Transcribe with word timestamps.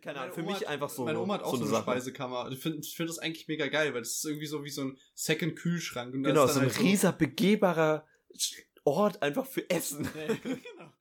keine 0.00 0.20
Ahnung, 0.20 0.34
für 0.34 0.42
mich 0.42 0.56
hat- 0.56 0.66
einfach 0.68 0.88
so, 0.88 1.04
Meine 1.04 1.20
Oma 1.20 1.34
hat 1.34 1.42
auch 1.42 1.50
so 1.50 1.56
so 1.58 1.62
eine 1.64 1.64
eine 1.64 1.72
Sache. 1.76 1.90
Speisekammer. 1.90 2.50
Ich 2.50 2.58
finde 2.60 2.78
ich 2.82 2.96
find 2.96 3.08
das 3.10 3.18
eigentlich 3.18 3.46
mega 3.48 3.66
geil, 3.68 3.92
weil 3.94 4.00
das 4.00 4.12
ist 4.16 4.24
irgendwie 4.24 4.46
so 4.46 4.64
wie 4.64 4.70
so 4.70 4.82
ein 4.82 4.98
Second 5.14 5.56
Kühlschrank. 5.56 6.14
Und 6.14 6.22
da 6.22 6.30
Genau, 6.30 6.44
ist 6.46 6.54
so 6.54 6.60
ein 6.60 6.66
halt 6.66 6.80
rieser, 6.80 7.12
begehbarer 7.12 8.06
Ort 8.84 9.22
einfach 9.22 9.46
für 9.46 9.68
Essen. 9.70 10.08
Ja, 10.16 10.34
genau. 10.42 10.92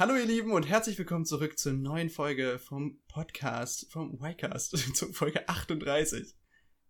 Hallo 0.00 0.16
ihr 0.16 0.24
Lieben 0.24 0.52
und 0.52 0.62
herzlich 0.66 0.96
willkommen 0.96 1.26
zurück 1.26 1.58
zur 1.58 1.74
neuen 1.74 2.08
Folge 2.08 2.58
vom 2.58 2.98
Podcast, 3.06 3.92
vom 3.92 4.18
Ycast, 4.24 4.70
zur 4.96 5.12
Folge 5.12 5.46
38. 5.46 6.34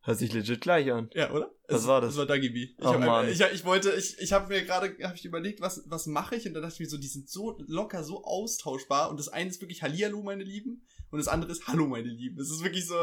Hört 0.03 0.17
sich 0.17 0.33
legit 0.33 0.61
gleich 0.61 0.93
an. 0.93 1.11
Ja, 1.13 1.33
oder? 1.33 1.53
Was 1.67 1.81
Es- 1.83 1.87
war 1.89 2.01
das? 2.01 2.11
Das 2.11 2.19
war 2.19 2.27
Dagi 2.27 2.51
B. 2.51 2.63
Ich, 2.67 2.77
Oh, 2.79 2.95
hab, 2.95 3.27
ich, 3.27 3.41
ich 3.41 3.65
wollte, 3.65 3.91
ich, 3.95 4.17
ich 4.21 4.33
habe 4.33 4.47
mir 4.47 4.65
gerade, 4.65 4.97
habe 5.03 5.17
ich 5.17 5.25
überlegt, 5.25 5.61
was, 5.61 5.83
was 5.87 6.07
mache 6.07 6.37
ich? 6.37 6.47
Und 6.47 6.55
dann 6.55 6.63
dachte 6.63 6.75
ich 6.75 6.79
mir 6.79 6.89
so, 6.89 6.99
die 6.99 7.09
sind 7.09 7.29
so 7.29 7.59
locker, 7.67 8.05
so 8.05 8.23
austauschbar. 8.23 9.11
Und 9.11 9.19
das 9.19 9.27
eine 9.27 9.51
ist 9.51 9.61
wirklich 9.61 9.83
Hallihallo, 9.83 10.23
meine 10.23 10.45
Lieben. 10.45 10.87
Und 11.11 11.19
das 11.19 11.27
andere 11.27 11.51
ist 11.51 11.67
Hallo, 11.67 11.89
meine 11.89 12.07
Lieben. 12.11 12.37
Das 12.37 12.49
ist 12.49 12.63
wirklich 12.63 12.87
so 12.87 12.95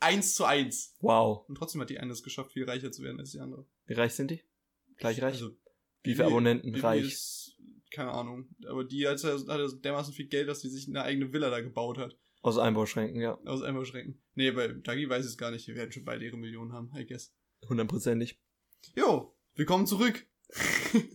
eins 0.00 0.32
zu 0.32 0.46
eins. 0.46 0.94
Wow. 1.00 1.46
Und 1.50 1.56
trotzdem 1.56 1.82
hat 1.82 1.90
die 1.90 1.98
eine 2.00 2.12
es 2.12 2.22
geschafft, 2.22 2.54
viel 2.54 2.64
reicher 2.64 2.92
zu 2.92 3.02
werden 3.02 3.20
als 3.20 3.32
die 3.32 3.40
andere. 3.40 3.66
Wie 3.84 3.92
reich 3.92 4.14
sind 4.14 4.30
die? 4.30 4.40
Gleich 4.96 5.20
reich? 5.20 5.34
Also, 5.34 5.50
Wie 6.02 6.14
viele 6.14 6.28
Abonnenten 6.28 6.72
Bibi 6.72 6.80
reich? 6.80 7.47
Keine 7.90 8.10
Ahnung. 8.10 8.48
Aber 8.66 8.84
die 8.84 9.06
hat 9.06 9.22
ja 9.22 9.32
hat 9.32 9.46
ja 9.48 9.68
dermaßen 9.68 10.12
viel 10.12 10.26
Geld, 10.26 10.48
dass 10.48 10.60
die 10.60 10.68
sich 10.68 10.88
eine 10.88 11.02
eigene 11.02 11.32
Villa 11.32 11.50
da 11.50 11.60
gebaut 11.60 11.98
hat. 11.98 12.16
Aus 12.42 12.58
Einbauschränken, 12.58 13.20
ja. 13.20 13.38
Aus 13.44 13.62
Einbahnschränken. 13.62 14.22
Nee, 14.34 14.52
bei 14.52 14.68
Dagi 14.68 15.08
weiß 15.08 15.24
ich 15.24 15.32
es 15.32 15.38
gar 15.38 15.50
nicht. 15.50 15.66
Die 15.66 15.74
werden 15.74 15.90
schon 15.90 16.04
beide 16.04 16.24
ihre 16.24 16.36
Millionen 16.36 16.72
haben, 16.72 16.90
I 16.96 17.04
guess. 17.04 17.34
Hundertprozentig. 17.68 18.40
Jo, 18.96 19.34
willkommen 19.54 19.86
zurück. 19.86 20.24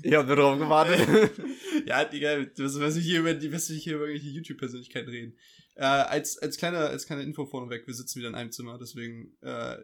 Ich 0.03 0.13
hab 0.13 0.27
nur 0.27 0.35
drauf 0.35 0.59
gewartet. 0.59 1.31
ja, 1.85 2.03
Digga, 2.03 2.45
was 2.57 2.79
was 2.79 2.95
ich 2.97 3.05
hier 3.05 3.21
über 3.21 3.33
die, 3.33 3.51
was 3.51 3.69
ich 3.69 3.83
hier 3.83 3.95
über 3.95 4.07
irgendwelche 4.07 4.35
YouTube-Persönlichkeiten 4.35 5.09
reden. 5.09 5.37
Äh, 5.75 5.85
als, 5.85 6.37
als 6.37 6.57
kleine, 6.57 6.77
als 6.77 7.07
kleine 7.07 7.23
Info 7.23 7.45
vorneweg, 7.45 7.87
wir 7.87 7.93
sitzen 7.93 8.19
wieder 8.19 8.29
in 8.29 8.35
einem 8.35 8.51
Zimmer, 8.51 8.77
deswegen, 8.77 9.35
äh, 9.41 9.77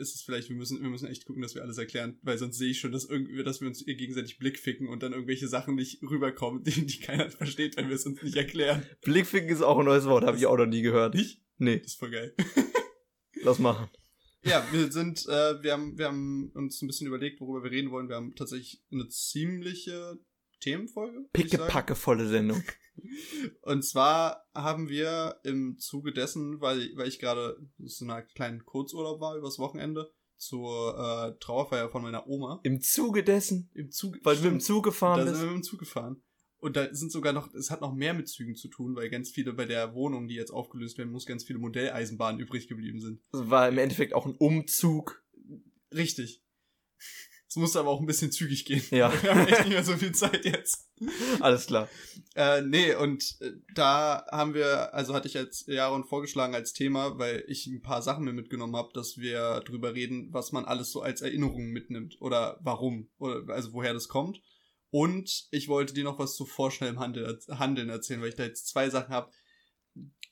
ist 0.00 0.14
es 0.14 0.22
vielleicht, 0.22 0.48
wir 0.48 0.56
müssen, 0.56 0.80
wir 0.80 0.88
müssen 0.88 1.06
echt 1.06 1.26
gucken, 1.26 1.42
dass 1.42 1.54
wir 1.54 1.62
alles 1.62 1.78
erklären, 1.78 2.18
weil 2.22 2.38
sonst 2.38 2.58
sehe 2.58 2.70
ich 2.70 2.80
schon, 2.80 2.92
dass 2.92 3.04
irgendwie, 3.04 3.44
dass 3.44 3.60
wir 3.60 3.68
uns 3.68 3.84
gegenseitig 3.84 4.38
Blickficken 4.38 4.88
und 4.88 5.02
dann 5.02 5.12
irgendwelche 5.12 5.46
Sachen 5.46 5.74
nicht 5.74 6.02
rüberkommen, 6.02 6.62
die, 6.64 6.86
die 6.86 7.00
keiner 7.00 7.30
versteht, 7.30 7.76
wenn 7.76 7.88
wir 7.88 7.94
es 7.94 8.06
uns 8.06 8.22
nicht 8.22 8.36
erklären. 8.36 8.82
Blickficken 9.02 9.48
ist 9.48 9.62
auch 9.62 9.78
ein 9.78 9.84
neues 9.84 10.06
Wort, 10.06 10.24
habe 10.24 10.36
ich 10.36 10.46
auch 10.46 10.56
noch 10.56 10.66
nie 10.66 10.82
gehört. 10.82 11.14
Nicht? 11.14 11.42
Nee, 11.58 11.78
Das 11.78 11.92
ist 11.92 11.98
voll 11.98 12.10
geil. 12.10 12.34
lass 13.42 13.58
machen. 13.58 13.88
Ja, 14.42 14.66
wir 14.72 14.90
sind, 14.90 15.26
äh, 15.26 15.62
wir 15.62 15.72
haben, 15.72 15.98
wir 15.98 16.06
haben 16.06 16.50
uns 16.54 16.80
ein 16.80 16.86
bisschen 16.86 17.06
überlegt, 17.06 17.40
worüber 17.40 17.62
wir 17.62 17.70
reden 17.70 17.90
wollen. 17.90 18.08
Wir 18.08 18.16
haben 18.16 18.34
tatsächlich 18.34 18.82
eine 18.90 19.06
ziemliche 19.08 20.18
Themenfolge. 20.60 21.16
würd 21.16 21.28
ich 21.32 21.50
sagen. 21.50 21.62
Pickepacke 21.62 21.94
volle 21.94 22.28
Sendung. 22.28 22.62
Und 23.62 23.82
zwar 23.84 24.46
haben 24.54 24.88
wir 24.88 25.40
im 25.44 25.78
Zuge 25.78 26.12
dessen, 26.12 26.60
weil, 26.60 26.90
weil 26.96 27.08
ich 27.08 27.18
gerade 27.18 27.56
so 27.78 28.04
einer 28.04 28.22
kleinen 28.22 28.64
Kurzurlaub 28.64 29.20
war 29.20 29.36
übers 29.36 29.58
Wochenende, 29.58 30.12
zur 30.36 30.98
äh, 30.98 31.38
Trauerfeier 31.38 31.90
von 31.90 32.02
meiner 32.02 32.26
Oma. 32.26 32.60
Im 32.62 32.80
Zuge 32.80 33.22
dessen, 33.22 33.70
Im 33.74 33.90
Zug, 33.90 34.18
weil 34.22 34.36
du 34.36 34.42
mit 34.42 34.52
dem 34.52 34.60
Stimmt, 34.60 34.62
Zug 34.62 34.84
gefahren 34.84 35.26
da 35.26 35.34
sind 35.34 35.48
wir 35.48 35.52
dem 35.52 35.62
Zug 35.62 35.78
gefahren. 35.78 36.22
Und 36.58 36.76
da 36.76 36.92
sind 36.94 37.10
sogar 37.10 37.32
noch, 37.32 37.52
es 37.54 37.70
hat 37.70 37.80
noch 37.80 37.94
mehr 37.94 38.12
mit 38.12 38.28
Zügen 38.28 38.54
zu 38.54 38.68
tun, 38.68 38.94
weil 38.94 39.08
ganz 39.08 39.30
viele 39.30 39.54
bei 39.54 39.64
der 39.64 39.94
Wohnung, 39.94 40.28
die 40.28 40.34
jetzt 40.34 40.50
aufgelöst 40.50 40.98
werden 40.98 41.10
muss, 41.10 41.24
ganz 41.24 41.44
viele 41.44 41.58
Modelleisenbahnen 41.58 42.40
übrig 42.40 42.68
geblieben 42.68 43.00
sind. 43.00 43.22
Das 43.32 43.48
war 43.48 43.68
im 43.68 43.78
Endeffekt 43.78 44.12
auch 44.12 44.26
ein 44.26 44.34
Umzug. 44.34 45.22
Richtig. 45.94 46.42
Es 47.50 47.56
musste 47.56 47.80
aber 47.80 47.90
auch 47.90 47.98
ein 47.98 48.06
bisschen 48.06 48.30
zügig 48.30 48.64
gehen. 48.64 48.84
Ja. 48.92 49.12
Wir 49.22 49.34
haben 49.34 49.48
echt 49.48 49.64
nicht 49.64 49.72
mehr 49.72 49.82
so 49.82 49.96
viel 49.96 50.12
Zeit 50.12 50.44
jetzt. 50.44 50.88
Alles 51.40 51.66
klar. 51.66 51.88
Äh, 52.36 52.62
nee, 52.62 52.94
und 52.94 53.38
äh, 53.40 53.50
da 53.74 54.24
haben 54.30 54.54
wir, 54.54 54.94
also 54.94 55.14
hatte 55.14 55.26
ich 55.26 55.36
als 55.36 55.64
Jaron 55.66 56.04
vorgeschlagen 56.04 56.54
als 56.54 56.74
Thema, 56.74 57.18
weil 57.18 57.42
ich 57.48 57.66
ein 57.66 57.82
paar 57.82 58.02
Sachen 58.02 58.24
mir 58.24 58.32
mitgenommen 58.32 58.76
habe, 58.76 58.90
dass 58.94 59.18
wir 59.18 59.62
drüber 59.66 59.94
reden, 59.94 60.32
was 60.32 60.52
man 60.52 60.64
alles 60.64 60.92
so 60.92 61.02
als 61.02 61.22
Erinnerungen 61.22 61.70
mitnimmt 61.72 62.20
oder 62.20 62.60
warum, 62.62 63.10
oder 63.18 63.52
also 63.52 63.72
woher 63.72 63.94
das 63.94 64.06
kommt. 64.06 64.40
Und 64.90 65.48
ich 65.50 65.66
wollte 65.66 65.92
dir 65.92 66.04
noch 66.04 66.20
was 66.20 66.36
zu 66.36 66.46
vorschnellem 66.46 67.00
Handel, 67.00 67.40
Handeln 67.48 67.88
erzählen, 67.88 68.20
weil 68.20 68.28
ich 68.28 68.36
da 68.36 68.44
jetzt 68.44 68.68
zwei 68.68 68.90
Sachen 68.90 69.12
habe, 69.12 69.32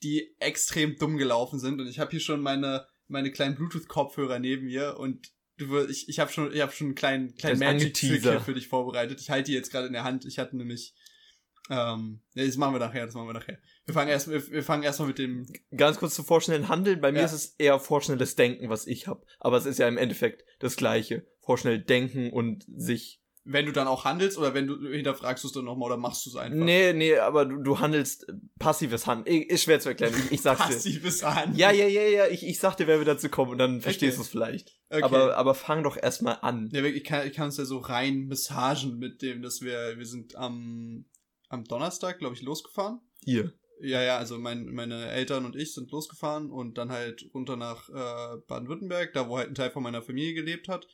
die 0.04 0.36
extrem 0.38 0.94
dumm 0.94 1.16
gelaufen 1.16 1.58
sind. 1.58 1.80
Und 1.80 1.88
ich 1.88 1.98
habe 1.98 2.12
hier 2.12 2.20
schon 2.20 2.42
meine, 2.42 2.86
meine 3.08 3.32
kleinen 3.32 3.56
Bluetooth-Kopfhörer 3.56 4.38
neben 4.38 4.66
mir 4.66 4.98
und 5.00 5.32
du 5.58 5.86
ich, 5.86 6.08
ich 6.08 6.18
habe 6.18 6.32
schon, 6.32 6.52
ich 6.52 6.60
habe 6.60 6.72
schon 6.72 6.88
einen 6.88 6.94
kleinen, 6.94 7.34
kleinen 7.34 7.58
Magic-Trick 7.58 8.10
angeteasert. 8.12 8.32
hier 8.32 8.40
für 8.40 8.54
dich 8.54 8.68
vorbereitet. 8.68 9.20
Ich 9.20 9.30
halte 9.30 9.50
die 9.50 9.54
jetzt 9.56 9.70
gerade 9.70 9.86
in 9.86 9.92
der 9.92 10.04
Hand. 10.04 10.24
Ich 10.24 10.38
hatte 10.38 10.56
nämlich 10.56 10.94
ähm, 11.70 12.20
das 12.34 12.56
machen 12.56 12.74
wir 12.74 12.78
nachher, 12.78 13.04
das 13.04 13.14
machen 13.14 13.28
wir 13.28 13.34
nachher. 13.34 13.58
Wir 13.84 13.92
fangen 13.94 14.08
erst, 14.08 14.30
wir, 14.30 14.50
wir 14.50 14.62
fangen 14.62 14.82
erstmal 14.82 15.08
mit 15.08 15.18
dem, 15.18 15.46
Ganz 15.76 15.98
kurz 15.98 16.14
zu 16.14 16.22
vorschnellen 16.22 16.68
Handeln. 16.68 17.00
Bei 17.00 17.12
mir 17.12 17.18
Ja. 17.20 17.24
ist 17.26 17.32
es 17.32 17.54
eher 17.58 17.78
vorschnelles 17.78 18.36
Denken, 18.36 18.70
was 18.70 18.86
ich 18.86 19.06
habe. 19.06 19.24
Aber 19.38 19.56
es 19.58 19.66
ist 19.66 19.78
ja 19.78 19.86
im 19.88 19.98
Endeffekt 19.98 20.44
das 20.60 20.76
Gleiche. 20.76 21.26
Vorschnell 21.40 21.78
denken 21.78 22.30
und 22.30 22.64
sich. 22.74 23.20
Wenn 23.50 23.64
du 23.64 23.72
dann 23.72 23.88
auch 23.88 24.04
handelst 24.04 24.36
oder 24.36 24.52
wenn 24.52 24.66
du 24.66 24.88
hinterfragst 24.90 25.42
du 25.42 25.48
es 25.48 25.54
dann 25.54 25.64
nochmal 25.64 25.86
oder 25.86 25.96
machst 25.96 26.26
du 26.26 26.30
es 26.30 26.36
einfach. 26.36 26.58
Nee, 26.58 26.92
nee, 26.92 27.16
aber 27.16 27.46
du, 27.46 27.56
du 27.62 27.78
handelst 27.80 28.28
äh, 28.28 28.34
passives 28.58 29.06
Handeln. 29.06 29.42
Ist 29.42 29.62
schwer 29.64 29.80
zu 29.80 29.88
erklären. 29.88 30.12
Ich, 30.26 30.32
ich 30.32 30.42
sag's 30.42 30.66
dir. 30.66 30.74
Passives 30.74 31.24
Handeln. 31.24 31.58
Ja, 31.58 31.70
ja, 31.70 31.86
ja, 31.86 32.02
ja. 32.02 32.26
Ich, 32.26 32.46
ich 32.46 32.58
sag 32.58 32.76
dir, 32.76 32.86
wer 32.86 32.98
wir 32.98 33.06
dazu 33.06 33.30
kommen 33.30 33.52
und 33.52 33.58
dann 33.58 33.80
verstehst 33.80 34.12
Okay. 34.12 34.16
du 34.16 34.22
es 34.22 34.28
vielleicht. 34.28 34.76
Okay. 34.90 35.02
Aber, 35.02 35.36
aber 35.36 35.54
fang 35.54 35.82
doch 35.82 35.96
erstmal 35.96 36.38
an. 36.42 36.68
Ja, 36.72 36.84
ich 36.84 37.04
kann, 37.04 37.26
ich 37.26 37.32
kann 37.32 37.46
uns 37.46 37.56
ja 37.56 37.64
so 37.64 37.78
rein 37.78 38.26
massagen 38.28 38.98
mit 38.98 39.22
dem, 39.22 39.40
dass 39.40 39.62
wir, 39.62 39.94
wir 39.96 40.06
sind 40.06 40.36
am, 40.36 41.06
am 41.48 41.64
Donnerstag, 41.64 42.18
glaube 42.18 42.34
ich, 42.34 42.42
losgefahren. 42.42 43.00
Ihr. 43.24 43.54
Ja, 43.80 44.02
ja, 44.02 44.18
also 44.18 44.38
mein, 44.38 44.66
meine 44.66 45.10
Eltern 45.10 45.46
und 45.46 45.56
ich 45.56 45.72
sind 45.72 45.90
losgefahren 45.90 46.50
und 46.50 46.76
dann 46.76 46.90
halt 46.90 47.24
runter 47.32 47.56
nach 47.56 47.88
äh, 47.88 48.40
Baden-Württemberg, 48.46 49.14
da 49.14 49.28
wo 49.28 49.38
halt 49.38 49.48
ein 49.48 49.54
Teil 49.54 49.70
von 49.70 49.82
meiner 49.82 50.02
Familie 50.02 50.34
gelebt 50.34 50.68
hat 50.68 50.86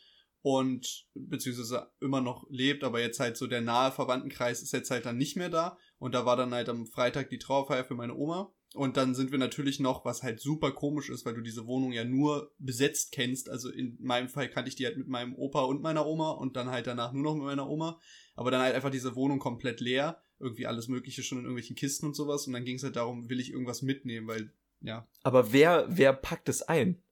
und 0.44 1.06
beziehungsweise 1.14 1.90
immer 2.02 2.20
noch 2.20 2.46
lebt, 2.50 2.84
aber 2.84 3.00
jetzt 3.00 3.18
halt 3.18 3.38
so 3.38 3.46
der 3.46 3.62
nahe 3.62 3.90
Verwandtenkreis 3.90 4.60
ist 4.60 4.74
jetzt 4.74 4.90
halt 4.90 5.06
dann 5.06 5.16
nicht 5.16 5.38
mehr 5.38 5.48
da. 5.48 5.78
Und 5.98 6.14
da 6.14 6.26
war 6.26 6.36
dann 6.36 6.52
halt 6.52 6.68
am 6.68 6.86
Freitag 6.86 7.30
die 7.30 7.38
Trauerfeier 7.38 7.82
für 7.82 7.94
meine 7.94 8.14
Oma. 8.14 8.52
Und 8.74 8.98
dann 8.98 9.14
sind 9.14 9.32
wir 9.32 9.38
natürlich 9.38 9.80
noch, 9.80 10.04
was 10.04 10.22
halt 10.22 10.40
super 10.40 10.72
komisch 10.72 11.08
ist, 11.08 11.24
weil 11.24 11.32
du 11.32 11.40
diese 11.40 11.66
Wohnung 11.66 11.92
ja 11.92 12.04
nur 12.04 12.52
besetzt 12.58 13.12
kennst, 13.12 13.48
also 13.48 13.70
in 13.70 13.96
meinem 14.02 14.28
Fall 14.28 14.50
kannte 14.50 14.68
ich 14.68 14.76
die 14.76 14.84
halt 14.84 14.98
mit 14.98 15.08
meinem 15.08 15.34
Opa 15.34 15.62
und 15.62 15.80
meiner 15.80 16.04
Oma 16.04 16.32
und 16.32 16.56
dann 16.56 16.68
halt 16.68 16.86
danach 16.86 17.14
nur 17.14 17.22
noch 17.22 17.36
mit 17.36 17.44
meiner 17.44 17.70
Oma, 17.70 17.98
aber 18.34 18.50
dann 18.50 18.60
halt 18.60 18.74
einfach 18.74 18.90
diese 18.90 19.16
Wohnung 19.16 19.38
komplett 19.38 19.80
leer, 19.80 20.20
irgendwie 20.40 20.66
alles 20.66 20.88
mögliche 20.88 21.22
schon 21.22 21.38
in 21.38 21.44
irgendwelchen 21.44 21.76
Kisten 21.76 22.04
und 22.04 22.16
sowas. 22.16 22.46
Und 22.46 22.52
dann 22.52 22.66
ging 22.66 22.76
es 22.76 22.82
halt 22.82 22.96
darum, 22.96 23.30
will 23.30 23.40
ich 23.40 23.50
irgendwas 23.50 23.80
mitnehmen, 23.80 24.26
weil 24.26 24.52
ja, 24.82 25.08
Aber 25.22 25.52
wer, 25.52 25.86
wer 25.88 26.12
packt 26.12 26.50
es 26.50 26.60
ein? 26.60 27.02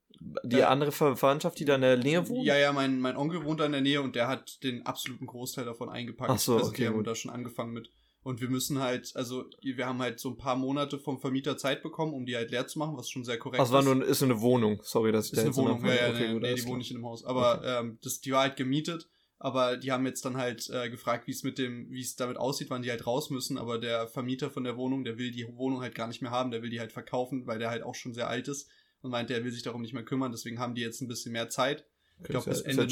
Die 0.45 0.57
Ja. 0.57 0.69
andere 0.69 0.93
Ver 0.93 1.17
Verwandtschaft, 1.17 1.59
die 1.59 1.65
da 1.65 1.75
in 1.75 1.81
der 1.81 1.97
Nähe 1.97 2.29
wohnt? 2.29 2.45
Ja, 2.45 2.57
ja, 2.57 2.73
mein, 2.73 3.01
mein 3.01 3.17
Onkel 3.17 3.45
wohnt 3.45 3.61
da 3.61 3.67
in 3.67 3.73
der 3.73 3.81
Nähe 3.81 4.03
und 4.03 4.15
der 4.15 4.29
hat 4.29 4.63
den 4.63 4.87
absoluten 4.87 5.27
Großteil 5.27 5.65
davon 5.65 5.89
eingepackt. 5.89 6.31
Ach 6.31 6.39
so, 6.39 6.57
also 6.57 6.69
okay, 6.69 6.83
die 6.83 6.89
haben 6.89 7.05
da 7.05 7.15
schon 7.15 7.31
angefangen 7.31 7.73
mit. 7.73 7.91
Und 8.25 8.41
wir 8.41 8.49
müssen 8.49 8.79
halt, 8.79 9.13
also 9.17 9.45
wir 9.63 9.85
haben 9.85 10.01
halt 10.01 10.21
so 10.21 10.31
ein 10.31 10.37
paar 10.37 10.55
Monate 10.55 10.99
vom 10.99 11.19
Vermieter 11.19 11.57
Zeit 11.57 11.83
bekommen, 11.83 12.15
um 12.15 12.25
die 12.25 12.37
halt 12.37 12.53
leer 12.53 12.69
zu 12.69 12.79
machen, 12.79 12.97
was 12.97 13.11
schon 13.11 13.25
sehr 13.25 13.37
korrekt 13.37 13.61
Ach, 13.61 13.67
es 13.67 13.73
war 13.73 13.81
ist. 13.81 13.87
nur, 13.87 14.05
ist 14.07 14.23
eine 14.23 14.41
Wohnung. 14.41 14.81
Sorry, 14.85 15.11
dass 15.11 15.27
ich 15.27 15.33
ist 15.33 15.39
da 15.39 15.43
eine 15.43 15.57
Wohnung, 15.57 15.85
ja, 15.85 15.95
ja, 15.95 16.09
okay, 16.11 16.33
nee, 16.35 16.39
nee, 16.39 16.55
die 16.55 16.61
klar. 16.61 16.69
wohnen 16.69 16.79
nicht 16.79 16.91
in 16.93 16.99
einem 16.99 17.07
Haus. 17.07 17.25
Aber 17.25 17.63
ähm, 17.65 17.99
das, 18.03 18.21
die 18.21 18.31
war 18.31 18.43
halt 18.43 18.57
gemietet, 18.57 19.09
aber 19.41 19.77
die 19.77 19.91
haben 19.91 20.07
jetzt 20.07 20.25
dann 20.25 20.37
halt 20.37 20.71
äh, 20.71 20.89
gefragt, 20.89 21.27
wie 21.27 21.33
es 21.33 21.43
mit 21.43 21.59
dem, 21.59 21.91
wie 21.91 22.01
es 22.01 22.15
damit 22.15 22.37
aussieht, 22.37 22.71
wann 22.71 22.83
die 22.83 22.91
halt 22.91 23.09
raus 23.09 23.31
müssen. 23.31 23.59
Aber 23.59 23.79
der 23.79 24.07
Vermieter 24.07 24.51
von 24.51 24.63
der 24.63 24.77
Wohnung, 24.77 25.03
der 25.03 25.19
will 25.19 25.33
die 25.33 25.49
Wohnung 25.57 25.81
halt 25.81 25.97
gar 25.97 26.07
nicht 26.07 26.23
mehr 26.23 26.31
haben, 26.31 26.53
der 26.53 26.63
will 26.63 26.71
die 26.71 26.79
halt 26.79 26.93
verkaufen, 26.93 27.49
weil 27.49 27.59
der 27.59 27.71
halt 27.71 27.83
auch 27.83 27.97
schon 27.97 28.15
sehr 28.15 28.29
alt 28.29 28.47
ist 28.47 28.69
und 29.03 29.11
meinte, 29.11 29.35
er 29.35 29.45
will 29.45 29.53
sich 29.53 29.63
darum 29.63 29.83
nicht 29.83 29.93
mehr 29.95 30.05
kümmern, 30.05 30.33
deswegen 30.33 30.59
haben 30.59 30.75
die 30.75 30.81
jetzt 30.83 31.01
ein 31.03 31.09
bisschen 31.09 31.33
mehr 31.33 31.49
Zeit 31.49 31.87
Okay, 32.21 32.33
glaub, 32.33 32.47
ist 32.47 32.47
ja- 32.47 32.53
bis 32.53 32.63
Ende- 32.63 32.83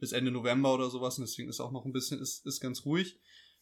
bis 0.00 0.12
Ende 0.12 0.30
November 0.30 0.74
oder 0.74 0.90
sowas 0.90 1.18
und 1.18 1.22
deswegen 1.26 1.48
ist 1.48 1.60
auch 1.60 1.72
noch 1.72 1.84
ein 1.84 1.92
bisschen, 1.92 2.20
ist, 2.20 2.44
ist 2.46 2.60
ganz 2.60 2.84
ruhig. 2.84 3.20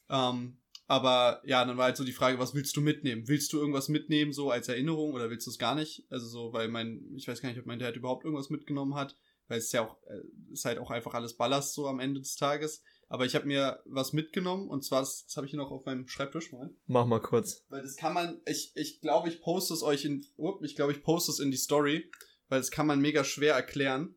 Ähm, 0.09 0.57
aber 0.87 1.41
ja, 1.45 1.65
dann 1.65 1.77
war 1.77 1.85
halt 1.85 1.97
so 1.97 2.05
die 2.05 2.13
Frage, 2.13 2.39
was 2.41 2.53
willst 2.55 2.77
du 2.77 2.81
mitnehmen? 2.81 3.29
Willst 3.29 3.53
du 3.53 3.59
irgendwas 3.59 3.89
mitnehmen, 3.89 4.33
so 4.33 4.51
als 4.51 4.69
Erinnerung 4.69 5.13
oder 5.13 5.31
willst 5.31 5.47
du 5.47 5.51
es 5.51 5.59
gar 5.59 5.75
nicht? 5.77 6.05
Also 6.11 6.27
so, 6.27 6.53
weil 6.53 6.67
mein, 6.69 7.13
ich 7.15 7.29
weiß 7.29 7.41
gar 7.43 7.49
nicht, 7.51 7.61
ob 7.61 7.67
mein 7.67 7.79
Dad 7.79 7.95
überhaupt 7.97 8.25
irgendwas 8.25 8.51
mitgenommen 8.51 8.95
hat, 8.97 9.15
weil 9.47 9.59
es 9.59 9.67
ist 9.67 9.73
ja 9.73 9.83
auch, 9.87 10.03
äh, 10.09 10.21
ist 10.53 10.65
halt 10.65 10.79
auch 10.79 10.91
einfach 10.91 11.15
alles 11.15 11.37
Ballast 11.37 11.75
so 11.75 11.87
am 11.87 12.01
Ende 12.01 12.21
des 12.21 12.35
Tages. 12.35 12.83
Aber 13.13 13.27
ich 13.27 13.35
habe 13.35 13.45
mir 13.45 13.83
was 13.87 14.13
mitgenommen 14.13 14.71
und 14.71 14.85
zwar, 14.85 15.01
das, 15.01 15.25
das 15.27 15.37
habe 15.37 15.45
ich 15.45 15.51
hier 15.51 15.59
noch 15.59 15.73
auf 15.73 15.85
meinem 15.85 16.07
Schreibtisch 16.07 16.53
mal. 16.53 16.71
Mach 16.87 17.07
mal 17.07 17.21
kurz. 17.21 17.65
Weil 17.69 17.83
das 17.83 17.97
kann 17.97 18.15
man, 18.15 18.41
ich, 18.47 18.71
ich 18.77 19.01
glaube, 19.01 19.29
ich 19.29 19.43
poste 19.43 19.75
es 19.75 19.83
euch 19.83 20.05
in, 20.05 20.25
up, 20.39 20.63
ich 20.63 20.77
glaube, 20.77 20.93
ich 20.93 21.03
poste 21.03 21.33
es 21.33 21.41
in 21.41 21.51
die 21.51 21.57
Story, 21.57 22.09
weil 22.49 22.61
das 22.61 22.71
kann 22.71 22.87
man 22.87 23.01
mega 23.01 23.25
schwer 23.25 23.55
erklären. 23.55 24.15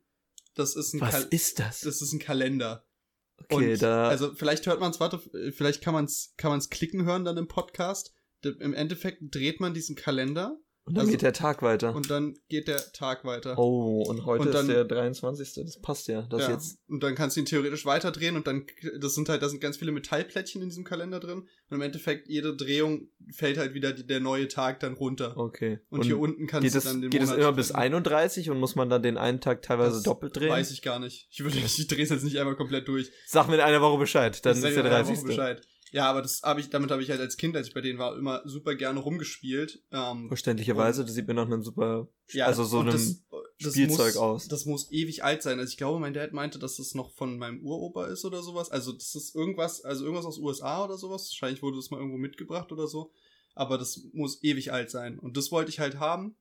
Das 0.54 0.76
ist 0.76 0.94
ein, 0.94 1.02
Was 1.02 1.10
Kal 1.10 1.28
ist 1.32 1.58
das? 1.58 1.82
das 1.82 2.04
ist 2.04 2.14
ein 2.14 2.20
Kalender. 2.20 2.86
okay, 3.50 3.74
Und, 3.74 3.82
da. 3.82 4.10
Also 4.10 4.36
vielleicht 4.36 4.68
hört 4.68 4.80
man 4.80 4.92
es, 4.92 5.00
warte, 5.00 5.18
vielleicht 5.52 5.82
kann 5.82 5.96
man 5.96 6.06
es 6.06 6.36
kann 6.38 6.52
man's 6.52 6.70
klicken 6.70 7.04
hören 7.04 7.26
dann 7.26 7.38
im 7.38 7.48
Podcast. 7.48 8.14
Im 8.44 8.76
Endeffekt 8.76 9.24
dreht 9.34 9.60
man 9.60 9.74
diesen 9.74 9.96
Kalender 9.96 10.60
Und 10.86 10.96
dann 10.96 11.02
Also- 11.04 11.12
geht 11.12 11.22
der 11.22 11.32
Tag 11.32 11.62
weiter. 11.62 11.96
Und 11.96 12.10
dann 12.10 12.36
geht 12.50 12.68
der 12.68 12.92
Tag 12.92 13.24
weiter. 13.24 13.58
oh, 13.58 14.04
und 14.06 14.26
heute 14.26 14.44
Und 14.48 14.54
dann- 14.54 14.68
ist 14.68 14.74
der 14.76 14.84
23. 14.84 15.54
Das 15.64 15.80
passt 15.82 16.10
ja. 16.10 16.24
Das 16.24 16.42
ja. 16.42 16.52
jetzt. 16.52 16.78
Und 16.90 17.02
dann 17.04 17.16
kannst 17.16 17.38
du 17.38 17.40
ihn 17.40 17.46
theoretisch 17.46 17.86
weiterdrehen 17.86 18.36
und 18.36 18.48
dann, 18.48 18.66
das 19.00 19.16
sind 19.16 19.30
halt, 19.30 19.42
da 19.42 19.48
sind 19.48 19.62
ganz 19.62 19.78
viele 19.78 19.94
Metallplättchen 19.94 20.62
in 20.62 20.68
diesem 20.68 20.84
Kalender 20.84 21.22
drin. 21.22 21.48
Und 21.70 21.76
im 21.76 21.82
Endeffekt, 21.82 22.28
jede 22.28 22.54
Drehung 22.56 23.08
fällt 23.32 23.58
halt 23.58 23.74
wieder 23.74 23.94
die, 23.94 24.06
der 24.06 24.20
neue 24.20 24.50
Tag 24.50 24.82
dann 24.82 24.94
runter. 24.96 25.38
Okay. 25.38 25.80
Und, 25.90 26.04
hier 26.04 26.20
unten 26.20 26.48
kannst 26.48 26.64
geht 26.66 26.74
du 26.74 26.78
es, 26.80 26.84
dann 26.84 27.02
den 27.02 27.10
geht 27.12 27.22
es 27.24 27.32
immer 27.32 27.54
bis 27.54 27.68
finden. 27.68 27.82
31 27.82 28.50
und 28.50 28.60
muss 28.60 28.76
man 28.76 28.90
dann 28.90 29.02
den 29.02 29.18
einen 29.18 29.40
Tag 29.40 29.62
teilweise 29.62 29.96
Das 29.96 30.04
doppelt 30.04 30.36
drehen? 30.36 30.50
Weiß 30.50 30.70
ich 30.72 30.82
gar 30.82 31.00
nicht. 31.00 31.28
Ich 31.32 31.42
würde, 31.46 31.60
ich 31.60 31.88
drehe 31.88 32.04
es 32.04 32.10
jetzt 32.10 32.24
nicht 32.24 32.38
einmal 32.40 32.58
komplett 32.58 32.90
durch. 32.90 33.10
Sag 33.26 33.48
mir 33.48 33.56
in 33.56 33.62
einer 33.62 33.80
Woche 33.82 34.00
Bescheid, 34.00 34.46
dann 34.46 34.52
Ich 34.52 34.58
ist 34.58 34.64
der 34.64 34.72
dir 34.72 34.80
in 34.82 34.86
einer 34.88 34.96
30. 35.04 35.18
Woche 35.20 35.28
Bescheid. 35.28 35.62
Ja, 35.94 36.10
aber 36.10 36.24
das 36.24 36.42
habe 36.42 36.60
ich, 36.60 36.72
damit 36.72 36.90
habe 36.90 37.04
ich 37.04 37.10
halt 37.12 37.22
als 37.22 37.38
Kind, 37.38 37.56
als 37.56 37.68
ich 37.68 37.74
bei 37.76 37.80
denen 37.82 38.00
war, 38.00 38.18
immer 38.18 38.42
super 38.46 38.74
gerne 38.74 39.00
rumgespielt. 39.00 39.84
Ähm, 39.92 40.28
Verständlicherweise, 40.28 41.06
das 41.06 41.14
sieht 41.14 41.28
mir 41.28 41.36
nach 41.36 41.46
einem 41.46 41.62
super, 41.62 42.08
ja, 42.32 42.48
also 42.48 42.64
so 42.64 42.80
und 42.80 42.90
einem 42.90 42.98
das, 42.98 43.24
das 43.60 43.74
Spielzeug 43.74 44.16
muss, 44.16 44.18
aus. 44.18 44.48
Das 44.48 44.66
muss 44.66 44.92
ewig 44.92 45.24
alt 45.24 45.44
sein. 45.44 45.60
Also 45.60 45.70
ich 45.70 45.78
glaube, 45.78 46.00
mein 46.00 46.16
Dad 46.16 46.34
meinte, 46.34 46.58
dass 46.58 46.78
das 46.78 46.96
noch 46.96 47.14
von 47.14 47.38
meinem 47.38 47.64
Uropa 47.64 48.08
ist 48.08 48.26
oder 48.26 48.42
sowas. 48.42 48.72
Also 48.72 48.92
das 48.92 49.14
ist 49.14 49.36
irgendwas, 49.36 49.86
also 49.86 50.04
irgendwas 50.04 50.26
aus 50.26 50.40
USA 50.40 50.84
oder 50.84 50.98
sowas. 50.98 51.30
Wahrscheinlich 51.30 51.62
wurde 51.62 51.78
das 51.78 51.92
mal 51.92 51.98
irgendwo 52.00 52.18
mitgebracht 52.18 52.72
oder 52.72 52.88
so. 52.88 53.12
Aber 53.54 53.78
das 53.78 54.02
muss 54.14 54.44
ewig 54.44 54.74
alt 54.74 54.90
sein. 54.90 55.20
Und 55.20 55.38
das 55.38 55.52
wollte 55.52 55.70
ich 55.70 55.80
halt 55.80 56.00
haben. 56.00 56.36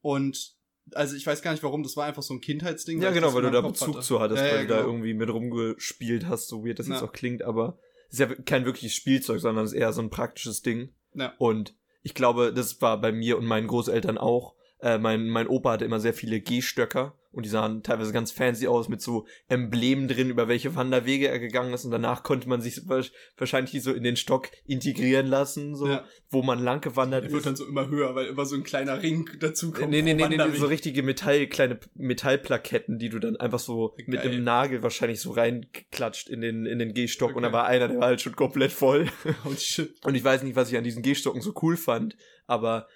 Und 0.00 0.56
also 0.94 1.14
ich 1.14 1.24
weiß 1.24 1.42
gar 1.42 1.52
nicht 1.52 1.62
warum, 1.62 1.84
das 1.84 1.96
war 1.96 2.06
einfach 2.06 2.24
so 2.24 2.34
ein 2.34 2.40
Kindheitsding. 2.40 3.00
Ja, 3.00 3.12
genau, 3.12 3.32
weil 3.34 3.42
du 3.42 3.52
da 3.52 3.60
Kopf 3.60 3.72
Bezug 3.78 3.94
hatte. 3.96 4.04
zu 4.06 4.18
hattest, 4.18 4.40
Ja, 4.42 4.48
ja, 4.48 4.54
weil 4.54 4.62
du 4.66 4.68
da 4.72 4.76
genau. 4.78 4.88
irgendwie 4.88 5.14
mit 5.14 5.28
rumgespielt 5.30 6.26
hast, 6.26 6.48
so 6.48 6.64
wie 6.64 6.74
das 6.74 6.88
jetzt 6.88 7.00
Ja. 7.02 7.06
auch 7.06 7.12
klingt, 7.12 7.42
aber 7.42 7.78
ist 8.10 8.18
ja 8.18 8.26
kein 8.26 8.64
wirkliches 8.64 8.94
Spielzeug, 8.94 9.40
sondern 9.40 9.64
es 9.64 9.72
ist 9.72 9.78
eher 9.78 9.92
so 9.92 10.02
ein 10.02 10.10
praktisches 10.10 10.62
Ding. 10.62 10.92
Ja. 11.14 11.32
Und 11.38 11.74
ich 12.02 12.14
glaube, 12.14 12.52
das 12.52 12.80
war 12.80 13.00
bei 13.00 13.12
mir 13.12 13.38
und 13.38 13.46
meinen 13.46 13.66
Großeltern 13.66 14.18
auch. 14.18 14.54
Äh, 14.80 14.98
mein, 14.98 15.28
mein 15.28 15.48
Opa 15.48 15.72
hatte 15.72 15.84
immer 15.84 16.00
sehr 16.00 16.14
viele 16.14 16.40
Gehstöcker 16.40 17.14
und 17.32 17.44
die 17.46 17.48
sahen 17.50 17.82
teilweise 17.82 18.12
ganz 18.12 18.32
fancy 18.32 18.66
aus 18.66 18.88
mit 18.88 19.00
so 19.00 19.26
Emblemen 19.48 20.08
drin, 20.08 20.30
über 20.30 20.48
welche 20.48 20.74
Wanderwege 20.74 21.28
er 21.28 21.38
gegangen 21.38 21.72
ist 21.72 21.84
und 21.84 21.90
danach 21.92 22.22
konnte 22.22 22.48
man 22.48 22.60
sich 22.60 22.78
wahrsch- 22.88 23.12
wahrscheinlich 23.38 23.82
so 23.82 23.92
in 23.92 24.02
den 24.02 24.16
Stock 24.16 24.48
integrieren 24.66 25.26
lassen, 25.26 25.74
so, 25.76 25.86
Ja. 25.88 26.04
wo 26.28 26.42
man 26.42 26.58
lang 26.62 26.80
gewandert 26.80 27.24
Der 27.24 27.30
wird 27.30 27.40
ist. 27.40 27.46
dann 27.46 27.56
so 27.56 27.66
immer 27.66 27.88
höher, 27.88 28.14
weil 28.14 28.26
immer 28.26 28.44
so 28.46 28.56
ein 28.56 28.64
kleiner 28.64 29.02
Ring 29.02 29.28
dazu 29.38 29.70
kommt. 29.70 29.90
Nee, 29.90 30.02
nee, 30.02 30.14
nee, 30.14 30.26
nee, 30.28 30.38
so 30.56 30.66
richtige 30.66 31.02
Metall, 31.02 31.46
kleine 31.46 31.78
Metallplaketten, 31.94 32.98
die 32.98 33.08
du 33.08 33.18
dann 33.18 33.36
einfach 33.36 33.58
so 33.58 33.94
mit 34.06 34.20
Geil. 34.22 34.30
einem 34.32 34.44
Nagel 34.44 34.82
wahrscheinlich 34.82 35.20
so 35.20 35.30
reinklatscht 35.30 36.28
in 36.28 36.40
den, 36.40 36.66
in 36.66 36.78
den 36.78 36.94
Gehstock 36.94 37.34
und 37.36 37.42
da 37.42 37.48
Okay. 37.48 37.56
war 37.56 37.66
einer, 37.66 37.88
der 37.88 37.98
war 37.98 38.06
halt 38.08 38.20
schon 38.20 38.36
komplett 38.36 38.72
voll. 38.72 39.08
Holy 39.44 39.56
shit. 39.56 39.94
Und 40.04 40.14
ich 40.14 40.24
weiß 40.24 40.42
nicht, 40.42 40.56
was 40.56 40.70
ich 40.70 40.76
an 40.78 40.84
diesen 40.84 41.02
Gehstocken 41.02 41.40
so 41.40 41.54
cool 41.62 41.76
fand, 41.76 42.16
aber 42.46 42.88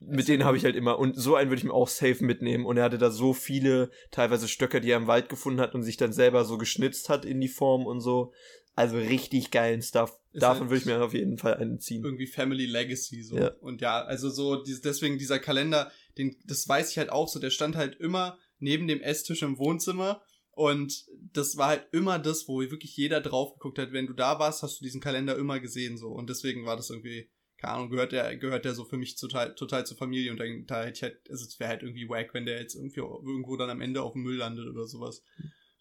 mit 0.00 0.28
denen 0.28 0.44
habe 0.44 0.56
ich 0.56 0.64
halt 0.64 0.76
immer, 0.76 0.98
und 0.98 1.14
so 1.16 1.34
einen 1.34 1.50
würde 1.50 1.60
ich 1.60 1.64
mir 1.64 1.74
auch 1.74 1.88
safe 1.88 2.24
mitnehmen. 2.24 2.64
Und 2.64 2.78
er 2.78 2.84
hatte 2.84 2.98
da 2.98 3.10
so 3.10 3.34
viele, 3.34 3.90
teilweise 4.10 4.48
Stöcker, 4.48 4.80
die 4.80 4.90
er 4.90 4.96
im 4.96 5.06
Wald 5.06 5.28
gefunden 5.28 5.60
hat 5.60 5.74
und 5.74 5.82
sich 5.82 5.98
dann 5.98 6.12
selber 6.12 6.44
so 6.44 6.58
geschnitzt 6.58 7.08
hat 7.08 7.24
in 7.24 7.40
die 7.40 7.48
Form 7.48 7.86
und 7.86 8.00
so. 8.00 8.32
Also 8.74 8.96
richtig 8.96 9.50
geilen 9.50 9.82
Stuff. 9.82 10.18
Ist 10.32 10.42
Davon 10.42 10.60
halt 10.62 10.70
würde 10.70 10.80
ich 10.80 10.86
mir 10.86 11.02
auf 11.02 11.12
jeden 11.12 11.38
Fall 11.38 11.54
einen 11.54 11.80
ziehen. 11.80 12.04
irgendwie 12.04 12.26
Family 12.26 12.64
Legacy 12.64 13.22
so. 13.22 13.36
Ja. 13.36 13.48
Und 13.60 13.80
ja, 13.82 14.02
also 14.02 14.30
so 14.30 14.62
deswegen 14.64 15.18
dieser 15.18 15.38
Kalender, 15.38 15.90
den 16.16 16.36
das 16.44 16.66
weiß 16.66 16.90
ich 16.90 16.98
halt 16.98 17.10
auch 17.10 17.28
so, 17.28 17.38
der 17.38 17.50
stand 17.50 17.76
halt 17.76 17.96
immer 17.96 18.38
neben 18.58 18.86
dem 18.86 19.00
Esstisch 19.02 19.42
im 19.42 19.58
Wohnzimmer 19.58 20.22
und 20.52 21.04
das 21.32 21.56
war 21.56 21.68
halt 21.68 21.88
immer 21.92 22.18
das, 22.18 22.46
wo 22.46 22.60
wirklich 22.60 22.96
jeder 22.96 23.20
drauf 23.20 23.54
geguckt 23.54 23.78
hat, 23.78 23.92
wenn 23.92 24.06
du 24.06 24.12
da 24.12 24.38
warst, 24.38 24.62
hast 24.62 24.80
du 24.80 24.84
diesen 24.84 25.00
Kalender 25.00 25.36
immer 25.36 25.58
gesehen 25.58 25.98
so 25.98 26.08
und 26.08 26.30
deswegen 26.30 26.64
war 26.64 26.76
das 26.76 26.90
irgendwie 26.90 27.28
keine 27.60 27.74
Ahnung, 27.74 27.90
gehört 27.90 28.12
der 28.12 28.36
gehört 28.36 28.64
der 28.64 28.74
so 28.74 28.84
für 28.84 28.96
mich 28.96 29.16
total 29.16 29.54
total 29.54 29.84
zur 29.86 29.96
Familie 29.96 30.30
und 30.32 30.38
dann 30.38 30.64
da 30.66 30.82
hätte 30.84 30.92
ich 30.96 31.02
halt 31.02 31.30
also 31.30 31.44
es 31.44 31.60
wäre 31.60 31.70
halt 31.70 31.82
irgendwie 31.82 32.08
wack, 32.08 32.32
wenn 32.34 32.46
der 32.46 32.58
jetzt 32.60 32.74
irgendwie 32.74 33.00
irgendwo 33.00 33.56
dann 33.56 33.70
am 33.70 33.80
Ende 33.80 34.02
auf 34.02 34.14
dem 34.14 34.22
Müll 34.22 34.36
landet 34.36 34.66
oder 34.68 34.86
sowas. 34.86 35.22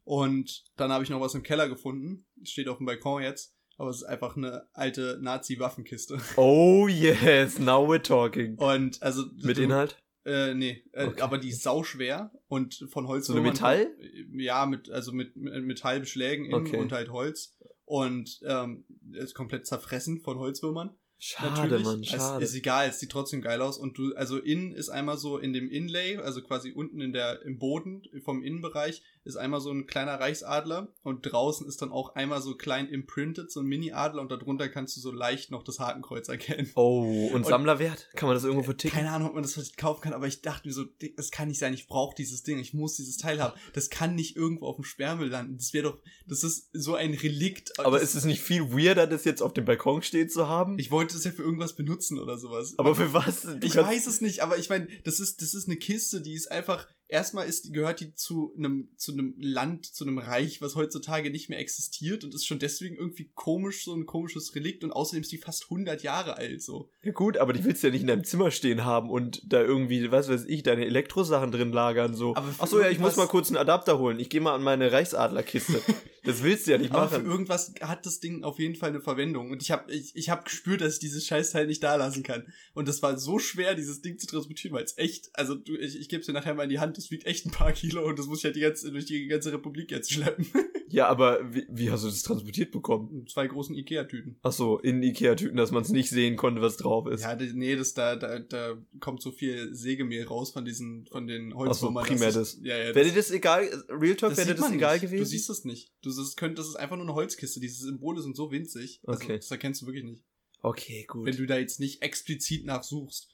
Und 0.03 0.63
dann 0.75 0.91
habe 0.91 1.03
ich 1.03 1.09
noch 1.09 1.21
was 1.21 1.35
im 1.35 1.43
Keller 1.43 1.69
gefunden, 1.69 2.25
steht 2.43 2.67
auf 2.67 2.77
dem 2.77 2.85
Balkon 2.87 3.21
jetzt, 3.21 3.55
aber 3.77 3.89
es 3.91 3.97
ist 3.97 4.03
einfach 4.03 4.35
eine 4.35 4.67
alte 4.73 5.19
Nazi-Waffenkiste. 5.21 6.17
Oh 6.35 6.87
yes, 6.87 7.59
now 7.59 7.85
we're 7.87 8.01
talking. 8.01 8.57
Und 8.57 9.01
also 9.03 9.25
Mit 9.43 9.57
du- 9.57 9.63
Inhalt? 9.63 10.01
Äh, 10.25 10.53
nee, 10.53 10.83
äh, 10.91 11.05
Okay. 11.05 11.21
aber 11.21 11.37
die 11.37 11.49
ist 11.49 11.63
sauschwer 11.63 12.31
und 12.47 12.85
von 12.91 13.07
Holz. 13.07 13.27
So 13.27 13.33
eine 13.33 13.41
Metall? 13.41 13.95
Ja, 14.33 14.65
mit 14.65 14.89
also 14.89 15.11
mit, 15.13 15.35
mit 15.35 15.63
Metallbeschlägen 15.63 16.45
innen 16.45 16.67
Okay. 16.67 16.77
und 16.77 16.91
halt 16.91 17.09
Holz 17.09 17.57
und 17.85 18.39
ähm, 18.43 18.85
ist 19.13 19.33
komplett 19.33 19.65
zerfressen 19.65 20.19
von 20.21 20.37
Holzwürmern. 20.37 20.95
Schade, 21.21 21.53
Natürlich. 21.53 21.83
Mann, 21.83 21.99
Es 21.99 22.07
schade. 22.07 22.43
ist 22.43 22.55
egal, 22.55 22.87
es 22.89 22.99
sieht 23.01 23.11
trotzdem 23.11 23.41
geil 23.41 23.61
aus 23.61 23.77
und 23.77 23.97
du 23.97 24.15
also 24.15 24.37
innen 24.37 24.71
ist 24.71 24.87
einmal 24.87 25.17
so 25.17 25.37
in 25.37 25.51
dem 25.51 25.69
Inlay, 25.69 26.15
also 26.17 26.41
quasi 26.41 26.71
unten 26.71 27.01
in 27.01 27.11
der 27.11 27.41
im 27.41 27.59
Boden 27.59 28.03
vom 28.23 28.41
Innenbereich 28.41 29.01
ist 29.23 29.35
einmal 29.35 29.61
so 29.61 29.71
ein 29.71 29.85
kleiner 29.85 30.19
Reichsadler 30.19 30.93
und 31.03 31.21
draußen 31.21 31.67
ist 31.67 31.81
dann 31.81 31.91
auch 31.91 32.15
einmal 32.15 32.41
so 32.41 32.55
klein 32.55 32.87
imprinted 32.87 33.51
so 33.51 33.59
ein 33.59 33.65
Mini 33.65 33.91
Adler 33.91 34.21
und 34.21 34.31
darunter 34.31 34.69
kannst 34.69 34.95
du 34.97 35.01
so 35.01 35.11
leicht 35.11 35.51
noch 35.51 35.63
das 35.63 35.79
Hakenkreuz 35.79 36.29
erkennen. 36.29 36.71
Oh, 36.75 37.29
und 37.33 37.45
Sammlerwert? 37.45 38.09
Kann 38.15 38.27
man 38.27 38.35
das 38.35 38.43
irgendwo 38.43 38.63
verticken? 38.63 38.95
Keine 38.95 39.11
Ahnung, 39.11 39.29
ob 39.29 39.33
man 39.33 39.43
das 39.43 39.53
vielleicht 39.53 39.77
kaufen 39.77 40.01
kann, 40.01 40.13
aber 40.13 40.27
ich 40.27 40.41
dachte 40.41 40.67
mir 40.67 40.73
so, 40.73 40.85
das 41.15 41.31
kann 41.31 41.47
nicht 41.47 41.59
sein, 41.59 41.73
ich 41.73 41.87
brauche 41.87 42.15
dieses 42.15 42.43
Ding, 42.43 42.59
ich 42.59 42.73
muss 42.73 42.95
dieses 42.95 43.17
Teil 43.17 43.41
haben. 43.41 43.57
Das 43.73 43.89
kann 43.89 44.15
nicht 44.15 44.35
irgendwo 44.35 44.67
auf 44.67 44.75
dem 44.75 44.83
Sperrmüll 44.83 45.29
landen. 45.29 45.57
Das 45.57 45.73
wäre 45.73 45.89
doch, 45.89 46.01
das 46.25 46.43
ist 46.43 46.69
so 46.73 46.95
ein 46.95 47.13
Relikt. 47.13 47.79
Aber 47.79 47.99
das, 47.99 48.09
ist 48.09 48.15
es 48.15 48.25
nicht 48.25 48.41
viel 48.41 48.71
weirder, 48.71 49.07
das 49.07 49.25
jetzt 49.25 49.41
auf 49.41 49.53
dem 49.53 49.65
Balkon 49.65 50.01
stehen 50.01 50.29
zu 50.29 50.47
haben? 50.47 50.77
ich 50.79 50.91
wollte 50.91 51.15
das 51.15 51.23
ja 51.23 51.31
für 51.31 51.43
irgendwas 51.43 51.75
benutzen 51.75 52.19
oder 52.19 52.37
sowas. 52.37 52.75
aber 52.77 52.95
für 52.95 53.13
was? 53.13 53.41
Du 53.41 53.59
ich 53.61 53.75
weiß 53.75 54.07
es 54.07 54.21
nicht, 54.21 54.41
aber 54.41 54.57
ich 54.57 54.69
meine, 54.69 54.87
das 55.03 55.19
ist, 55.19 55.41
das 55.41 55.53
ist 55.53 55.67
eine 55.67 55.77
Kiste, 55.77 56.21
die 56.21 56.33
ist 56.33 56.51
einfach, 56.51 56.87
erstmal 57.09 57.47
ist, 57.47 57.73
gehört 57.73 57.99
die 57.99 58.13
zu 58.13 58.53
einem, 58.57 58.89
zu 58.95 59.11
einem 59.11 59.33
Land, 59.37 59.85
zu 59.85 60.05
einem 60.05 60.19
Reich, 60.19 60.61
was 60.61 60.75
heutzutage 60.75 61.31
nicht 61.31 61.49
mehr 61.49 61.59
existiert 61.59 62.23
und 62.23 62.33
ist 62.33 62.45
schon 62.45 62.59
deswegen 62.59 62.95
irgendwie 62.95 63.29
komisch, 63.33 63.83
so 63.83 63.93
ein 63.93 64.05
komisches 64.05 64.55
Relikt 64.55 64.83
und 64.83 64.91
außerdem 64.91 65.23
ist 65.23 65.31
die 65.31 65.37
fast 65.37 65.63
100 65.63 66.03
Jahre 66.03 66.37
alt, 66.37 66.61
so. 66.61 66.89
Ja 67.01 67.11
gut, 67.11 67.37
aber 67.37 67.53
die 67.53 67.63
willst 67.63 67.83
du 67.83 67.87
ja 67.87 67.93
nicht 67.93 68.01
in 68.01 68.07
deinem 68.07 68.23
Zimmer 68.23 68.51
stehen 68.51 68.85
haben 68.85 69.09
und 69.09 69.41
da 69.51 69.61
irgendwie, 69.61 70.11
was 70.11 70.29
weiß 70.29 70.45
ich, 70.45 70.63
deine 70.63 70.85
Elektrosachen 70.85 71.51
drin 71.51 71.71
lagern 71.71 72.13
so. 72.13 72.35
Aber 72.35 72.47
Ach 72.59 72.67
so, 72.67 72.79
ja, 72.79 72.89
ich 72.89 72.99
muss 72.99 73.15
mal 73.15 73.27
kurz 73.27 73.49
einen 73.49 73.57
Adapter 73.57 73.97
holen. 73.97 74.19
Ich 74.19 74.29
gehe 74.29 74.41
mal 74.41 74.53
an 74.53 74.63
meine 74.63 74.91
Reichsadlerkiste. 74.91 75.81
das 76.23 76.43
willst 76.43 76.67
du 76.67 76.71
ja 76.71 76.77
nicht 76.77 76.91
Aber 76.91 77.07
für 77.07 77.19
machen. 77.19 77.31
irgendwas 77.31 77.73
hat 77.81 78.05
das 78.05 78.19
Ding 78.19 78.43
auf 78.43 78.59
jeden 78.59 78.75
Fall 78.75 78.89
eine 78.89 79.01
Verwendung. 79.01 79.49
Und 79.49 79.61
ich 79.63 79.71
habe 79.71 79.91
ich, 79.91 80.15
ich 80.15 80.29
hab 80.29 80.45
gespürt, 80.45 80.81
dass 80.81 80.95
ich 80.95 80.99
dieses 80.99 81.25
Scheißteil 81.25 81.65
nicht 81.65 81.83
da 81.83 81.95
lassen 81.95 82.21
kann. 82.23 82.45
Und 82.73 82.87
das 82.87 83.01
war 83.01 83.17
so 83.17 83.39
schwer, 83.39 83.75
dieses 83.75 84.01
Ding 84.01 84.19
zu 84.19 84.27
transportieren, 84.27 84.75
weil 84.75 84.83
es 84.83 84.97
echt, 84.97 85.29
also 85.33 85.55
du, 85.55 85.75
ich, 85.75 85.99
ich 85.99 86.09
gebe 86.09 86.19
es 86.19 86.27
dir 86.27 86.33
nachher 86.33 86.53
mal 86.53 86.63
in 86.63 86.69
die 86.69 86.79
Hand, 86.79 86.98
das 86.99 87.11
wiegt 87.11 87.25
echt 87.25 87.45
ein 87.45 87.51
paar 87.51 87.71
Kilo 87.71 88.05
und 88.07 88.19
das 88.19 88.27
muss 88.27 88.39
ich 88.39 88.45
halt 88.45 88.55
die 88.55 88.61
ganze, 88.61 88.91
durch 88.91 89.05
die 89.05 89.27
ganze 89.27 89.51
Republik 89.53 89.91
jetzt 89.91 90.11
schleppen. 90.11 90.45
Ja, 90.91 91.07
aber 91.07 91.53
wie, 91.53 91.67
wie 91.69 91.91
hast 91.91 92.03
du 92.03 92.07
das 92.07 92.23
transportiert 92.23 92.71
bekommen? 92.71 93.11
In 93.19 93.27
Zwei 93.27 93.45
großen 93.45 93.75
Ikea-Tüten. 93.75 94.39
Ach 94.41 94.51
so, 94.51 94.79
in 94.79 95.03
Ikea-Tüten, 95.03 95.55
dass 95.55 95.69
man 95.69 95.83
es 95.83 95.89
nicht 95.89 96.09
sehen 96.09 96.35
konnte, 96.35 96.63
was 96.63 96.77
drauf 96.77 97.05
ist. 97.07 97.21
Ja, 97.21 97.35
nee, 97.35 97.75
das 97.75 97.93
da, 97.93 98.15
da, 98.15 98.39
da 98.39 98.75
kommt 98.99 99.21
so 99.21 99.31
viel 99.31 99.71
Sägemehl 99.71 100.23
raus 100.25 100.49
von 100.49 100.65
diesen, 100.65 101.05
von 101.05 101.27
den 101.27 101.49
Ach 101.53 101.57
so, 101.57 101.59
Holzwürmern. 101.59 102.05
primär 102.05 102.31
das. 102.31 102.57
Ja, 102.63 102.75
ja, 102.75 102.95
Wäre 102.95 103.05
dir 103.07 103.13
das 103.13 103.29
egal, 103.29 103.69
Real 103.87 104.15
Talk, 104.15 104.35
wäre 104.35 104.47
dir 104.47 104.55
das 104.55 104.71
egal 104.71 104.93
nicht. 104.95 105.01
gewesen? 105.03 105.19
Du 105.23 105.29
siehst 105.29 105.47
das 105.47 105.63
nicht. 105.63 105.93
Du, 106.01 106.09
das, 106.09 106.35
könnt, 106.35 106.57
das 106.57 106.67
ist 106.67 106.75
einfach 106.75 106.95
nur 106.95 107.05
eine 107.05 107.13
Holzkiste. 107.13 107.59
Diese 107.59 107.83
Symbole 107.85 108.23
sind 108.23 108.35
so 108.35 108.49
winzig. 108.51 108.99
Also, 109.05 109.21
Okay. 109.23 109.35
Das 109.35 109.51
erkennst 109.51 109.83
du 109.83 109.85
wirklich 109.85 110.05
nicht. 110.05 110.23
okay, 110.63 111.05
gut. 111.07 111.23
wenn 111.27 111.37
du 111.37 111.45
da 111.45 111.59
jetzt 111.59 111.79
nicht 111.79 112.01
explizit 112.01 112.65
nachsuchst. 112.65 113.29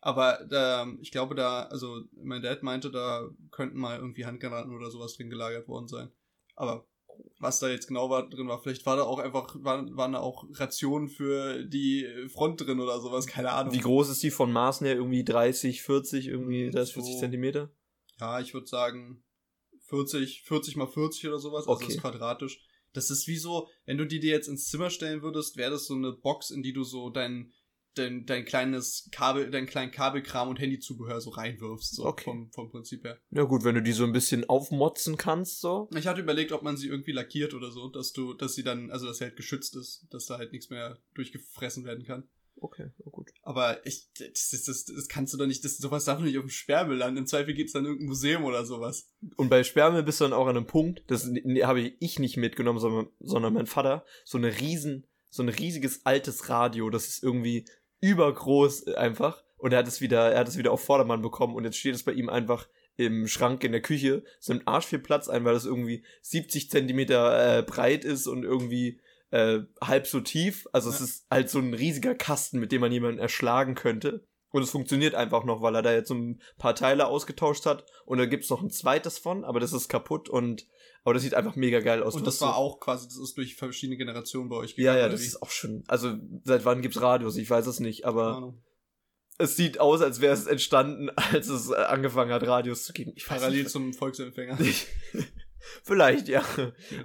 Aber 0.00 0.46
da, 0.48 0.86
ich 1.00 1.10
glaube 1.10 1.34
da, 1.34 1.64
also 1.64 2.02
mein 2.12 2.42
Dad 2.42 2.62
meinte, 2.62 2.90
da 2.90 3.28
könnten 3.50 3.78
mal 3.78 3.98
irgendwie 3.98 4.26
Handgranaten 4.26 4.74
oder 4.74 4.90
sowas 4.90 5.14
drin 5.14 5.30
gelagert 5.30 5.66
worden 5.66 5.88
sein. 5.88 6.10
Aber 6.54 6.86
was 7.40 7.58
da 7.58 7.68
jetzt 7.68 7.88
genau 7.88 8.10
war, 8.10 8.28
drin 8.28 8.48
war, 8.48 8.60
vielleicht 8.62 8.86
war 8.86 8.96
da 8.96 9.02
auch 9.02 9.18
einfach, 9.18 9.56
waren, 9.60 9.96
waren 9.96 10.12
da 10.12 10.20
auch 10.20 10.44
Rationen 10.52 11.08
für 11.08 11.64
die 11.64 12.06
Front 12.28 12.60
drin 12.60 12.80
oder 12.80 13.00
sowas, 13.00 13.26
keine 13.26 13.52
Ahnung. 13.52 13.74
Wie 13.74 13.80
groß 13.80 14.08
ist 14.10 14.22
die 14.22 14.30
von 14.30 14.52
Maßen 14.52 14.86
her? 14.86 14.96
Irgendwie 14.96 15.24
30, 15.24 15.82
40, 15.82 16.28
irgendwie 16.28 16.70
30, 16.70 16.94
40 16.94 17.14
So. 17.14 17.18
Zentimeter? 17.20 17.70
Ja, 18.20 18.40
ich 18.40 18.54
würde 18.54 18.66
sagen 18.66 19.24
40, 19.86 20.42
40 20.42 20.76
mal 20.76 20.86
40 20.86 21.26
oder 21.26 21.38
sowas, 21.38 21.66
also 21.66 21.72
Okay. 21.72 21.86
das 21.86 21.94
ist 21.96 22.00
quadratisch. 22.00 22.64
Das 22.92 23.10
ist 23.10 23.26
wie 23.26 23.36
so, 23.36 23.68
wenn 23.84 23.98
du 23.98 24.06
die 24.06 24.20
dir 24.20 24.30
jetzt 24.30 24.48
ins 24.48 24.68
Zimmer 24.68 24.90
stellen 24.90 25.22
würdest, 25.22 25.56
wäre 25.56 25.72
das 25.72 25.86
so 25.86 25.94
eine 25.94 26.12
Box, 26.12 26.50
in 26.50 26.62
die 26.62 26.72
du 26.72 26.84
so 26.84 27.10
dein, 27.10 27.52
dein, 27.98 28.24
dein 28.26 28.44
kleines 28.44 29.08
Kabel, 29.12 29.50
dein 29.50 29.66
kleinen 29.66 29.90
Kabelkram 29.92 30.48
und 30.48 30.58
Handyzubehör 30.58 31.20
so 31.20 31.30
reinwirfst, 31.30 31.94
so 31.96 32.04
Okay. 32.06 32.24
vom, 32.24 32.50
vom 32.52 32.70
Prinzip 32.70 33.04
her. 33.04 33.18
Ja 33.30 33.42
gut, 33.44 33.64
wenn 33.64 33.74
du 33.74 33.82
die 33.82 33.92
so 33.92 34.04
ein 34.04 34.12
bisschen 34.12 34.48
aufmotzen 34.48 35.16
kannst, 35.16 35.60
so. 35.60 35.88
Ich 35.96 36.06
hatte 36.06 36.20
überlegt, 36.20 36.52
ob 36.52 36.62
man 36.62 36.76
sie 36.76 36.88
irgendwie 36.88 37.12
lackiert 37.12 37.54
oder 37.54 37.70
so, 37.70 37.88
dass 37.88 38.12
du, 38.12 38.34
dass 38.34 38.54
sie 38.54 38.62
dann, 38.62 38.90
also 38.90 39.06
dass 39.06 39.18
sie 39.18 39.24
halt 39.24 39.36
geschützt 39.36 39.76
ist, 39.76 40.06
dass 40.10 40.26
da 40.26 40.38
halt 40.38 40.52
nichts 40.52 40.70
mehr 40.70 40.98
durchgefressen 41.14 41.84
werden 41.84 42.04
kann. 42.04 42.28
Okay, 42.60 42.90
ja 42.98 43.10
gut. 43.12 43.30
Aber 43.42 43.86
ich, 43.86 44.08
das, 44.18 44.50
das, 44.66 44.84
das, 44.84 45.06
kannst 45.08 45.32
du 45.32 45.38
doch 45.38 45.46
nicht, 45.46 45.64
das, 45.64 45.76
sowas 45.78 46.06
darf 46.06 46.18
nicht 46.20 46.36
auf 46.38 46.44
dem 46.44 46.50
Sperrmüll 46.50 46.96
landen. 46.96 47.18
Im 47.18 47.26
Zweifel 47.28 47.54
geht's 47.54 47.72
dann 47.72 47.84
in 47.84 47.90
irgendein 47.92 48.08
Museum 48.08 48.42
oder 48.44 48.64
sowas. 48.66 49.08
Und 49.36 49.48
bei 49.48 49.62
Sperrmüll 49.62 50.02
bist 50.02 50.20
du 50.20 50.24
dann 50.24 50.32
auch 50.32 50.46
an 50.48 50.56
einem 50.56 50.66
Punkt, 50.66 51.04
das 51.06 51.24
n- 51.24 51.64
habe 51.64 51.80
ich 52.00 52.18
nicht 52.18 52.36
mitgenommen, 52.36 52.80
sondern, 52.80 53.10
sondern 53.20 53.54
mein 53.54 53.66
Vater, 53.66 54.04
so 54.24 54.38
eine 54.38 54.58
riesen, 54.58 55.06
so 55.30 55.44
ein 55.44 55.48
riesiges 55.50 56.04
altes 56.04 56.48
Radio, 56.48 56.90
das 56.90 57.06
ist 57.06 57.22
irgendwie 57.22 57.64
übergroß 58.00 58.88
einfach. 58.88 59.42
Und 59.56 59.72
er 59.72 59.80
hat 59.80 59.88
es 59.88 60.00
wieder, 60.00 60.30
er 60.30 60.40
hat 60.40 60.48
es 60.48 60.58
wieder 60.58 60.72
auf 60.72 60.84
Vordermann 60.84 61.22
bekommen 61.22 61.54
und 61.54 61.64
jetzt 61.64 61.78
steht 61.78 61.94
es 61.94 62.04
bei 62.04 62.12
ihm 62.12 62.28
einfach 62.28 62.68
im 62.96 63.26
Schrank 63.28 63.64
in 63.64 63.72
der 63.72 63.82
Küche. 63.82 64.24
Es 64.40 64.48
nimmt 64.48 64.66
arsch 64.66 64.86
viel 64.86 64.98
Platz 64.98 65.28
ein, 65.28 65.44
weil 65.44 65.54
es 65.54 65.66
irgendwie 65.66 66.04
70 66.22 66.70
Zentimeter 66.70 67.58
äh, 67.58 67.62
breit 67.62 68.04
ist 68.04 68.26
und 68.26 68.44
irgendwie 68.44 69.00
äh, 69.30 69.60
halb 69.80 70.06
so 70.06 70.20
tief. 70.20 70.66
Also 70.72 70.90
ja. 70.90 70.96
es 70.96 71.00
ist 71.00 71.26
halt 71.30 71.50
so 71.50 71.58
ein 71.58 71.74
riesiger 71.74 72.14
Kasten, 72.14 72.58
mit 72.58 72.72
dem 72.72 72.80
man 72.80 72.92
jemanden 72.92 73.20
erschlagen 73.20 73.74
könnte. 73.74 74.24
Und 74.50 74.62
es 74.62 74.70
funktioniert 74.70 75.14
einfach 75.14 75.44
noch, 75.44 75.60
weil 75.60 75.74
er 75.74 75.82
da 75.82 75.92
jetzt 75.92 76.08
so 76.08 76.14
ein 76.14 76.40
paar 76.56 76.74
Teile 76.74 77.06
ausgetauscht 77.06 77.66
hat. 77.66 77.84
Und 78.04 78.18
da 78.18 78.26
gibt's 78.26 78.50
noch 78.50 78.62
ein 78.62 78.70
zweites 78.70 79.18
von, 79.18 79.44
aber 79.44 79.60
das 79.60 79.72
ist 79.72 79.88
kaputt 79.88 80.28
und 80.28 80.66
aber 81.04 81.14
das 81.14 81.22
sieht 81.22 81.34
einfach 81.34 81.56
mega 81.56 81.80
geil 81.80 82.02
aus. 82.02 82.14
Und 82.14 82.26
das 82.26 82.40
war 82.40 82.54
so 82.54 82.58
auch 82.58 82.80
quasi, 82.80 83.06
das 83.06 83.16
ist 83.16 83.36
durch 83.36 83.54
verschiedene 83.54 83.96
Generationen 83.96 84.48
bei 84.48 84.56
euch 84.56 84.76
gegangen. 84.76 84.96
Ja, 84.98 85.02
ja, 85.04 85.08
das 85.08 85.20
wie? 85.22 85.26
ist 85.26 85.42
auch 85.42 85.50
schon. 85.50 85.84
Also 85.86 86.16
seit 86.44 86.64
wann 86.64 86.82
gibt's 86.82 87.00
Radios? 87.00 87.36
Ich 87.36 87.48
weiß 87.48 87.66
es 87.66 87.80
nicht, 87.80 88.04
aber 88.04 88.54
es 89.38 89.56
sieht 89.56 89.80
aus, 89.80 90.02
als 90.02 90.20
wäre 90.20 90.34
es 90.34 90.46
entstanden, 90.46 91.10
als 91.16 91.48
es 91.48 91.70
äh, 91.70 91.76
angefangen 91.76 92.32
hat, 92.32 92.46
Radios 92.46 92.84
zu 92.84 92.92
geben. 92.92 93.12
Ich 93.14 93.26
Parallel 93.26 93.62
nicht, 93.62 93.70
zum 93.70 93.94
Volksempfänger. 93.94 94.58
Vielleicht, 95.84 96.28
ja. 96.28 96.44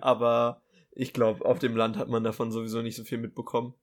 Aber 0.02 0.64
ich 0.92 1.14
glaube, 1.14 1.46
auf 1.46 1.60
dem 1.60 1.76
Land 1.76 1.98
hat 1.98 2.10
man 2.10 2.24
davon 2.24 2.52
sowieso 2.52 2.82
nicht 2.82 2.96
so 2.96 3.04
viel 3.04 3.18
mitbekommen. 3.18 3.74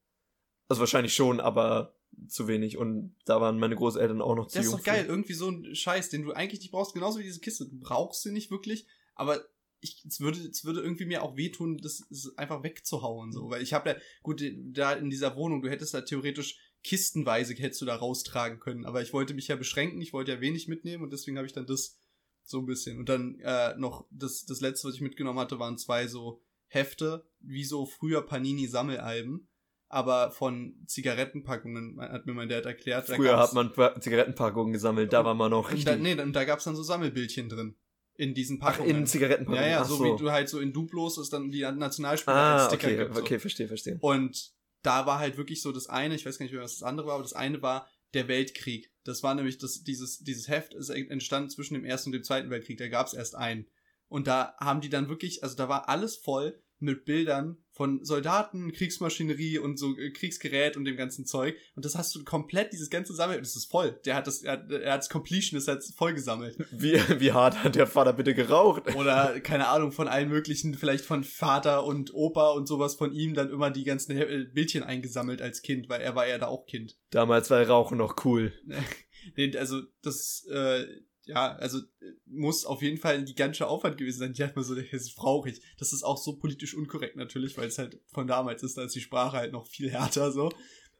Also 0.69 0.81
wahrscheinlich 0.81 1.15
schon, 1.15 1.41
aber 1.41 1.97
zu 2.29 2.49
wenig. 2.49 2.77
Und 2.77 3.17
da 3.25 3.41
waren 3.41 3.59
meine 3.59 3.77
Großeltern 3.77 4.23
auch 4.23 4.35
noch 4.35 4.49
zu 4.49 4.59
jung. 4.59 4.65
Das 4.65 4.75
ist 4.75 4.79
doch 4.79 4.85
geil, 4.85 5.07
irgendwie 5.09 5.33
so 5.33 5.49
ein 5.49 5.75
Scheiß, 5.75 6.11
den 6.11 6.23
du 6.23 6.33
eigentlich 6.33 6.61
nicht 6.61 6.73
brauchst, 6.73 6.95
genauso 6.95 7.19
wie 7.19 7.25
diese 7.25 7.41
Kiste. 7.41 7.67
Du 7.67 7.79
brauchst 7.79 8.23
sie 8.23 8.33
nicht 8.33 8.51
wirklich, 8.51 8.87
aber 9.15 9.41
ich, 9.81 10.05
es 10.07 10.21
würde, 10.21 10.39
es 10.39 10.65
würde 10.65 10.81
irgendwie 10.81 11.07
mir 11.07 11.23
auch 11.23 11.37
wehtun, 11.37 11.79
das, 11.79 12.07
das 12.11 12.37
einfach 12.37 12.63
wegzuhauen, 12.63 13.33
so. 13.33 13.51
Weil 13.51 13.63
ich 13.63 13.73
habe 13.73 13.91
ja, 13.91 13.97
gut, 14.23 14.43
da 14.73 14.93
in 14.93 15.11
dieser 15.11 15.37
Wohnung, 15.37 15.63
du 15.63 15.71
hättest 15.71 15.95
da 15.95 16.03
theoretisch 16.03 16.59
kistenweise 16.83 17.55
hättest 17.55 17.83
du 17.83 17.87
da 17.87 17.97
raustragen 17.97 18.59
können. 18.59 18.85
Aber 18.85 19.03
ich 19.03 19.13
wollte 19.13 19.35
mich 19.35 19.49
ja 19.49 19.57
beschränken, 19.57 20.01
ich 20.01 20.13
wollte 20.13 20.33
ja 20.33 20.41
wenig 20.41 20.69
mitnehmen 20.69 21.03
und 21.03 21.13
deswegen 21.13 21.37
habe 21.37 21.47
ich 21.47 21.53
dann 21.53 21.67
das 21.67 21.99
so 22.43 22.59
ein 22.59 22.67
bisschen. 22.67 22.99
Und 22.99 23.09
dann 23.09 23.39
äh, 23.41 23.77
noch 23.77 24.07
das, 24.11 24.45
das 24.45 24.61
letzte, 24.61 24.89
was 24.89 24.95
ich 24.95 25.01
mitgenommen 25.01 25.39
hatte, 25.39 25.59
waren 25.59 25.79
zwei 25.79 26.07
so 26.07 26.43
Hefte, 26.67 27.27
wie 27.41 27.65
so 27.65 27.85
früher 27.85 28.23
Panini-Sammelalben, 28.23 29.49
aber 29.89 30.31
von 30.31 30.77
Zigarettenpackungen, 30.87 32.01
hat 32.01 32.27
mir 32.27 32.33
mein 32.33 32.49
Dad 32.49 32.65
erklärt. 32.65 33.09
Früher 33.09 33.39
hat 33.39 33.53
man 33.53 33.73
Zigarettenpackungen 34.01 34.73
gesammelt, 34.73 35.13
da 35.13 35.25
war 35.25 35.35
man 35.35 35.51
noch 35.51 35.71
richtig. 35.71 35.85
Da, 35.85 35.97
nee, 35.97 36.19
und 36.19 36.33
da 36.33 36.45
gab's 36.45 36.65
dann 36.65 36.77
so 36.77 36.83
Sammelbildchen 36.83 37.49
drin. 37.49 37.77
In 38.21 38.35
diesen 38.35 38.59
Packungen. 38.59 38.93
Ach, 38.93 38.99
in 38.99 39.07
Zigarettenpackungen. 39.07 39.65
Ja, 39.65 39.79
ja, 39.79 39.85
so, 39.85 39.97
so, 39.97 40.05
wie 40.05 40.19
du 40.19 40.31
halt 40.31 40.51
so 40.51 40.61
in 40.61 40.75
Duplos 40.75 41.17
ist 41.17 41.33
dann 41.33 41.51
die 41.51 41.63
Nationalspieler 41.63 42.37
ah, 42.37 42.57
als 42.57 42.67
Sticker 42.67 42.89
okay, 42.89 42.97
gibt. 42.99 43.15
So. 43.15 43.21
Okay, 43.23 43.39
verstehe, 43.39 43.67
verstehe. 43.67 43.97
Und 44.01 44.53
da 44.83 45.07
war 45.07 45.19
halt 45.19 45.39
wirklich 45.39 45.63
so 45.63 45.73
das 45.73 45.89
eine, 45.89 46.15
ich 46.15 46.27
weiß 46.27 46.39
gar 46.39 46.45
nicht 46.45 46.53
mehr, 46.53 46.63
was 46.63 46.79
das 46.79 46.83
andere 46.83 47.07
war, 47.07 47.15
aber 47.15 47.23
das 47.23 47.33
eine 47.33 47.63
war 47.63 47.89
der 48.13 48.29
Weltkrieg. 48.29 48.93
Das 49.05 49.23
war 49.23 49.35
nämlich 49.35 49.57
das, 49.57 49.85
dieses, 49.85 50.19
dieses 50.19 50.49
Heft 50.49 50.75
ist 50.75 50.91
entstanden 50.91 51.49
zwischen 51.49 51.75
dem 51.75 51.85
Ersten 51.87 52.11
und 52.11 52.13
dem 52.13 52.23
Zweiten 52.23 52.51
Weltkrieg, 52.51 52.77
da 52.77 52.89
gab 52.89 53.07
es 53.07 53.15
erst 53.15 53.37
einen. 53.37 53.67
Und 54.09 54.27
da 54.27 54.55
haben 54.61 54.83
die 54.83 54.91
dann 54.91 55.09
wirklich, 55.09 55.43
also 55.43 55.57
da 55.57 55.71
war 55.71 55.89
alles 55.89 56.17
voll 56.17 56.63
mit 56.81 57.05
Bildern 57.05 57.59
von 57.81 58.05
Soldaten, 58.05 58.73
Kriegsmaschinerie 58.73 59.59
und 59.59 59.79
so 59.79 59.97
äh, 59.97 60.11
Kriegsgerät 60.11 60.77
und 60.77 60.85
dem 60.85 60.97
ganzen 60.97 61.25
Zeug. 61.25 61.57
Und 61.75 61.85
das 61.85 61.97
hast 61.97 62.15
du 62.15 62.25
komplett, 62.25 62.73
dieses 62.73 62.91
ganze 62.91 63.15
Sammel, 63.15 63.39
das 63.39 63.57
ist 63.57 63.71
voll. 63.71 63.99
Der 64.05 64.17
hat 64.17 64.27
das, 64.27 64.43
er, 64.43 64.53
hat, 64.53 64.71
er 64.71 64.93
hat's 64.93 65.09
Completion, 65.09 65.59
das 65.59 65.67
hat 65.67 65.83
voll 65.97 66.13
gesammelt. 66.13 66.59
Wie, 66.73 66.93
wie 67.19 67.33
hart 67.33 67.65
hat 67.65 67.77
der 67.77 67.87
Vater 67.87 68.13
bitte 68.13 68.35
geraucht? 68.35 68.95
Oder, 68.97 69.41
keine 69.41 69.69
Ahnung, 69.69 69.93
von 69.93 70.09
allen 70.09 70.29
möglichen, 70.29 70.75
vielleicht 70.75 71.05
von 71.05 71.25
Vater 71.25 71.85
und 71.85 72.13
Opa 72.13 72.51
und 72.51 72.67
sowas 72.67 72.97
von 72.97 73.13
ihm 73.13 73.35
dann 73.35 73.51
immer 73.51 73.71
die 73.71 73.85
ganzen 73.85 74.15
Bildchen 74.53 74.83
eingesammelt 74.83 75.41
als 75.41 75.63
Kind, 75.63 75.89
weil 75.89 76.01
er 76.01 76.15
war 76.15 76.29
ja 76.29 76.39
da 76.39 76.49
auch 76.49 76.67
Kind. 76.67 76.99
Damals 77.11 77.51
war 77.51 77.67
Rauchen 77.67 77.97
noch 77.97 78.25
cool. 78.25 78.53
also, 79.57 79.81
das, 80.03 80.47
äh, 80.51 80.85
ja, 81.31 81.53
also 81.57 81.81
muss 82.27 82.65
auf 82.65 82.83
jeden 82.83 82.99
Fall 82.99 83.17
ein 83.17 83.25
gigantischer 83.25 83.69
Aufwand 83.69 83.97
gewesen 83.97 84.19
sein. 84.19 84.33
Die 84.33 84.45
hat 84.45 84.57
man 84.57 84.65
so, 84.65 84.75
das 84.75 85.15
brauche 85.15 85.49
ich. 85.49 85.61
Das 85.79 85.93
ist 85.93 86.03
auch 86.03 86.19
so 86.19 86.37
politisch 86.37 86.75
unkorrekt 86.75 87.17
natürlich, 87.17 87.57
weil 87.57 87.69
es 87.69 87.79
halt 87.79 88.01
von 88.13 88.27
damals 88.27 88.63
ist, 88.63 88.77
da 88.77 88.85
ist 88.85 88.95
die 88.95 89.01
Sprache 89.01 89.37
halt 89.37 89.53
noch 89.53 89.67
viel 89.67 89.91
härter 89.91 90.33
so. 90.33 90.51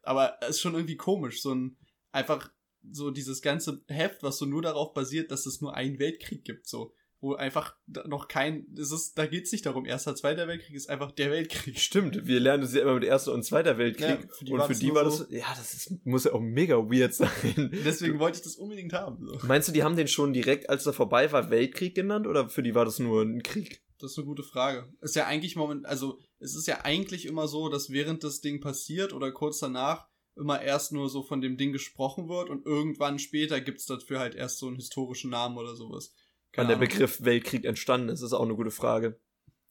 Aber 0.03 0.37
es 0.41 0.51
ist 0.51 0.61
schon 0.61 0.75
irgendwie 0.75 0.97
komisch, 0.97 1.43
so 1.43 1.55
ein 1.55 1.77
einfach 2.13 2.51
so 2.91 3.11
dieses 3.11 3.43
ganze 3.43 3.83
Heft, 3.89 4.23
was 4.23 4.39
so 4.39 4.47
nur 4.47 4.63
darauf 4.63 4.95
basiert, 4.95 5.31
dass 5.31 5.47
es 5.47 5.61
nur 5.61 5.75
einen 5.75 5.99
Weltkrieg 5.99 6.45
gibt, 6.45 6.67
so 6.67 6.95
wo 7.21 7.35
einfach 7.35 7.77
noch 8.07 8.29
kein, 8.29 8.67
es 8.79 8.93
ist, 8.93 9.19
da 9.19 9.27
geht's 9.27 9.53
nicht 9.53 9.67
darum, 9.67 9.85
erster, 9.85 10.15
zweiter 10.15 10.49
Weltkrieg 10.49 10.75
ist 10.75 10.89
einfach 10.89 11.13
der 11.13 11.31
Weltkrieg. 11.31 11.79
Stimmt, 11.79 12.27
wir 12.27 12.41
lernen 12.41 12.63
es 12.63 12.75
ja 12.75 12.83
immer 12.83 12.95
mit 12.95 13.05
erster 13.05 13.33
und 13.33 13.45
zweiter 13.45 13.77
Weltkrieg. 13.77 14.21
Ja, 14.23 14.29
für 14.31 14.55
und 14.55 14.63
für 14.63 14.75
die 14.75 14.95
war 14.95 15.05
das, 15.05 15.19
so 15.19 15.27
ja, 15.29 15.45
das 15.51 15.75
ist, 15.75 16.07
muss 16.07 16.25
ja 16.25 16.33
auch 16.33 16.41
mega 16.41 16.77
weird 16.77 17.15
sein. 17.15 17.29
Deswegen 17.85 18.19
wollte 18.19 18.39
ich 18.39 18.45
das 18.45 18.57
unbedingt 18.57 18.95
haben. 18.95 19.27
So. 19.27 19.47
Meinst 19.47 19.69
du, 19.69 19.73
die 19.73 19.83
haben 19.83 19.97
den 19.97 20.09
schon 20.09 20.33
direkt, 20.33 20.71
als 20.71 20.87
er 20.87 20.95
vorbei 20.95 21.31
war, 21.31 21.51
Weltkrieg 21.51 21.95
genannt 21.95 22.27
oder 22.27 22.49
für 22.49 22.63
die 22.63 22.75
war 22.75 22.87
das 22.87 22.99
nur 22.99 23.23
ein 23.23 23.43
Krieg? 23.43 23.83
Das 23.99 24.13
ist 24.13 24.19
eine 24.19 24.27
gute 24.27 24.43
Frage. 24.43 24.91
Ist 25.03 25.15
ja 25.15 25.27
eigentlich 25.27 25.57
moment, 25.57 25.85
also 25.85 26.19
es 26.39 26.57
ist 26.57 26.67
ja 26.67 26.85
eigentlich 26.85 27.27
immer 27.27 27.49
so, 27.49 27.69
dass 27.69 27.91
während 27.91 28.25
das 28.25 28.41
Ding 28.41 28.61
passiert 28.61 29.13
oder 29.13 29.31
kurz 29.31 29.59
danach 29.59 30.09
immer 30.37 30.63
erst 30.63 30.93
nur 30.93 31.11
so 31.11 31.23
von 31.23 31.43
dem 31.43 31.59
Ding 31.59 31.73
gesprochen 31.73 32.29
wird 32.31 32.49
und 32.49 32.65
irgendwann 32.65 33.19
später 33.19 33.61
gibt's 33.61 33.85
dafür 33.85 34.21
halt 34.21 34.35
erst 34.35 34.59
so 34.59 34.69
einen 34.69 34.77
historischen 34.77 35.31
Namen 35.31 35.59
oder 35.59 35.77
sowas. 35.77 36.15
Wann 36.55 36.69
der 36.69 36.77
Begriff 36.77 37.25
Weltkrieg 37.25 37.65
entstanden 37.65 38.09
ist, 38.09 38.23
ist 38.23 38.33
auch 38.33 38.45
eine 38.45 38.57
gute 38.57 38.71
Frage. 38.71 39.19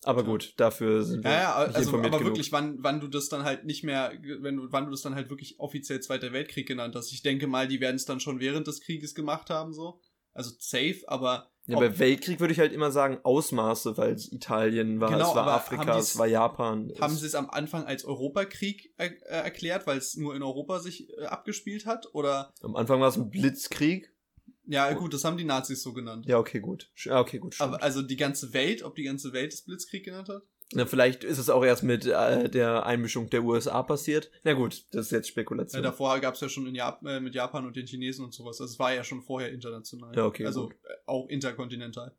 Aber 0.03 0.23
gut, 0.23 0.53
dafür 0.55 1.03
sind 1.03 1.25
wir 1.25 1.31
ja, 1.31 1.39
ja, 1.39 1.55
also, 1.55 1.97
aber 1.97 2.09
genug. 2.09 2.23
wirklich, 2.23 2.53
wann, 2.53 2.77
wann 2.79 3.01
du 3.01 3.07
das 3.07 3.27
dann 3.27 3.43
halt 3.43 3.65
nicht 3.65 3.83
mehr, 3.83 4.13
wenn 4.39 4.55
du, 4.55 4.67
wann 4.71 4.85
du 4.85 4.91
das 4.91 5.01
dann 5.01 5.13
halt 5.13 5.29
wirklich 5.29 5.59
offiziell 5.59 5.99
Zweiter 5.99 6.31
Weltkrieg 6.31 6.67
genannt 6.67 6.95
hast. 6.95 7.11
Ich 7.11 7.21
denke 7.21 7.47
mal, 7.47 7.67
die 7.67 7.81
werden 7.81 7.97
es 7.97 8.05
dann 8.05 8.21
schon 8.21 8.39
während 8.39 8.67
des 8.67 8.79
Krieges 8.79 9.13
gemacht 9.13 9.49
haben, 9.49 9.73
so. 9.73 9.99
Also 10.33 10.51
safe, 10.57 11.01
aber. 11.07 11.51
Ja, 11.65 11.77
bei 11.77 11.99
Weltkrieg 11.99 12.39
würde 12.39 12.53
ich 12.53 12.59
halt 12.59 12.71
immer 12.71 12.91
sagen 12.91 13.19
Ausmaße, 13.23 13.97
weil 13.97 14.13
es 14.13 14.31
Italien 14.31 15.01
war, 15.01 15.09
genau, 15.11 15.29
es 15.29 15.35
war 15.35 15.47
Afrika, 15.47 15.97
es 15.99 16.17
war 16.17 16.27
Japan. 16.27 16.91
Haben 16.99 17.15
sie 17.15 17.25
es 17.25 17.35
am 17.35 17.49
Anfang 17.49 17.85
als 17.85 18.05
Europakrieg 18.05 18.93
er 18.97 19.07
äh, 19.07 19.43
erklärt, 19.43 19.85
weil 19.85 19.97
es 19.97 20.15
nur 20.15 20.35
in 20.35 20.41
Europa 20.41 20.79
sich 20.79 21.09
äh, 21.09 21.25
abgespielt 21.25 21.85
hat? 21.85 22.07
Oder? 22.13 22.53
Am 22.63 22.75
Anfang 22.75 23.01
war 23.01 23.09
es 23.09 23.17
ein 23.17 23.29
Blitzkrieg. 23.29 24.11
Ja, 24.69 24.93
gut, 24.93 25.15
das 25.15 25.25
haben 25.25 25.37
die 25.37 25.45
Nazis 25.45 25.81
so 25.81 25.93
genannt. 25.93 26.27
Ja, 26.27 26.37
okay, 26.37 26.59
gut. 26.59 26.91
Ja, 26.97 27.19
okay, 27.19 27.39
gut. 27.39 27.55
Stimmt. 27.55 27.73
Aber 27.73 27.83
also 27.83 28.03
die 28.03 28.17
ganze 28.17 28.53
Welt, 28.53 28.83
ob 28.83 28.95
die 28.95 29.03
ganze 29.03 29.33
Welt 29.33 29.51
das 29.51 29.63
Blitzkrieg 29.63 30.05
genannt 30.05 30.29
hat? 30.29 30.43
Na, 30.73 30.85
vielleicht 30.85 31.23
ist 31.23 31.39
es 31.39 31.49
auch 31.49 31.65
erst 31.65 31.81
mit 31.81 32.05
äh, 32.05 32.47
der 32.47 32.85
Einmischung 32.85 33.31
der 33.31 33.43
USA 33.43 33.81
passiert. 33.81 34.29
Na 34.43 34.53
gut, 34.53 34.85
das 34.91 35.07
ist 35.07 35.11
jetzt 35.11 35.27
Spekulation. 35.27 35.83
Ja, 35.83 35.89
davor 35.89 36.19
gab 36.19 36.35
es 36.35 36.41
ja 36.41 36.49
schon 36.49 36.67
in 36.67 36.75
Jap 36.75 37.03
äh, 37.03 37.19
mit 37.19 37.33
Japan 37.33 37.65
und 37.65 37.75
den 37.75 37.87
Chinesen 37.87 38.23
und 38.23 38.35
sowas. 38.35 38.61
Also 38.61 38.73
es 38.73 38.79
war 38.79 38.93
ja 38.93 39.03
schon 39.03 39.23
vorher 39.23 39.51
international. 39.51 40.15
Ja, 40.15 40.25
okay. 40.25 40.45
Also 40.45 40.67
gut. 40.67 40.75
auch 41.07 41.27
interkontinental. 41.29 42.15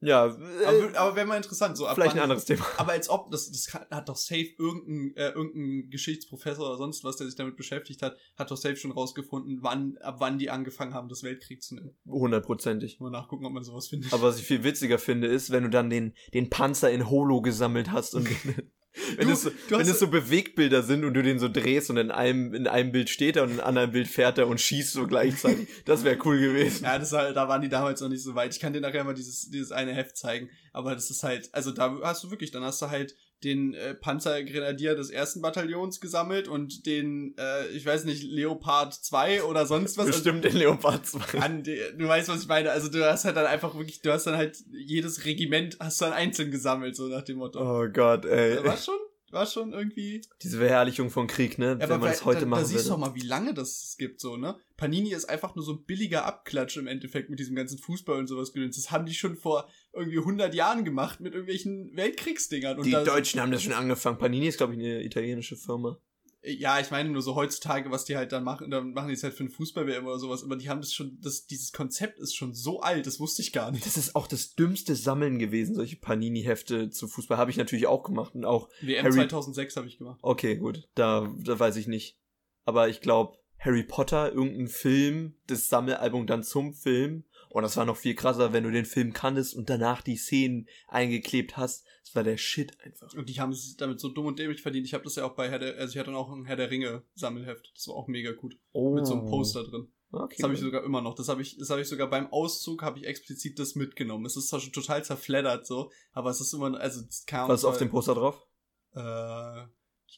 Ja, 0.00 0.26
äh, 0.26 0.64
aber, 0.64 0.98
aber 0.98 1.16
wäre 1.16 1.26
mal 1.26 1.36
interessant. 1.36 1.76
So, 1.76 1.86
vielleicht 1.92 2.14
ein 2.14 2.22
anderes 2.22 2.44
Thema. 2.44 2.64
Aber 2.76 2.92
als 2.92 3.08
ob, 3.08 3.30
das, 3.30 3.50
das 3.50 3.74
hat 3.74 4.08
doch 4.08 4.16
safe 4.16 4.48
irgendein, 4.58 5.16
äh, 5.16 5.30
irgendein 5.30 5.90
Geschichtsprofessor 5.90 6.68
oder 6.68 6.78
sonst 6.78 7.02
was, 7.02 7.16
der 7.16 7.26
sich 7.26 7.36
damit 7.36 7.56
beschäftigt 7.56 8.02
hat, 8.02 8.16
hat 8.36 8.50
doch 8.50 8.56
safe 8.56 8.76
schon 8.76 8.92
rausgefunden, 8.92 9.58
wann, 9.62 9.98
ab 9.98 10.16
wann 10.18 10.38
die 10.38 10.50
angefangen 10.50 10.94
haben, 10.94 11.08
das 11.08 11.22
Weltkrieg 11.22 11.62
zu 11.62 11.74
nennen. 11.74 11.96
Hundertprozentig. 12.06 13.00
Mal 13.00 13.10
nachgucken, 13.10 13.44
ob 13.44 13.52
man 13.52 13.64
sowas 13.64 13.88
findet. 13.88 14.12
Aber 14.12 14.24
was 14.24 14.38
ich 14.38 14.46
viel 14.46 14.62
witziger 14.62 14.98
finde, 14.98 15.26
ist, 15.26 15.50
wenn 15.50 15.64
du 15.64 15.70
dann 15.70 15.90
den, 15.90 16.14
den 16.32 16.48
Panzer 16.48 16.90
in 16.90 17.10
Holo 17.10 17.42
gesammelt 17.42 17.90
hast 17.90 18.14
und 18.14 18.28
wenn, 19.16 19.28
du, 19.28 19.34
es 19.34 19.42
so, 19.42 19.50
wenn 19.68 19.80
es 19.80 19.98
so 19.98 20.08
Bewegbilder 20.08 20.82
sind 20.82 21.04
und 21.04 21.14
du 21.14 21.22
den 21.22 21.38
so 21.38 21.48
drehst 21.48 21.90
und 21.90 21.96
in 21.96 22.10
einem, 22.10 22.54
in 22.54 22.66
einem 22.66 22.92
Bild 22.92 23.10
steht 23.10 23.36
er 23.36 23.44
und 23.44 23.50
in 23.50 23.60
einem 23.60 23.68
anderen 23.68 23.92
Bild 23.92 24.08
fährt 24.08 24.38
er 24.38 24.48
und 24.48 24.60
schießt 24.60 24.92
so 24.92 25.06
gleichzeitig. 25.06 25.68
Das 25.84 26.04
wäre 26.04 26.18
cool 26.24 26.38
gewesen. 26.38 26.84
Ja, 26.84 26.98
das 26.98 27.12
war, 27.12 27.32
da 27.32 27.48
waren 27.48 27.62
die 27.62 27.68
damals 27.68 28.00
noch 28.00 28.08
nicht 28.08 28.22
so 28.22 28.34
weit. 28.34 28.52
Ich 28.54 28.60
kann 28.60 28.72
dir 28.72 28.80
nachher 28.80 29.04
mal 29.04 29.14
dieses, 29.14 29.50
dieses 29.50 29.72
eine 29.72 29.94
Heft 29.94 30.16
zeigen. 30.16 30.50
Aber 30.72 30.94
das 30.94 31.10
ist 31.10 31.22
halt, 31.22 31.48
also 31.52 31.70
da 31.70 31.98
hast 32.02 32.24
du 32.24 32.30
wirklich, 32.30 32.50
dann 32.50 32.64
hast 32.64 32.82
du 32.82 32.90
halt 32.90 33.14
den 33.44 33.74
äh, 33.74 33.94
Panzergrenadier 33.94 34.94
des 34.94 35.10
ersten 35.10 35.40
Bataillons 35.40 36.00
gesammelt 36.00 36.48
und 36.48 36.86
den, 36.86 37.36
äh, 37.38 37.66
ich 37.68 37.86
weiß 37.86 38.04
nicht, 38.04 38.22
Leopard 38.24 38.94
2 38.94 39.44
oder 39.44 39.66
sonst 39.66 39.96
was. 39.96 40.06
Bestimmt 40.06 40.44
also, 40.44 40.58
den 40.58 40.66
Leopard 40.66 41.06
2. 41.06 41.38
An, 41.38 41.62
du 41.62 42.08
weißt, 42.08 42.28
was 42.28 42.42
ich 42.42 42.48
meine. 42.48 42.70
Also 42.70 42.88
du 42.88 43.08
hast 43.08 43.24
halt 43.24 43.36
dann 43.36 43.46
einfach 43.46 43.74
wirklich, 43.76 44.02
du 44.02 44.12
hast 44.12 44.26
dann 44.26 44.36
halt 44.36 44.58
jedes 44.70 45.24
Regiment 45.24 45.76
hast 45.80 46.00
du 46.00 46.06
dann 46.06 46.14
einzeln 46.14 46.50
gesammelt, 46.50 46.96
so 46.96 47.06
nach 47.06 47.22
dem 47.22 47.38
Motto. 47.38 47.60
Oh 47.60 47.88
Gott, 47.88 48.24
ey. 48.24 48.64
War 48.64 48.76
schon? 48.76 48.98
War 49.32 49.46
schon 49.46 49.72
irgendwie. 49.72 50.22
Diese 50.42 50.58
Verherrlichung 50.58 51.10
von 51.10 51.26
Krieg, 51.26 51.58
ne? 51.58 51.78
Ja, 51.80 51.88
Wenn 51.88 52.00
man 52.00 52.10
das 52.10 52.24
heute 52.24 52.40
da, 52.40 52.46
machen 52.46 52.62
Da 52.62 52.66
siehst 52.66 52.86
du 52.86 52.90
doch 52.90 52.98
mal, 52.98 53.14
wie 53.14 53.26
lange 53.26 53.54
das 53.54 53.96
gibt, 53.98 54.20
so, 54.20 54.36
ne? 54.36 54.56
Panini 54.76 55.12
ist 55.12 55.24
einfach 55.24 55.54
nur 55.54 55.64
so 55.64 55.72
ein 55.72 55.84
billiger 55.84 56.24
Abklatsch 56.24 56.76
im 56.76 56.86
Endeffekt 56.86 57.30
mit 57.30 57.38
diesem 57.38 57.56
ganzen 57.56 57.78
Fußball 57.78 58.18
und 58.18 58.26
sowas 58.26 58.52
gedöns. 58.52 58.76
Das 58.76 58.90
haben 58.90 59.06
die 59.06 59.14
schon 59.14 59.36
vor 59.36 59.68
irgendwie 59.92 60.18
100 60.18 60.54
Jahren 60.54 60.84
gemacht 60.84 61.20
mit 61.20 61.32
irgendwelchen 61.32 61.96
Weltkriegsdingern. 61.96 62.78
Und 62.78 62.86
die 62.86 62.92
Deutschen 62.92 63.40
haben 63.40 63.50
das 63.50 63.62
schon 63.62 63.72
angefangen. 63.72 64.18
Panini 64.18 64.48
ist, 64.48 64.58
glaube 64.58 64.74
ich, 64.74 64.78
eine 64.78 65.02
italienische 65.02 65.56
Firma. 65.56 65.98
Ja, 66.42 66.78
ich 66.78 66.90
meine 66.90 67.08
nur 67.10 67.22
so 67.22 67.34
heutzutage, 67.34 67.90
was 67.90 68.04
die 68.04 68.16
halt 68.16 68.30
dann 68.30 68.44
machen, 68.44 68.70
dann 68.70 68.92
machen 68.92 69.08
die 69.08 69.14
es 69.14 69.24
halt 69.24 69.34
für 69.34 69.44
ein 69.44 69.50
Fußball-WM 69.50 70.06
oder 70.06 70.18
sowas, 70.18 70.44
aber 70.44 70.56
die 70.56 70.68
haben 70.68 70.80
das 70.80 70.92
schon, 70.92 71.18
das, 71.20 71.46
dieses 71.46 71.72
Konzept 71.72 72.20
ist 72.20 72.36
schon 72.36 72.54
so 72.54 72.80
alt, 72.80 73.06
das 73.06 73.18
wusste 73.18 73.42
ich 73.42 73.52
gar 73.52 73.72
nicht. 73.72 73.84
Das 73.84 73.96
ist 73.96 74.14
auch 74.14 74.28
das 74.28 74.54
dümmste 74.54 74.94
Sammeln 74.94 75.38
gewesen, 75.38 75.74
solche 75.74 75.96
Panini-Hefte 75.96 76.90
zu 76.90 77.08
Fußball. 77.08 77.38
Habe 77.38 77.50
ich 77.50 77.56
natürlich 77.56 77.88
auch 77.88 78.04
gemacht 78.04 78.34
und 78.34 78.44
auch. 78.44 78.68
WM 78.80 79.04
Harry 79.04 79.14
2006 79.14 79.76
habe 79.76 79.88
ich 79.88 79.98
gemacht. 79.98 80.20
Okay, 80.22 80.56
gut, 80.56 80.88
da, 80.94 81.32
da 81.42 81.58
weiß 81.58 81.76
ich 81.76 81.88
nicht. 81.88 82.18
Aber 82.64 82.88
ich 82.88 83.00
glaube, 83.00 83.38
Harry 83.58 83.82
Potter, 83.82 84.32
irgendein 84.32 84.68
Film, 84.68 85.34
das 85.46 85.68
Sammelalbum 85.68 86.26
dann 86.26 86.44
zum 86.44 86.74
Film. 86.74 87.24
Und 87.50 87.62
das 87.62 87.76
war 87.76 87.84
noch 87.84 87.96
viel 87.96 88.14
krasser, 88.14 88.52
wenn 88.52 88.64
du 88.64 88.70
den 88.70 88.84
Film 88.84 89.12
kanntest 89.12 89.54
und 89.54 89.70
danach 89.70 90.02
die 90.02 90.16
Szenen 90.16 90.68
eingeklebt 90.86 91.56
hast. 91.56 91.84
Das 92.04 92.14
war 92.14 92.22
der 92.22 92.36
Shit 92.36 92.78
einfach. 92.80 93.12
Und 93.14 93.28
die 93.28 93.40
haben 93.40 93.52
es 93.52 93.76
damit 93.76 94.00
so 94.00 94.08
dumm 94.08 94.26
und 94.26 94.38
dämlich 94.38 94.62
verdient. 94.62 94.86
Ich 94.86 94.94
habe 94.94 95.04
das 95.04 95.16
ja 95.16 95.24
auch 95.24 95.34
bei 95.34 95.48
Herr 95.48 95.58
der, 95.58 95.76
also 95.76 95.92
ich 95.92 95.98
hatte 95.98 96.14
auch 96.16 96.30
ein 96.30 96.44
Herr 96.44 96.56
der 96.56 96.70
Ringe 96.70 97.02
Sammelheft. 97.14 97.70
Das 97.74 97.88
war 97.88 97.96
auch 97.96 98.08
mega 98.08 98.32
gut. 98.32 98.58
Oh. 98.72 98.94
Mit 98.94 99.06
so 99.06 99.14
einem 99.14 99.26
Poster 99.26 99.64
drin. 99.64 99.88
Okay. 100.10 100.36
Das 100.38 100.44
habe 100.44 100.54
ich 100.54 100.60
sogar 100.60 100.84
immer 100.84 101.02
noch. 101.02 101.14
Das 101.14 101.28
habe 101.28 101.42
ich, 101.42 101.58
das 101.58 101.68
habe 101.70 101.82
ich 101.82 101.88
sogar 101.88 102.08
beim 102.08 102.32
Auszug 102.32 102.82
habe 102.82 102.98
ich 102.98 103.06
explizit 103.06 103.58
das 103.58 103.74
mitgenommen. 103.74 104.24
Es 104.24 104.36
ist 104.36 104.48
zwar 104.48 104.60
schon 104.60 104.72
total 104.72 105.04
zerfleddert 105.04 105.66
so, 105.66 105.90
aber 106.12 106.30
es 106.30 106.40
ist 106.40 106.54
immer, 106.54 106.78
also 106.78 107.02
es 107.06 107.26
kam. 107.26 107.48
Was 107.48 107.60
ist 107.60 107.64
auf 107.66 107.78
dem 107.78 107.90
Poster 107.90 108.14
drauf? 108.14 108.46
Äh, 108.94 109.66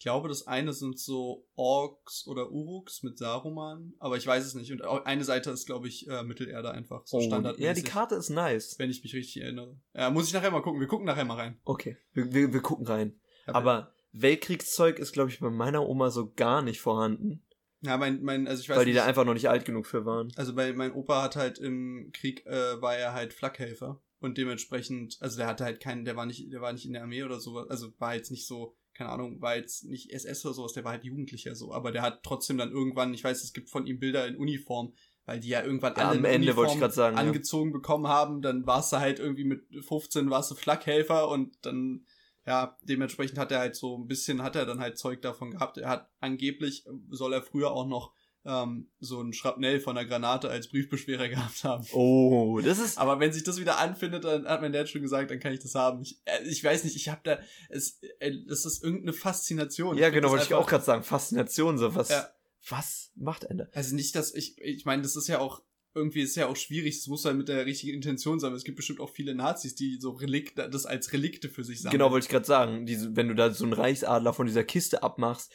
ich 0.00 0.04
glaube, 0.04 0.28
das 0.28 0.46
eine 0.46 0.72
sind 0.72 0.98
so 0.98 1.46
Orks 1.56 2.26
oder 2.26 2.50
Uruks 2.50 3.02
mit 3.02 3.18
Saruman, 3.18 3.92
aber 3.98 4.16
ich 4.16 4.26
weiß 4.26 4.46
es 4.46 4.54
nicht. 4.54 4.72
Und 4.72 4.80
eine 4.80 5.24
Seite 5.24 5.50
ist, 5.50 5.66
glaube 5.66 5.88
ich, 5.88 6.08
äh, 6.08 6.22
Mittelerde 6.22 6.70
einfach. 6.70 7.02
So 7.04 7.20
standardmäßig. 7.20 7.62
Oh, 7.62 7.66
ja, 7.66 7.74
die 7.74 7.82
Karte 7.82 8.14
ist 8.14 8.30
nice. 8.30 8.76
Wenn 8.78 8.88
ich 8.88 9.02
mich 9.02 9.14
richtig 9.14 9.42
erinnere. 9.42 9.78
Ja, 9.92 10.08
muss 10.08 10.26
ich 10.26 10.32
nachher 10.32 10.52
mal 10.52 10.62
gucken. 10.62 10.80
Wir 10.80 10.86
gucken 10.86 11.04
nachher 11.04 11.26
mal 11.26 11.34
rein. 11.34 11.60
Okay, 11.64 11.98
wir, 12.14 12.32
wir, 12.32 12.50
wir 12.50 12.62
gucken 12.62 12.86
rein. 12.86 13.20
Ja, 13.46 13.54
Aber 13.54 13.92
Weltkriegszeug 14.12 14.98
ist, 14.98 15.12
glaube 15.12 15.28
ich, 15.28 15.38
bei 15.38 15.50
meiner 15.50 15.86
Oma 15.86 16.08
so 16.08 16.32
gar 16.32 16.62
nicht 16.62 16.80
vorhanden. 16.80 17.44
Ja, 17.82 17.98
mein, 17.98 18.22
mein, 18.22 18.48
also 18.48 18.62
ich 18.62 18.70
weiß 18.70 18.78
weil 18.78 18.86
die 18.86 18.92
nicht. 18.92 19.02
da 19.02 19.06
einfach 19.06 19.26
noch 19.26 19.34
nicht 19.34 19.50
alt 19.50 19.66
genug 19.66 19.86
für 19.86 20.06
waren. 20.06 20.32
Also 20.34 20.54
bei 20.54 20.72
mein 20.72 20.94
Opa 20.94 21.20
hat 21.20 21.36
halt 21.36 21.58
im 21.58 22.08
Krieg 22.14 22.46
äh, 22.46 22.80
war 22.80 22.96
er 22.96 23.12
halt 23.12 23.34
Flakhelfer 23.34 24.00
und 24.20 24.36
dementsprechend, 24.36 25.16
also 25.20 25.38
der 25.38 25.46
hatte 25.46 25.64
halt 25.64 25.80
keinen, 25.80 26.04
der 26.04 26.16
war 26.16 26.26
nicht, 26.26 26.52
der 26.52 26.60
war 26.60 26.72
nicht 26.72 26.86
in 26.86 26.92
der 26.92 27.02
Armee 27.02 27.22
oder 27.22 27.40
sowas, 27.40 27.68
also 27.68 27.92
war 27.98 28.14
jetzt 28.14 28.30
nicht 28.30 28.46
so, 28.46 28.76
keine 29.00 29.12
Ahnung, 29.12 29.40
war 29.40 29.56
jetzt 29.56 29.86
nicht 29.86 30.12
SS 30.12 30.44
oder 30.44 30.54
sowas, 30.54 30.74
der 30.74 30.84
war 30.84 30.92
halt 30.92 31.04
Jugendlicher 31.04 31.54
so, 31.54 31.72
aber 31.72 31.90
der 31.90 32.02
hat 32.02 32.22
trotzdem 32.22 32.58
dann 32.58 32.70
irgendwann, 32.70 33.14
ich 33.14 33.24
weiß, 33.24 33.42
es 33.42 33.54
gibt 33.54 33.70
von 33.70 33.86
ihm 33.86 33.98
Bilder 33.98 34.26
in 34.28 34.36
Uniform, 34.36 34.92
weil 35.24 35.40
die 35.40 35.48
ja 35.48 35.62
irgendwann 35.62 35.94
Ja, 35.96 36.10
alle 36.10 36.18
am 36.18 36.24
Ende 36.26 36.54
wollte 36.54 36.72
ich 36.72 36.74
Uniform 36.74 36.80
gerade 36.80 36.92
sagen. 36.92 37.16
Ja. 37.16 37.22
angezogen 37.22 37.72
bekommen 37.72 38.08
haben, 38.08 38.42
dann 38.42 38.66
warst 38.66 38.92
du 38.92 38.98
halt 38.98 39.18
irgendwie 39.18 39.44
mit 39.44 39.62
15 39.86 40.28
warst 40.28 40.50
du 40.50 40.54
Flakhelfer 40.54 41.30
und 41.30 41.56
dann 41.62 42.04
ja, 42.46 42.76
dementsprechend 42.82 43.38
hat 43.38 43.52
er 43.52 43.60
halt 43.60 43.74
so 43.74 43.96
ein 43.96 44.06
bisschen, 44.06 44.42
hat 44.42 44.54
er 44.54 44.66
dann 44.66 44.80
halt 44.80 44.98
Zeug 44.98 45.22
davon 45.22 45.52
gehabt. 45.52 45.78
Er 45.78 45.88
hat 45.88 46.10
angeblich, 46.20 46.84
soll 47.08 47.32
er 47.32 47.42
früher 47.42 47.70
auch 47.70 47.86
noch 47.86 48.12
ähm, 48.44 48.88
so 49.00 49.20
ein 49.20 49.32
Schrapnell 49.32 49.80
von 49.80 49.94
der 49.96 50.06
Granate 50.06 50.48
als 50.48 50.68
Briefbeschwerer 50.68 51.28
gehabt 51.30 51.64
haben. 51.64 51.84
Oh, 51.92 52.60
das 52.62 52.78
ist. 52.78 52.98
Aber 52.98 53.20
wenn 53.20 53.32
sich 53.32 53.44
das 53.44 53.60
wieder 53.60 53.78
anfindet, 53.78 54.24
dann 54.24 54.46
hat 54.46 54.62
mein 54.62 54.72
Dad 54.72 54.88
schon 54.88 55.02
gesagt, 55.02 55.30
dann 55.30 55.40
kann 55.40 55.52
ich 55.52 55.60
das 55.60 55.74
haben. 55.74 56.02
Ich, 56.02 56.20
äh, 56.24 56.42
ich 56.44 56.62
weiß 56.64 56.84
nicht, 56.84 56.96
ich 56.96 57.08
habe 57.08 57.20
da, 57.24 57.38
es, 57.68 58.00
äh, 58.18 58.32
das 58.48 58.64
ist 58.64 58.82
irgendeine 58.82 59.12
Faszination. 59.12 59.96
ja, 59.96 60.06
find 60.06 60.14
genau, 60.14 60.30
wollte 60.30 60.44
ich 60.44 60.54
auch 60.54 60.66
gerade 60.66 60.84
sagen. 60.84 61.02
Faszination, 61.02 61.78
so 61.78 61.94
was. 61.94 62.08
Ja. 62.08 62.28
Was 62.68 63.10
macht 63.16 63.44
Ende? 63.44 63.70
Also 63.72 63.94
nicht, 63.94 64.14
dass 64.14 64.34
ich, 64.34 64.60
ich 64.60 64.84
meine, 64.84 65.02
das 65.02 65.16
ist 65.16 65.28
ja 65.28 65.38
auch, 65.38 65.62
irgendwie 65.94 66.20
ist 66.20 66.36
ja 66.36 66.46
auch 66.46 66.56
schwierig, 66.56 66.98
das 66.98 67.06
muss 67.06 67.24
halt 67.24 67.36
mit 67.36 67.48
der 67.48 67.66
richtigen 67.66 67.94
Intention 67.94 68.38
sein. 68.38 68.52
Es 68.52 68.64
gibt 68.64 68.76
bestimmt 68.76 69.00
auch 69.00 69.10
viele 69.10 69.34
Nazis, 69.34 69.74
die 69.74 69.98
so 69.98 70.10
Relikte, 70.10 70.68
das 70.68 70.86
als 70.86 71.12
Relikte 71.12 71.48
für 71.48 71.64
sich 71.64 71.80
sammeln. 71.80 71.98
Genau, 71.98 72.10
wollte 72.10 72.26
ich 72.26 72.30
gerade 72.30 72.46
sagen. 72.46 72.86
Diese, 72.86 73.16
wenn 73.16 73.28
du 73.28 73.34
da 73.34 73.50
so 73.50 73.64
einen 73.64 73.72
Reichsadler 73.72 74.34
von 74.34 74.46
dieser 74.46 74.62
Kiste 74.62 75.02
abmachst, 75.02 75.50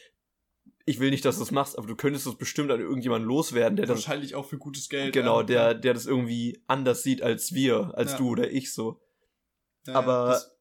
ich 0.86 1.00
will 1.00 1.10
nicht, 1.10 1.24
dass 1.24 1.36
du 1.36 1.40
das 1.42 1.50
machst, 1.50 1.76
aber 1.76 1.86
du 1.86 1.96
könntest 1.96 2.26
das 2.26 2.36
bestimmt 2.36 2.70
an 2.70 2.80
irgendjemanden 2.80 3.28
loswerden, 3.28 3.76
der 3.76 3.86
das. 3.86 3.96
Wahrscheinlich 3.96 4.34
auch 4.36 4.46
für 4.46 4.56
gutes 4.56 4.88
Geld. 4.88 5.12
Genau, 5.12 5.42
der, 5.42 5.74
der 5.74 5.92
das 5.94 6.06
irgendwie 6.06 6.62
anders 6.68 7.02
sieht 7.02 7.22
als 7.22 7.52
wir, 7.52 7.92
als 7.94 8.12
Ja. 8.12 8.18
du 8.18 8.28
oder 8.30 8.50
ich 8.50 8.72
so. 8.72 9.00
Ja, 9.86 9.94
aber- 9.94 10.28
das- 10.30 10.56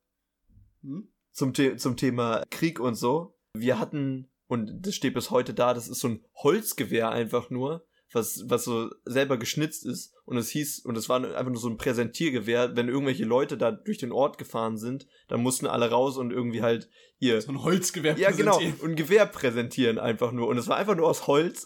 hm? 0.81 1.07
zum, 1.31 1.53
The 1.53 1.75
zum 1.75 1.95
Thema 1.95 2.43
Krieg 2.49 2.79
und 2.79 2.95
so. 2.95 3.37
Wir 3.53 3.77
hatten, 3.79 4.29
und 4.47 4.85
das 4.85 4.95
steht 4.95 5.13
bis 5.13 5.29
heute 5.31 5.53
da, 5.53 5.73
das 5.73 5.87
ist 5.87 5.99
so 5.99 6.07
ein 6.07 6.25
Holzgewehr 6.35 7.09
einfach 7.11 7.49
nur, 7.51 7.85
was, 8.11 8.43
was 8.47 8.63
so 8.63 8.89
selber 9.05 9.37
geschnitzt 9.37 9.85
ist. 9.85 10.14
Und 10.25 10.37
es 10.37 10.49
hieß, 10.49 10.79
und 10.79 10.97
es 10.97 11.07
war 11.07 11.23
einfach 11.23 11.51
nur 11.51 11.59
so 11.59 11.69
ein 11.69 11.77
Präsentiergewehr, 11.77 12.75
wenn 12.75 12.89
irgendwelche 12.89 13.25
Leute 13.25 13.57
da 13.57 13.71
durch 13.71 13.99
den 13.99 14.11
Ort 14.11 14.39
gefahren 14.39 14.77
sind, 14.77 15.05
dann 15.27 15.41
mussten 15.41 15.67
alle 15.67 15.91
raus 15.91 16.17
und 16.17 16.31
irgendwie 16.31 16.63
halt 16.63 16.89
ihr. 17.19 17.39
So 17.41 17.51
ein 17.51 17.61
Holzgewehr 17.61 18.17
Ja, 18.17 18.31
genau. 18.31 18.57
Und 18.57 18.83
ein 18.83 18.95
Gewehr 18.95 19.27
präsentieren 19.27 19.99
einfach 19.99 20.31
nur. 20.31 20.47
Und 20.47 20.57
es 20.57 20.67
war 20.67 20.77
einfach 20.77 20.95
nur 20.95 21.07
aus 21.07 21.27
Holz. 21.27 21.65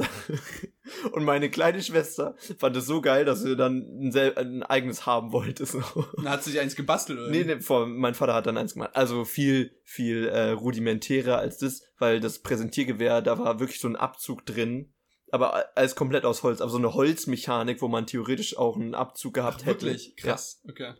und 1.13 1.23
meine 1.23 1.49
kleine 1.49 1.81
Schwester 1.81 2.36
fand 2.57 2.75
es 2.75 2.86
so 2.86 2.99
geil, 2.99 3.23
dass 3.23 3.41
sie 3.41 3.55
dann 3.55 3.77
ein, 3.77 4.15
ein 4.36 4.63
eigenes 4.63 5.05
haben 5.05 5.31
wollte. 5.31 5.65
So. 5.65 5.81
Dann 6.17 6.29
hat 6.29 6.43
sich 6.43 6.60
eins 6.60 6.75
gebastelt, 6.75 7.19
oder? 7.19 7.29
Nee, 7.29 7.45
nee, 7.45 7.62
vor, 7.62 7.88
mein 7.88 8.13
Vater 8.13 8.33
hat 8.33 8.45
dann 8.45 8.57
eins 8.57 8.73
gemacht. 8.73 8.91
Also 8.93 9.23
viel, 9.23 9.71
viel 9.86 10.27
äh, 10.27 10.51
rudimentärer 10.51 11.38
als 11.38 11.60
das, 11.60 11.81
weil 11.97 12.19
das 12.19 12.39
Präsentiergewehr, 12.39 13.21
da 13.21 13.39
war 13.39 13.62
wirklich 13.62 13.79
so 13.79 13.88
ein 13.88 13.95
Abzug 13.95 14.45
drin. 14.45 14.93
Aber 15.31 15.65
alles 15.75 15.95
komplett 15.95 16.25
aus 16.25 16.43
Holz. 16.43 16.61
Aber 16.61 16.71
so 16.71 16.77
eine 16.77 16.93
Holzmechanik, 16.93 17.81
wo 17.81 17.87
man 17.87 18.07
theoretisch 18.07 18.57
auch 18.57 18.75
einen 18.75 18.95
Abzug 18.95 19.33
gehabt 19.33 19.61
Ach, 19.61 19.65
hätte. 19.67 19.85
wirklich? 19.85 20.15
Krass. 20.17 20.61
Okay. 20.67 20.83
Ja. 20.83 20.95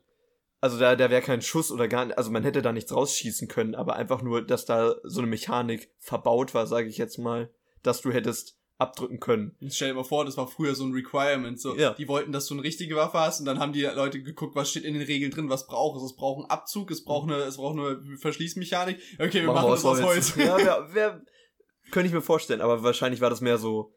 Also 0.62 0.78
da, 0.78 0.96
da 0.96 1.10
wäre 1.10 1.22
kein 1.22 1.42
Schuss 1.42 1.72
oder 1.72 1.88
gar 1.88 2.16
also 2.18 2.32
man 2.32 2.44
hätte 2.44 2.62
da 2.62 2.74
nichts 2.74 2.94
rausschießen 2.94 3.48
können, 3.48 3.76
aber 3.76 3.96
einfach 3.96 4.22
nur, 4.22 4.46
dass 4.46 4.66
da 4.66 4.96
so 5.04 5.22
eine 5.22 5.30
Mechanik 5.30 5.90
verbaut 6.00 6.54
war, 6.54 6.68
sage 6.68 6.90
ich 6.90 6.98
jetzt 6.98 7.18
mal, 7.18 7.50
dass 7.82 8.02
du 8.02 8.12
hättest 8.12 8.58
abdrücken 8.78 9.20
können. 9.20 9.56
Jetzt 9.60 9.76
stell 9.76 9.90
dir 9.90 9.94
mal 9.94 10.04
vor, 10.04 10.26
das 10.26 10.38
war 10.38 10.48
früher 10.48 10.74
so 10.76 10.86
ein 10.86 10.94
Requirement. 10.94 11.60
So, 11.60 11.76
Ja. 11.76 11.94
Die 11.94 12.08
wollten, 12.08 12.32
dass 12.32 12.48
du 12.48 12.56
eine 12.56 12.64
richtige 12.64 12.96
Waffe 12.96 13.20
hast 13.20 13.40
und 13.40 13.46
dann 13.46 13.60
haben 13.60 13.74
die 13.74 13.84
Leute 13.84 14.22
geguckt, 14.22 14.56
was 14.56 14.70
steht 14.70 14.84
in 14.84 14.94
den 14.94 15.04
Regeln 15.04 15.32
drin, 15.32 15.50
was 15.50 15.68
braucht 15.68 15.98
es. 15.98 16.04
Es 16.04 16.16
braucht 16.16 16.42
einen 16.42 16.50
Abzug, 16.50 16.92
es 16.92 17.04
braucht 17.04 17.30
eine, 17.30 17.44
es 17.44 17.58
braucht 17.58 17.78
eine 17.78 18.18
Verschließmechanik. 18.18 19.00
Okay, 19.20 19.42
wir 19.42 19.52
machen, 19.52 19.70
das 19.70 19.84
aus 19.86 20.02
Holz. 20.02 20.36
ja, 20.36 20.58
wär, 20.66 20.94
wär, 20.94 21.22
könnte 21.92 22.08
ich 22.08 22.14
mir 22.14 22.22
vorstellen, 22.22 22.62
aber 22.62 22.84
wahrscheinlich 22.84 23.20
war 23.22 23.30
das 23.30 23.42
mehr 23.42 23.58
so 23.58 23.94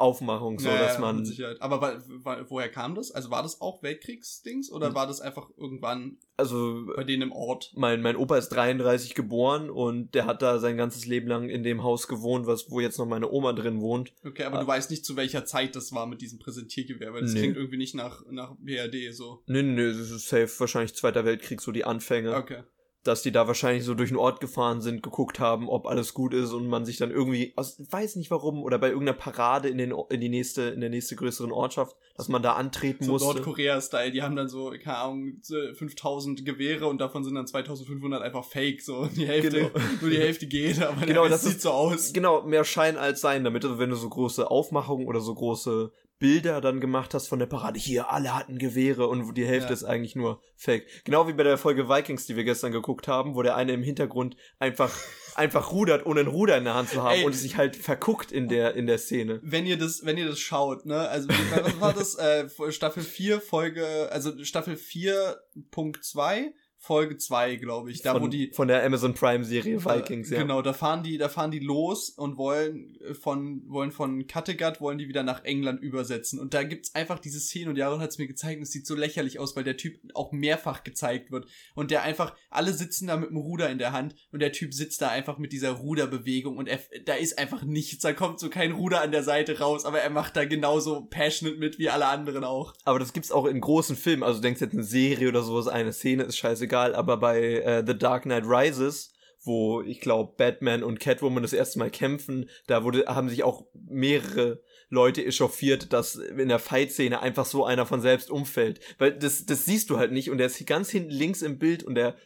Aufmachung, 0.00 0.58
so 0.58 0.68
Ja, 0.68 0.78
dass 0.78 0.98
man 0.98 1.16
mit 1.18 1.26
Sicherheit. 1.26 1.60
Aber 1.60 1.80
wa- 1.80 2.02
wa- 2.24 2.44
woher 2.48 2.68
kam 2.70 2.94
das? 2.94 3.10
Also 3.10 3.30
war 3.30 3.42
das 3.42 3.60
auch 3.60 3.82
Weltkriegsdings 3.82 4.72
oder 4.72 4.94
war 4.94 5.06
das 5.06 5.20
einfach 5.20 5.50
irgendwann 5.56 6.16
also 6.36 6.86
bei 6.96 7.04
denen 7.04 7.22
im 7.22 7.32
Ort? 7.32 7.72
mein, 7.76 8.00
mein 8.02 8.16
Opa 8.16 8.36
ist 8.38 8.48
33 8.48 9.14
geboren 9.14 9.68
und 9.70 10.14
der 10.14 10.26
hat 10.26 10.40
da 10.42 10.58
sein 10.58 10.76
ganzes 10.76 11.06
Leben 11.06 11.28
lang 11.28 11.48
in 11.50 11.62
dem 11.62 11.82
Haus 11.82 12.08
gewohnt, 12.08 12.46
was, 12.46 12.70
wo 12.70 12.80
jetzt 12.80 12.98
noch 12.98 13.06
meine 13.06 13.30
Oma 13.30 13.52
drin 13.52 13.80
wohnt. 13.80 14.12
Okay, 14.24 14.44
aber 14.44 14.58
Ah. 14.58 14.60
du 14.62 14.66
weißt 14.66 14.90
nicht, 14.90 15.04
zu 15.04 15.16
welcher 15.16 15.44
Zeit 15.44 15.76
das 15.76 15.92
war 15.92 16.06
mit 16.06 16.20
diesem 16.22 16.38
Präsentiergewehr, 16.38 17.12
weil 17.12 17.22
das 17.22 17.32
Nee. 17.34 17.40
klingt 17.40 17.56
irgendwie 17.56 17.76
nicht 17.76 17.94
nach, 17.94 18.24
nach 18.30 18.54
BRD 18.58 19.12
so. 19.12 19.42
Nö, 19.46 19.62
nö, 19.62 19.72
nö, 19.74 19.88
das 19.98 20.10
ist 20.10 20.28
safe, 20.28 20.48
wahrscheinlich 20.58 20.94
Zweiter 20.94 21.24
Weltkrieg, 21.24 21.60
so 21.60 21.72
die 21.72 21.84
Anfänge. 21.84 22.34
Okay. 22.34 22.62
Dass 23.02 23.22
die 23.22 23.32
da 23.32 23.46
wahrscheinlich 23.46 23.84
so 23.84 23.94
durch 23.94 24.10
den 24.10 24.18
Ort 24.18 24.40
gefahren 24.40 24.82
sind, 24.82 25.02
geguckt 25.02 25.40
haben, 25.40 25.70
ob 25.70 25.86
alles 25.86 26.12
gut 26.12 26.34
ist 26.34 26.52
und 26.52 26.66
man 26.68 26.84
sich 26.84 26.98
dann 26.98 27.10
irgendwie, 27.10 27.54
aus, 27.56 27.80
weiß 27.90 28.16
nicht 28.16 28.30
warum, 28.30 28.62
oder 28.62 28.78
bei 28.78 28.88
irgendeiner 28.90 29.16
Parade 29.16 29.70
in, 29.70 29.78
den, 29.78 29.94
in 30.10 30.20
die 30.20 30.28
nächste, 30.28 30.62
in 30.64 30.80
der 30.82 30.90
nächste 30.90 31.16
größeren 31.16 31.50
Ortschaft, 31.50 31.96
dass 32.14 32.28
man 32.28 32.42
da 32.42 32.52
antreten 32.52 33.04
So 33.04 33.12
musste. 33.12 33.28
Nordkorea-Style, 33.28 34.10
die 34.10 34.20
haben 34.22 34.36
dann 34.36 34.48
so, 34.50 34.70
keine 34.82 34.98
Ahnung, 34.98 35.38
so 35.40 35.54
5000 35.72 36.44
Gewehre 36.44 36.88
und 36.88 37.00
davon 37.00 37.24
sind 37.24 37.34
dann 37.36 37.46
2500 37.46 38.20
einfach 38.20 38.44
fake, 38.44 38.82
so 38.82 39.06
die 39.06 39.26
Hälfte, 39.26 39.50
Genau. 39.60 39.70
nur 40.02 40.10
die 40.10 40.18
Hälfte 40.18 40.46
geht, 40.46 40.82
aber 40.82 41.06
Genau, 41.06 41.26
das 41.26 41.42
sieht 41.44 41.52
ist- 41.56 41.62
so 41.62 41.70
aus. 41.70 42.12
Genau, 42.12 42.42
mehr 42.42 42.64
Schein 42.64 42.98
als 42.98 43.22
Sein, 43.22 43.44
damit 43.44 43.64
also 43.64 43.78
wenn 43.78 43.88
du 43.88 43.96
so 43.96 44.10
große 44.10 44.50
Aufmachungen 44.50 45.06
oder 45.06 45.20
so 45.20 45.34
große 45.34 45.90
Bilder 46.20 46.60
dann 46.60 46.80
gemacht 46.80 47.14
hast 47.14 47.26
von 47.26 47.38
der 47.40 47.46
Parade, 47.46 47.80
hier, 47.80 48.10
alle 48.10 48.36
hatten 48.36 48.58
Gewehre 48.58 49.08
und 49.08 49.34
die 49.34 49.44
Hälfte 49.44 49.70
Ja. 49.70 49.74
ist 49.74 49.84
eigentlich 49.84 50.14
nur 50.14 50.40
Fake. 50.54 50.86
Genau 51.04 51.26
wie 51.26 51.32
bei 51.32 51.42
der 51.42 51.58
Folge 51.58 51.88
Vikings, 51.88 52.26
die 52.26 52.36
wir 52.36 52.44
gestern 52.44 52.70
geguckt 52.70 53.08
haben, 53.08 53.34
wo 53.34 53.42
der 53.42 53.56
eine 53.56 53.72
im 53.72 53.82
Hintergrund 53.82 54.36
einfach, 54.58 54.94
einfach 55.34 55.72
rudert, 55.72 56.06
ohne 56.06 56.20
ein 56.20 56.26
Ruder 56.28 56.56
in 56.58 56.64
der 56.64 56.74
Hand 56.74 56.90
zu 56.90 57.02
haben 57.02 57.16
Ey. 57.20 57.24
und 57.24 57.32
sich 57.32 57.56
halt 57.56 57.74
verguckt 57.74 58.30
in 58.30 58.48
der, 58.48 58.74
in 58.74 58.86
der 58.86 58.98
Szene. 58.98 59.40
Wenn 59.42 59.64
ihr 59.66 59.78
das, 59.78 60.04
wenn 60.04 60.18
ihr 60.18 60.28
das 60.28 60.38
schaut, 60.38 60.84
ne, 60.86 61.08
also 61.08 61.28
was 61.28 61.80
war 61.80 61.92
das, 61.94 62.14
äh, 62.16 62.48
Staffel 62.70 63.02
4, 63.02 63.40
Folge, 63.40 64.08
also 64.12 64.44
Staffel 64.44 64.74
4.2, 64.74 66.52
Folge 66.82 67.18
2, 67.18 67.56
glaube 67.56 67.90
ich, 67.90 68.00
da 68.00 68.14
von, 68.14 68.22
wo 68.22 68.26
die, 68.28 68.50
von 68.54 68.66
der 68.66 68.82
Amazon 68.82 69.12
Prime 69.12 69.44
Serie 69.44 69.84
Vikings, 69.84 70.30
Äh, 70.30 70.36
ja. 70.36 70.40
Genau, 70.40 70.62
da 70.62 70.72
fahren 70.72 71.02
die, 71.02 71.18
da 71.18 71.28
fahren 71.28 71.50
die 71.50 71.58
los 71.58 72.08
und 72.08 72.38
wollen 72.38 72.98
äh, 73.02 73.12
von, 73.12 73.62
wollen 73.68 73.92
von 73.92 74.26
Kattegat, 74.26 74.80
wollen 74.80 74.96
die 74.96 75.06
wieder 75.06 75.22
nach 75.22 75.44
England 75.44 75.82
übersetzen. 75.82 76.40
Und 76.40 76.54
da 76.54 76.62
gibt's 76.62 76.94
einfach 76.94 77.18
diese 77.18 77.38
Szene 77.38 77.68
und 77.68 77.76
Jaron 77.76 78.00
hat's 78.00 78.16
mir 78.16 78.26
gezeigt 78.26 78.56
und 78.56 78.62
es 78.62 78.72
sieht 78.72 78.86
so 78.86 78.94
lächerlich 78.94 79.38
aus, 79.38 79.54
weil 79.56 79.62
der 79.62 79.76
Typ 79.76 80.00
auch 80.14 80.32
mehrfach 80.32 80.82
gezeigt 80.82 81.30
wird. 81.30 81.46
Und 81.74 81.90
der 81.90 82.02
einfach, 82.02 82.34
alle 82.48 82.72
sitzen 82.72 83.08
da 83.08 83.18
mit 83.18 83.28
dem 83.28 83.36
Ruder 83.36 83.68
in 83.68 83.76
der 83.76 83.92
Hand 83.92 84.14
und 84.32 84.40
der 84.40 84.52
Typ 84.52 84.72
sitzt 84.72 85.02
da 85.02 85.10
einfach 85.10 85.36
mit 85.36 85.52
dieser 85.52 85.72
Ruderbewegung 85.72 86.56
und 86.56 86.66
er, 86.66 86.80
da 87.04 87.12
ist 87.12 87.38
einfach 87.38 87.62
nichts, 87.62 88.02
da 88.02 88.14
kommt 88.14 88.40
so 88.40 88.48
kein 88.48 88.72
Ruder 88.72 89.02
an 89.02 89.12
der 89.12 89.22
Seite 89.22 89.58
raus, 89.58 89.84
aber 89.84 90.00
er 90.00 90.10
macht 90.10 90.34
da 90.34 90.46
genauso 90.46 91.02
passionate 91.02 91.58
mit 91.58 91.78
wie 91.78 91.90
alle 91.90 92.06
anderen 92.06 92.42
auch. 92.42 92.72
Aber 92.84 92.98
das 92.98 93.12
gibt's 93.12 93.30
auch 93.30 93.44
in 93.44 93.60
großen 93.60 93.96
Filmen. 93.96 94.22
Also 94.22 94.38
du 94.38 94.44
denkst 94.44 94.62
jetzt 94.62 94.72
eine 94.72 94.82
Serie 94.82 95.28
oder 95.28 95.42
sowas, 95.42 95.68
eine 95.68 95.92
Szene 95.92 96.22
ist 96.22 96.38
scheißegal. 96.70 96.94
Aber 96.94 97.16
bei 97.18 97.40
äh, 97.40 97.84
The 97.86 97.96
Dark 97.96 98.22
Knight 98.22 98.44
Rises, 98.46 99.12
wo 99.42 99.82
ich 99.82 100.00
glaube 100.00 100.34
Batman 100.36 100.82
und 100.82 101.00
Catwoman 101.00 101.42
das 101.42 101.52
erste 101.52 101.78
Mal 101.78 101.90
kämpfen, 101.90 102.48
da 102.66 102.84
wurde, 102.84 103.04
haben 103.06 103.28
sich 103.28 103.42
auch 103.42 103.66
mehrere 103.88 104.62
Leute 104.90 105.24
echauffiert, 105.24 105.92
dass 105.92 106.16
in 106.16 106.48
der 106.48 106.58
Fight-Szene 106.58 107.20
einfach 107.20 107.46
so 107.46 107.64
einer 107.64 107.86
von 107.86 108.00
selbst 108.00 108.28
umfällt. 108.28 108.80
Weil 108.98 109.16
das, 109.16 109.46
das 109.46 109.64
siehst 109.64 109.88
du 109.88 109.98
halt 109.98 110.12
nicht 110.12 110.30
und 110.30 110.38
der 110.38 110.48
ist 110.48 110.66
ganz 110.66 110.90
hinten 110.90 111.10
links 111.10 111.42
im 111.42 111.58
Bild 111.58 111.84
und 111.84 111.94
der 111.94 112.16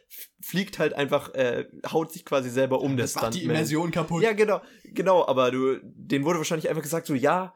fliegt 0.40 0.78
halt 0.78 0.94
einfach, 0.94 1.34
äh, 1.34 1.66
haut 1.92 2.12
sich 2.12 2.24
quasi 2.24 2.48
selber 2.48 2.80
um, 2.80 2.96
der 2.96 3.04
Das 3.04 3.14
macht 3.16 3.34
die 3.34 3.38
Stuntman. 3.40 3.56
Immersion 3.56 3.90
kaputt. 3.90 4.22
Ja, 4.22 4.32
genau, 4.32 4.62
genau, 4.84 5.26
aber 5.26 5.50
du, 5.50 5.78
denen 5.82 6.24
wurde 6.24 6.38
wahrscheinlich 6.38 6.70
einfach 6.70 6.82
gesagt, 6.82 7.06
so, 7.06 7.14
ja, 7.14 7.52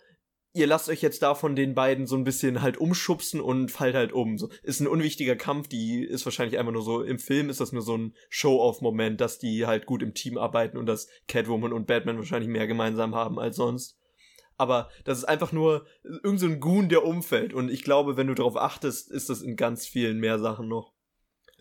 ihr 0.55 0.67
lasst 0.67 0.89
euch 0.89 1.03
jetzt 1.03 1.23
da 1.23 1.35
von 1.35 1.55
den 1.57 1.75
beiden 1.75 2.07
so 2.07 2.17
ein 2.17 2.25
bisschen 2.25 2.63
halt 2.63 2.79
umschubsen 2.79 3.41
und 3.41 3.71
fallt 3.71 3.95
halt 3.95 4.13
um. 4.13 4.39
So, 4.39 4.49
ist 4.63 4.81
ein 4.81 4.87
unwichtiger 4.87 5.37
Kampf, 5.37 5.69
die 5.69 6.05
ist 6.05 6.25
wahrscheinlich 6.25 6.59
einfach 6.59 6.73
nur 6.73 6.83
so, 6.83 7.03
im 7.03 7.19
Film 7.19 7.51
ist 7.51 7.61
das 7.61 7.73
nur 7.73 7.83
so 7.83 7.97
ein 7.97 8.15
Show-off-Moment, 8.29 9.21
dass 9.21 9.39
die 9.39 9.67
halt 9.67 9.87
gut 9.87 10.03
im 10.03 10.15
Team 10.15 10.39
arbeiten 10.39 10.79
und 10.79 10.87
dass 10.87 11.09
Catwoman 11.29 11.73
und 11.73 11.87
Batman 11.87 12.19
wahrscheinlich 12.19 12.49
mehr 12.49 12.67
gemeinsam 12.67 13.15
haben 13.15 13.39
als 13.39 13.57
sonst. 13.57 13.99
Aber 14.57 14.91
das 15.05 15.19
ist 15.19 15.25
einfach 15.25 15.53
nur 15.53 15.87
irgend 16.03 16.41
so 16.41 16.47
ein 16.47 16.59
Goon, 16.59 16.89
der 16.89 17.05
umfällt. 17.05 17.55
Und 17.55 17.71
ich 17.71 17.85
glaube, 17.85 18.17
wenn 18.17 18.27
du 18.27 18.35
darauf 18.35 18.57
achtest, 18.57 19.09
ist 19.11 19.31
das 19.31 19.41
in 19.41 19.55
ganz 19.55 19.87
vielen 19.87 20.19
mehr 20.19 20.41
Sachen 20.41 20.67
noch. 20.67 20.98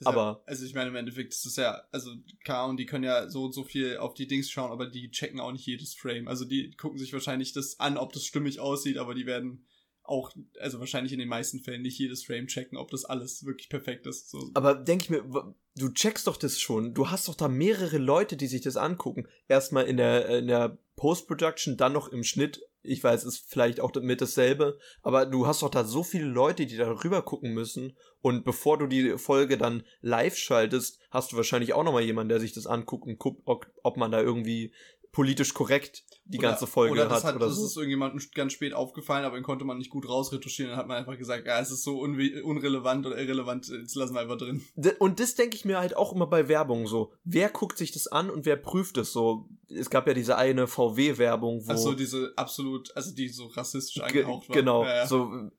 Aber. 0.05 0.21
Ja, 0.21 0.41
also 0.45 0.65
ich 0.65 0.73
meine, 0.73 0.89
im 0.89 0.95
Endeffekt 0.95 1.33
ist 1.33 1.45
es 1.45 1.55
ja, 1.55 1.83
also 1.91 2.11
klar, 2.43 2.67
und 2.67 2.77
die 2.77 2.85
können 2.85 3.03
ja 3.03 3.29
so 3.29 3.45
und 3.45 3.53
so 3.53 3.63
viel 3.63 3.97
auf 3.97 4.13
die 4.13 4.27
Dings 4.27 4.49
schauen, 4.49 4.71
aber 4.71 4.87
die 4.87 5.09
checken 5.11 5.39
auch 5.39 5.51
nicht 5.51 5.65
jedes 5.65 5.95
Frame. 5.95 6.27
Also 6.27 6.45
die 6.45 6.71
gucken 6.71 6.99
sich 6.99 7.13
wahrscheinlich 7.13 7.53
das 7.53 7.79
an, 7.79 7.97
ob 7.97 8.13
das 8.13 8.25
stimmig 8.25 8.59
aussieht, 8.59 8.97
aber 8.97 9.15
die 9.15 9.25
werden 9.25 9.65
auch, 10.07 10.31
also 10.59 10.79
wahrscheinlich 10.79 11.13
in 11.13 11.19
den 11.19 11.27
meisten 11.27 11.59
Fällen 11.59 11.81
nicht 11.81 11.99
jedes 11.99 12.23
Frame 12.25 12.47
checken, 12.47 12.77
ob 12.77 12.91
das 12.91 13.05
alles 13.05 13.45
wirklich 13.45 13.69
perfekt 13.69 14.07
ist. 14.07 14.29
So. 14.29 14.51
Aber 14.53 14.75
denke 14.75 15.03
ich 15.03 15.09
mir, 15.09 15.53
du 15.75 15.89
checkst 15.89 16.27
doch 16.27 16.37
das 16.37 16.59
schon. 16.59 16.93
Du 16.93 17.09
hast 17.09 17.27
doch 17.27 17.35
da 17.35 17.47
mehrere 17.47 17.97
Leute, 17.97 18.37
die 18.37 18.47
sich 18.47 18.61
das 18.61 18.77
angucken. 18.77 19.27
Erstmal 19.47 19.85
in 19.85 19.97
der, 19.97 20.39
in 20.39 20.47
der 20.47 20.77
Post-Production, 20.95 21.77
dann 21.77 21.93
noch 21.93 22.07
im 22.07 22.23
Schnitt 22.23 22.61
ich 22.83 23.03
weiß, 23.03 23.23
ist 23.23 23.49
vielleicht 23.49 23.79
auch 23.79 23.93
mit 23.95 24.21
dasselbe, 24.21 24.77
aber 25.01 25.25
du 25.25 25.47
hast 25.47 25.61
doch 25.61 25.69
da 25.69 25.83
so 25.83 26.03
viele 26.03 26.25
Leute, 26.25 26.65
die 26.65 26.77
da 26.77 26.89
rüber 27.03 27.21
gucken 27.21 27.53
müssen. 27.53 27.97
Und 28.21 28.43
bevor 28.43 28.77
du 28.77 28.87
die 28.87 29.17
Folge 29.17 29.57
dann 29.57 29.83
live 30.01 30.35
schaltest, 30.35 30.99
hast 31.11 31.31
du 31.31 31.37
wahrscheinlich 31.37 31.73
auch 31.73 31.83
nochmal 31.83 32.03
jemanden, 32.03 32.29
der 32.29 32.39
sich 32.39 32.53
das 32.53 32.67
anguckt 32.67 33.07
und 33.07 33.19
guckt, 33.19 33.41
ob 33.45 33.97
man 33.97 34.11
da 34.11 34.21
irgendwie 34.21 34.73
politisch 35.17 35.55
korrekt 35.55 36.03
die 36.25 36.37
oder, 36.37 36.49
ganze 36.49 36.67
Folge 36.67 36.91
oder 36.91 37.09
hat, 37.09 37.23
hat. 37.23 37.35
Oder 37.37 37.47
das 37.47 37.55
so. 37.55 37.65
ist 37.65 37.75
irgendjemandem 37.75 38.21
ganz 38.35 38.53
spät 38.53 38.75
aufgefallen, 38.75 39.25
aber 39.25 39.35
ihn 39.35 39.41
konnte 39.41 39.65
man 39.65 39.79
nicht 39.79 39.89
gut 39.89 40.07
rausretuschieren. 40.07 40.69
Dann 40.69 40.77
hat 40.77 40.87
man 40.87 40.95
einfach 40.95 41.17
gesagt, 41.17 41.47
ja, 41.47 41.59
es 41.59 41.71
ist 41.71 41.81
so 41.81 42.01
unrelevant 42.01 43.03
oder 43.07 43.17
irrelevant, 43.17 43.67
jetzt 43.67 43.95
lassen 43.95 44.13
wir 44.13 44.21
einfach 44.21 44.37
drin. 44.37 44.63
Und 44.99 45.19
das 45.19 45.33
denke 45.33 45.55
ich 45.55 45.65
mir 45.65 45.79
halt 45.79 45.97
auch 45.97 46.13
immer 46.13 46.27
bei 46.27 46.47
Werbung 46.47 46.85
so. 46.85 47.13
Wer 47.23 47.49
guckt 47.49 47.79
sich 47.79 47.91
das 47.91 48.05
an 48.05 48.29
und 48.29 48.45
wer 48.45 48.57
prüft 48.57 48.99
es 48.99 49.11
so? 49.11 49.49
Es 49.69 49.89
gab 49.89 50.05
ja 50.05 50.13
diese 50.13 50.37
eine 50.37 50.67
VW-Werbung, 50.67 51.65
wo. 51.65 51.71
Ach 51.71 51.77
so, 51.77 51.93
diese 51.95 52.33
absolut, 52.35 52.95
also 52.95 53.15
die 53.15 53.29
so 53.29 53.47
rassistisch 53.47 53.95
Ge 53.95 54.21
angehaucht 54.21 54.49
war. 54.49 54.55
genau, 54.55 54.83
Ja, 54.83 54.97
ja. 54.97 55.07
so. 55.07 55.49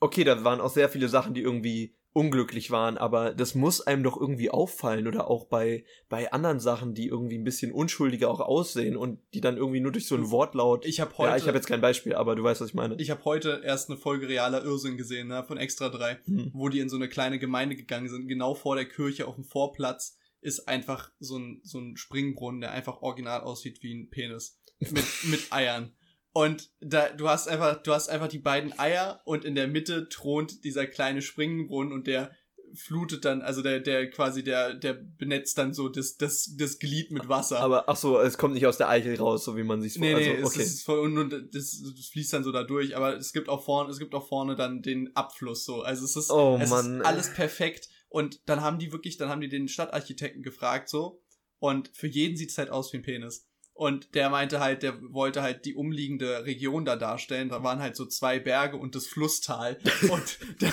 Okay, 0.00 0.24
da 0.24 0.42
waren 0.42 0.60
auch 0.60 0.72
sehr 0.72 0.88
viele 0.88 1.08
Sachen, 1.08 1.34
die 1.34 1.42
irgendwie 1.42 1.94
unglücklich 2.14 2.70
waren, 2.70 2.96
aber 2.96 3.34
das 3.34 3.54
muss 3.56 3.80
einem 3.80 4.04
doch 4.04 4.18
irgendwie 4.18 4.48
auffallen 4.48 5.08
oder 5.08 5.28
auch 5.28 5.46
bei, 5.46 5.84
bei 6.08 6.32
anderen 6.32 6.60
Sachen, 6.60 6.94
die 6.94 7.08
irgendwie 7.08 7.36
ein 7.36 7.42
bisschen 7.44 7.72
unschuldiger 7.72 8.30
auch 8.30 8.40
aussehen 8.40 8.96
und 8.96 9.18
die 9.34 9.40
dann 9.40 9.56
irgendwie 9.56 9.80
nur 9.80 9.90
durch 9.90 10.06
so 10.06 10.14
ein 10.14 10.30
Wortlaut. 10.30 10.86
Ich 10.86 11.00
habe 11.00 11.18
heute, 11.18 11.30
ja, 11.30 11.36
ich 11.36 11.46
habe 11.48 11.56
jetzt 11.58 11.66
kein 11.66 11.80
Beispiel, 11.80 12.14
aber 12.14 12.36
du 12.36 12.44
weißt, 12.44 12.60
was 12.60 12.68
ich 12.68 12.74
meine. 12.74 12.94
ich 12.98 13.10
habe 13.10 13.24
heute 13.24 13.60
erst 13.64 13.90
eine 13.90 13.98
Folge 13.98 14.28
realer 14.28 14.62
Irrsinn 14.62 14.96
gesehen, 14.96 15.26
ne, 15.28 15.42
von 15.42 15.58
Extra 15.58 15.88
3, 15.88 16.18
Hm. 16.24 16.50
wo 16.54 16.68
die 16.68 16.78
in 16.78 16.88
so 16.88 16.96
eine 16.96 17.08
kleine 17.08 17.40
Gemeinde 17.40 17.74
gegangen 17.74 18.08
sind. 18.08 18.28
Genau 18.28 18.54
vor 18.54 18.76
der 18.76 18.84
Kirche 18.88 19.26
auf 19.26 19.34
dem 19.34 19.44
Vorplatz 19.44 20.16
ist 20.40 20.68
einfach 20.68 21.10
so 21.18 21.36
ein, 21.36 21.60
so 21.64 21.78
ein 21.80 21.96
Springbrunnen, 21.96 22.60
der 22.60 22.70
einfach 22.70 23.02
original 23.02 23.40
aussieht 23.40 23.82
wie 23.82 23.92
ein 23.92 24.08
Penis. 24.10 24.60
Mit, 24.78 25.04
mit 25.24 25.52
Eiern. 25.52 25.92
Und 26.34 26.70
da, 26.80 27.10
du 27.10 27.28
hast 27.28 27.48
einfach, 27.48 27.80
du 27.82 27.92
hast 27.92 28.08
einfach 28.10 28.26
die 28.26 28.40
beiden 28.40 28.76
Eier 28.76 29.22
und 29.24 29.44
in 29.44 29.54
der 29.54 29.68
Mitte 29.68 30.08
thront 30.08 30.64
dieser 30.64 30.86
kleine 30.86 31.22
Springbrunnen 31.22 31.92
und 31.92 32.08
der 32.08 32.32
flutet 32.74 33.24
dann, 33.24 33.40
also 33.40 33.62
der, 33.62 33.78
der 33.78 34.10
quasi, 34.10 34.42
der, 34.42 34.74
der 34.74 34.94
benetzt 34.94 35.56
dann 35.58 35.72
so 35.72 35.88
das, 35.88 36.16
das, 36.16 36.56
das 36.58 36.80
Glied 36.80 37.12
mit 37.12 37.28
Wasser. 37.28 37.60
Aber 37.60 37.88
ach 37.88 37.94
so, 37.94 38.18
es 38.20 38.36
kommt 38.36 38.54
nicht 38.54 38.66
aus 38.66 38.78
der 38.78 38.88
Eichel 38.88 39.14
raus, 39.16 39.44
so 39.44 39.56
wie 39.56 39.62
man 39.62 39.80
sich 39.80 39.96
Nee, 39.96 40.12
also, 40.12 40.30
nee, 40.30 40.42
okay. 40.42 40.62
es 40.62 40.74
ist 40.74 40.82
voll, 40.84 40.98
und, 40.98 41.18
und 41.18 41.30
das, 41.54 41.80
das 41.96 42.06
fließt 42.12 42.32
dann 42.32 42.42
so 42.42 42.50
da 42.50 42.64
durch, 42.64 42.96
aber 42.96 43.16
es 43.16 43.32
gibt 43.32 43.48
auch 43.48 43.64
vorne, 43.64 43.92
es 43.92 44.00
gibt 44.00 44.12
auch 44.12 44.26
vorne 44.26 44.56
dann 44.56 44.82
den 44.82 45.14
Abfluss 45.14 45.64
so. 45.64 45.82
Also 45.82 46.04
es 46.04 46.16
ist, 46.16 46.32
Oh, 46.32 46.58
es 46.60 46.68
Mann. 46.68 46.98
ist 47.00 47.06
alles 47.06 47.32
perfekt. 47.32 47.88
Und 48.08 48.40
dann 48.46 48.60
haben 48.60 48.80
die 48.80 48.90
wirklich, 48.92 49.18
dann 49.18 49.28
haben 49.28 49.40
die 49.40 49.48
den 49.48 49.68
Stadtarchitekten 49.68 50.42
gefragt 50.42 50.88
so. 50.88 51.22
Und 51.60 51.90
für 51.94 52.08
jeden 52.08 52.36
sieht 52.36 52.50
es 52.50 52.58
halt 52.58 52.70
aus 52.70 52.92
wie 52.92 52.96
ein 52.98 53.02
Penis. 53.02 53.48
Und 53.76 54.14
der 54.14 54.30
meinte 54.30 54.60
halt, 54.60 54.84
der 54.84 54.94
wollte 55.12 55.42
halt 55.42 55.64
die 55.64 55.74
umliegende 55.74 56.44
Region 56.44 56.84
da 56.84 56.94
darstellen. 56.94 57.48
Da 57.48 57.64
waren 57.64 57.80
halt 57.80 57.96
so 57.96 58.06
zwei 58.06 58.38
Berge 58.38 58.76
und 58.76 58.94
das 58.94 59.08
Flusstal. 59.08 59.78
und 60.10 60.38
da, 60.60 60.68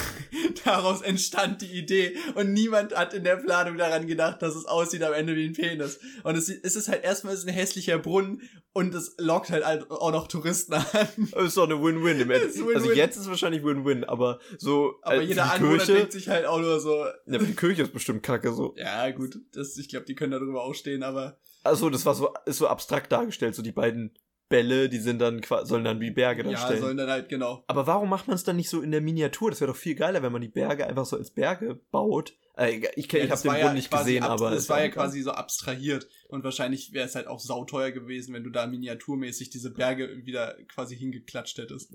daraus 0.63 1.01
entstand 1.01 1.63
die 1.63 1.71
Idee. 1.71 2.15
Und 2.35 2.53
niemand 2.53 2.95
hat 2.95 3.15
in 3.15 3.23
der 3.23 3.37
Planung 3.37 3.77
daran 3.77 4.05
gedacht, 4.05 4.43
dass 4.43 4.55
es 4.55 4.65
aussieht 4.65 5.01
am 5.01 5.13
Ende 5.13 5.35
wie 5.35 5.47
ein 5.47 5.53
Penis. 5.53 5.99
Und 6.23 6.35
es, 6.35 6.47
es 6.47 6.75
ist 6.75 6.89
halt 6.89 7.03
erstmal 7.03 7.33
ist 7.33 7.47
ein 7.47 7.53
hässlicher 7.53 7.97
Brunnen 7.97 8.43
und 8.71 8.93
es 8.93 9.15
lockt 9.17 9.49
halt 9.49 9.63
auch 9.89 10.11
noch 10.11 10.27
Touristen 10.27 10.73
an. 10.73 10.85
Das 11.31 11.43
ist 11.43 11.57
doch 11.57 11.63
eine 11.63 11.81
Win-Win 11.81 12.19
im 12.19 12.29
Endeffekt. 12.29 12.53
ist 12.53 12.59
Win-Win. 12.59 12.75
Also 12.75 12.91
jetzt 12.91 13.17
ist 13.17 13.27
wahrscheinlich 13.27 13.63
Win-Win, 13.63 14.03
aber 14.03 14.39
so 14.59 14.99
Aber 15.01 15.15
äh, 15.15 15.25
jeder 15.25 15.51
Anwohner 15.51 15.77
Kirche, 15.77 15.93
denkt 15.93 16.11
sich 16.11 16.29
halt 16.29 16.45
auch 16.45 16.59
nur 16.59 16.79
so, 16.79 17.05
ja, 17.25 17.39
die 17.39 17.55
Kirche 17.55 17.81
ist 17.81 17.93
bestimmt 17.93 18.21
kacke 18.21 18.53
so. 18.53 18.75
ja 18.77 19.09
gut, 19.09 19.39
das, 19.53 19.75
ich 19.77 19.89
glaube, 19.89 20.05
die 20.05 20.13
können 20.13 20.33
darüber 20.33 20.63
auch 20.63 20.75
stehen, 20.75 21.01
aber 21.01 21.39
Also 21.63 21.89
das 21.89 22.05
war 22.05 22.15
so 22.15 22.33
ist 22.45 22.57
so 22.57 22.67
abstrakt 22.67 23.11
dargestellt, 23.11 23.55
so 23.55 23.61
die 23.61 23.71
beiden 23.71 24.13
Bälle, 24.49 24.89
die 24.89 24.99
sind 24.99 25.19
dann 25.19 25.41
sollen 25.63 25.85
dann 25.85 25.99
wie 26.01 26.11
Berge 26.11 26.43
ja, 26.43 26.51
darstellen. 26.51 26.81
sollen 26.81 26.97
dann 26.97 27.09
halt 27.09 27.29
genau. 27.29 27.63
aber 27.67 27.87
warum 27.87 28.09
macht 28.09 28.27
man 28.27 28.35
es 28.35 28.43
dann 28.43 28.57
nicht 28.57 28.69
so 28.69 28.81
in 28.81 28.91
der 28.91 28.99
Miniatur? 28.99 29.49
Das 29.49 29.61
wäre 29.61 29.71
doch 29.71 29.77
viel 29.77 29.95
geiler, 29.95 30.21
wenn 30.23 30.31
man 30.33 30.41
die 30.41 30.49
Berge 30.49 30.85
einfach 30.85 31.05
so 31.05 31.15
als 31.15 31.31
Berge 31.31 31.75
baut. 31.91 32.33
Äh, 32.57 32.71
ich 32.71 32.83
ich, 32.97 33.11
Ja, 33.13 33.23
ich 33.23 33.31
habe 33.31 33.41
den 33.41 33.47
war 33.47 33.53
Brunnen 33.55 33.67
ja 33.67 33.73
nicht 33.73 33.89
gesehen, 33.91 34.23
ab- 34.23 34.31
aber 34.31 34.49
das 34.49 34.63
ist 34.63 34.69
war 34.69 34.81
ja 34.81 34.89
quasi 34.89 35.21
so 35.21 35.31
abstrahiert 35.31 36.07
und 36.27 36.43
wahrscheinlich 36.43 36.91
wäre 36.91 37.05
es 37.07 37.15
halt 37.15 37.27
auch 37.27 37.39
sauteuer 37.39 37.91
gewesen, 37.91 38.33
wenn 38.33 38.43
du 38.43 38.49
da 38.49 38.67
miniaturmäßig 38.67 39.51
diese 39.51 39.71
Berge 39.71 40.09
wieder 40.25 40.55
quasi 40.67 40.97
hingeklatscht 40.97 41.57
hättest. 41.57 41.93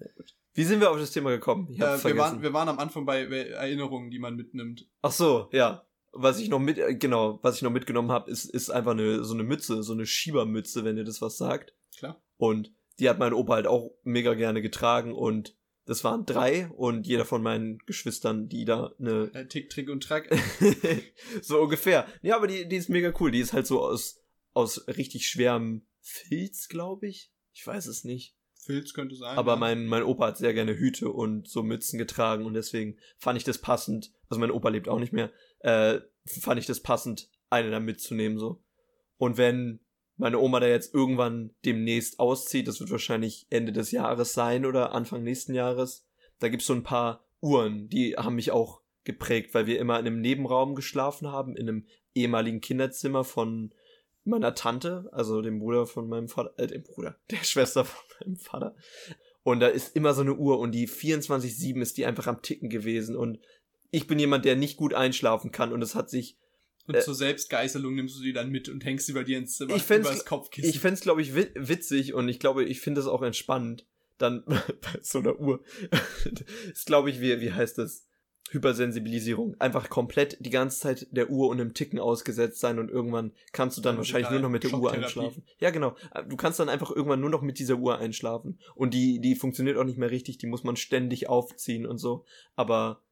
Wie 0.55 0.64
sind 0.64 0.81
wir 0.81 0.90
auf 0.90 0.96
das 0.98 1.11
Thema 1.11 1.29
gekommen? 1.31 1.68
Äh, 1.74 2.02
wir, 2.02 2.16
waren, 2.16 2.40
wir 2.40 2.55
waren 2.55 2.70
am 2.70 2.79
Anfang 2.79 3.05
bei 3.05 3.26
bei 3.26 3.48
Erinnerungen, 3.48 4.11
die 4.11 4.18
man 4.18 4.35
mitnimmt. 4.35 4.88
Ach 5.02 5.12
so, 5.12 5.50
ja. 5.52 5.85
Was 6.18 6.38
ich 6.38 6.48
noch 6.48 6.59
mit, 6.59 6.79
äh, 6.79 6.94
genau, 6.94 7.38
was 7.42 7.57
ich 7.57 7.62
noch 7.62 7.70
mitgenommen 7.70 8.11
habe, 8.11 8.31
ist, 8.31 8.44
ist 8.44 8.70
einfach 8.70 8.92
eine, 8.92 9.24
so 9.24 9.35
eine 9.35 9.42
Mütze, 9.42 9.83
so 9.83 9.92
eine 9.92 10.07
Schiebermütze, 10.07 10.85
wenn 10.85 10.96
ihr 10.96 11.05
das 11.05 11.22
was 11.22 11.37
sagt. 11.37 11.74
Klar. 11.96 12.20
Und 12.37 12.72
die 12.98 13.09
hat 13.09 13.18
mein 13.18 13.33
Opa 13.33 13.55
halt 13.55 13.66
auch 13.66 13.92
mega 14.02 14.35
gerne 14.35 14.62
getragen 14.62 15.12
und 15.12 15.57
das 15.85 16.02
waren 16.02 16.26
drei 16.26 16.68
und 16.68 17.07
jeder 17.07 17.24
von 17.24 17.42
meinen 17.42 17.79
Geschwistern, 17.87 18.48
die 18.48 18.64
da 18.64 18.92
eine, 18.98 19.31
Äh, 19.35 19.46
Tick, 19.46 19.70
Trick 19.70 19.88
und 19.88 20.02
Track. 20.02 20.29
so 21.42 21.61
ungefähr. 21.61 22.07
Ja, 22.22 22.37
aber 22.37 22.48
die, 22.48 22.68
die 22.68 22.76
ist 22.76 22.88
mega 22.88 23.12
cool. 23.20 23.31
Die 23.31 23.38
ist 23.38 23.52
halt 23.52 23.66
so 23.66 23.83
aus, 23.83 24.20
aus 24.52 24.88
richtig 24.88 25.29
schwerem 25.29 25.87
Filz, 26.00 26.68
glaube 26.68 27.07
ich. 27.07 27.31
Ich 27.52 27.64
weiß 27.64 27.87
es 27.87 28.05
nicht. 28.05 28.37
Filz 28.66 28.92
könnte 28.92 29.16
sein. 29.16 29.38
Aber 29.38 29.52
ja. 29.52 29.57
mein, 29.57 29.87
mein 29.87 30.02
Opa 30.02 30.29
hat 30.29 30.37
sehr 30.37 30.52
gerne 30.52 30.76
Hüte 30.76 31.11
und 31.11 31.48
so 31.48 31.62
Mützen 31.62 31.98
getragen 31.98 32.44
und 32.44 32.55
deswegen 32.55 32.98
fand 33.16 33.38
ich 33.38 33.44
das 33.44 33.59
passend. 33.59 34.12
Also 34.29 34.40
mein 34.40 34.50
Opa 34.50 34.68
lebt 34.68 34.88
auch 34.88 34.98
nicht 34.98 35.12
mehr. 35.12 35.31
Äh, 35.61 36.00
fand 36.26 36.61
ich 36.61 36.66
das 36.66 36.81
passend, 36.81 37.31
eine 37.48 37.70
da 37.70 37.81
mitzunehmen 37.81 38.38
so. 38.38 38.62
Und 39.16 39.38
wenn 39.38 39.81
meine 40.16 40.38
Oma 40.38 40.61
da 40.61 40.66
jetzt 40.66 40.94
irgendwann 40.94 41.55
demnächst 41.64 42.18
auszieht, 42.18 42.68
das 42.68 42.81
wird 42.81 42.90
wahrscheinlich 42.90 43.46
Ende 43.50 43.72
des 43.72 43.90
Jahres 43.90 44.33
sein 44.33 44.66
oder 44.66 44.92
Anfang 44.92 45.22
nächsten 45.22 45.55
Jahres, 45.55 46.07
da 46.38 46.48
gibt's 46.48 46.66
so 46.66 46.74
ein 46.74 46.83
paar 46.83 47.24
Uhren, 47.40 47.88
die 47.88 48.16
haben 48.16 48.37
mich 48.37 48.50
auch 48.50 48.81
geprägt, 49.05 49.55
weil 49.55 49.66
wir 49.66 49.79
immer 49.79 49.98
in 49.98 50.07
einem 50.07 50.20
Nebenraum 50.20 50.74
geschlafen 50.74 51.29
haben, 51.29 51.57
in 51.57 51.68
einem 51.68 51.87
ehemaligen 52.14 52.61
Kinderzimmer 52.61 53.24
von 53.24 53.72
meiner 54.27 54.55
Tante, 54.55 55.09
also 55.12 55.41
dem 55.43 55.59
Bruder 55.59 55.87
von 55.87 56.09
meinem 56.09 56.29
Vater, 56.29 56.53
äh, 56.59 56.67
dem 56.67 56.83
Bruder, 56.83 57.17
der 57.31 57.45
Schwester 57.45 57.85
von 57.85 58.05
meinem 58.21 58.37
Vater. 58.37 58.75
Und 59.43 59.61
da 59.61 59.69
ist 59.69 59.95
immer 59.95 60.12
so 60.15 60.23
eine 60.23 60.35
Uhr 60.35 60.59
und 60.59 60.73
die 60.73 60.89
24-7 60.89 61.81
ist 61.81 61.97
die 61.97 62.05
einfach 62.07 62.27
am 62.27 62.43
Ticken 62.43 62.69
gewesen 62.69 63.15
und 63.17 63.39
ich 63.93 64.07
bin 64.09 64.19
jemand, 64.19 64.45
der 64.45 64.57
nicht 64.57 64.77
gut 64.77 64.93
einschlafen 64.95 65.53
kann 65.53 65.73
und 65.73 65.81
es 65.83 65.95
hat 65.95 66.11
sich, 66.11 66.37
und 66.89 66.97
äh, 66.97 67.01
zur 67.01 67.15
Selbstgeißelung 67.15 67.95
nimmst 67.95 68.19
du 68.19 68.23
die 68.23 68.33
dann 68.33 68.51
mit 68.51 68.69
und 68.69 68.85
hängst 68.85 69.07
sie 69.07 69.12
bei 69.12 69.23
dir 69.23 69.39
ins 69.39 69.57
Zimmer 69.57 69.75
Ich 69.77 69.83
fänd's- 69.85 70.09
übers 70.09 70.25
Kopfkissen. 70.25 70.69
ich 70.71 70.81
fänd's 70.81 71.01
glaube 71.01 71.23
ich 71.23 71.35
wi- 71.37 71.53
witzig 71.55 72.12
und 72.15 72.29
ich 72.29 72.41
glaube, 72.41 72.65
ich 72.65 72.81
finde 72.81 73.01
es 73.01 73.07
auch 73.07 73.23
entspannend, 73.23 73.87
dann 74.19 74.45
bei 74.47 74.99
so 75.03 75.21
einer 75.21 75.39
Uhr, 75.39 75.62
ist 76.73 76.87
glaube 76.87 77.11
ich, 77.11 77.21
wie, 77.21 77.41
wie 77.41 77.53
heißt 77.53 77.79
das? 77.79 78.07
Hypersensibilisierung. 78.50 79.56
Einfach 79.59 79.88
komplett 79.88 80.37
die 80.40 80.50
ganze 80.50 80.78
Zeit 80.78 81.09
der 81.11 81.30
Uhr 81.30 81.48
und 81.48 81.59
dem 81.59 81.74
Ticken 81.74 81.98
ausgesetzt 81.98 82.61
sein 82.61 82.78
und 82.78 82.90
irgendwann 82.90 83.32
kannst 83.52 83.76
du 83.76 83.82
dann 83.82 83.96
Also 83.96 84.12
wahrscheinlich 84.12 84.30
nur 84.30 84.40
noch 84.40 84.50
mit 84.50 84.64
der 84.64 84.74
Uhr 84.74 84.92
einschlafen. 84.92 85.42
Ja, 85.59 85.70
genau. 85.70 85.96
Du 86.28 86.37
kannst 86.37 86.61
dann 86.61 86.68
einfach 86.68 86.90
irgendwann 86.90 87.20
nur 87.20 87.30
noch 87.30 87.42
mit 87.42 87.59
dieser 87.59 87.76
Uhr 87.76 87.98
einschlafen. 87.98 88.59
Und 88.74 88.94
die, 88.94 89.20
die 89.20 89.35
funktioniert 89.35 89.76
auch 89.76 89.85
nicht 89.85 89.98
mehr 89.98 90.11
richtig, 90.11 90.38
die 90.38 90.46
muss 90.46 90.64
man 90.64 90.76
ständig 90.76 91.28
aufziehen 91.28 91.87
und 91.87 91.98
so. 91.98 92.24
Aber 92.54 93.02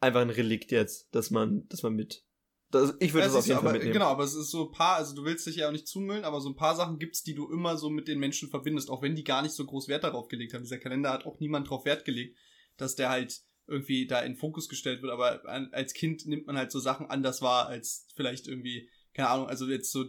einfach 0.00 0.20
ein 0.20 0.30
Relikt 0.30 0.72
jetzt, 0.72 1.14
dass 1.14 1.30
man, 1.30 1.68
dass 1.68 1.82
man 1.82 1.94
mit. 1.94 2.24
Das, 2.70 2.94
ich 3.00 3.12
würde 3.12 3.26
Ja, 3.26 3.32
das 3.32 3.36
auf 3.36 3.46
jeden 3.46 3.58
Fall 3.58 3.68
aber, 3.68 3.72
mitnehmen. 3.74 3.94
Genau, 3.94 4.06
aber 4.06 4.24
es 4.24 4.34
ist 4.34 4.50
so 4.50 4.66
ein 4.66 4.72
paar, 4.72 4.96
also 4.96 5.14
du 5.14 5.24
willst 5.24 5.46
dich 5.46 5.56
ja 5.56 5.68
auch 5.68 5.72
nicht 5.72 5.88
zumüllen, 5.88 6.24
aber 6.24 6.40
so 6.40 6.48
ein 6.48 6.56
paar 6.56 6.76
Sachen 6.76 6.98
gibt's, 6.98 7.22
die 7.24 7.34
du 7.34 7.50
immer 7.50 7.76
so 7.76 7.90
mit 7.90 8.06
den 8.06 8.20
Menschen 8.20 8.48
verbindest, 8.48 8.90
auch 8.90 9.02
wenn 9.02 9.16
die 9.16 9.24
gar 9.24 9.42
nicht 9.42 9.54
so 9.54 9.64
groß 9.64 9.88
Wert 9.88 10.04
darauf 10.04 10.28
gelegt 10.28 10.54
haben. 10.54 10.62
Dieser 10.62 10.78
Kalender 10.78 11.12
hat 11.12 11.26
auch 11.26 11.40
niemand 11.40 11.68
drauf 11.68 11.84
Wert 11.84 12.04
gelegt, 12.04 12.36
dass 12.76 12.94
der 12.94 13.10
halt 13.10 13.42
irgendwie 13.70 14.06
da 14.06 14.20
in 14.20 14.36
Fokus 14.36 14.68
gestellt 14.68 15.02
wird, 15.02 15.12
aber 15.12 15.42
als 15.72 15.94
Kind 15.94 16.26
nimmt 16.26 16.46
man 16.46 16.58
halt 16.58 16.70
so 16.70 16.78
Sachen 16.80 17.06
anders 17.06 17.40
wahr, 17.40 17.66
als 17.66 18.06
vielleicht 18.14 18.48
irgendwie, 18.48 18.88
keine 19.14 19.28
Ahnung, 19.30 19.48
also 19.48 19.66
jetzt 19.66 19.92
so, 19.92 20.04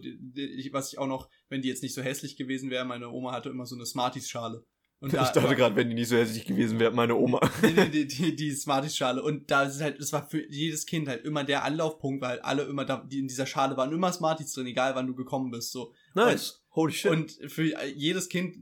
was 0.72 0.92
ich 0.92 0.98
auch 0.98 1.06
noch, 1.06 1.30
wenn 1.48 1.62
die 1.62 1.68
jetzt 1.68 1.82
nicht 1.82 1.94
so 1.94 2.02
hässlich 2.02 2.36
gewesen 2.36 2.70
wäre, 2.70 2.84
meine 2.84 3.08
Oma 3.10 3.32
hatte 3.32 3.48
immer 3.48 3.66
so 3.66 3.76
eine 3.76 3.86
Smarties-Schale. 3.86 4.64
Und 5.02 5.08
ich 5.08 5.14
da 5.14 5.24
dachte 5.24 5.42
war- 5.42 5.54
gerade, 5.56 5.74
wenn 5.74 5.88
die 5.88 5.96
nicht 5.96 6.08
so 6.08 6.16
hässlich 6.16 6.44
gewesen 6.44 6.78
wäre, 6.78 6.92
meine 6.92 7.16
Oma. 7.16 7.40
die, 7.62 7.90
die, 7.90 8.06
die, 8.06 8.36
die, 8.36 8.52
Smarties-Schale. 8.52 9.20
Und 9.20 9.50
da 9.50 9.64
ist 9.64 9.80
halt, 9.80 10.00
das 10.00 10.12
war 10.12 10.28
für 10.28 10.48
jedes 10.48 10.86
Kind 10.86 11.08
halt 11.08 11.24
immer 11.24 11.42
der 11.42 11.64
Anlaufpunkt, 11.64 12.22
weil 12.22 12.38
alle 12.38 12.62
immer 12.62 12.84
da, 12.84 13.04
die 13.04 13.18
in 13.18 13.26
dieser 13.26 13.46
Schale 13.46 13.76
waren 13.76 13.92
immer 13.92 14.12
Smarties 14.12 14.52
drin, 14.52 14.68
egal 14.68 14.94
wann 14.94 15.08
du 15.08 15.16
gekommen 15.16 15.50
bist, 15.50 15.72
so. 15.72 15.92
Nice. 16.14 16.62
Holy 16.70 16.92
shit. 16.92 17.10
Und 17.10 17.32
für 17.48 17.64
jedes 17.88 18.28
Kind, 18.28 18.56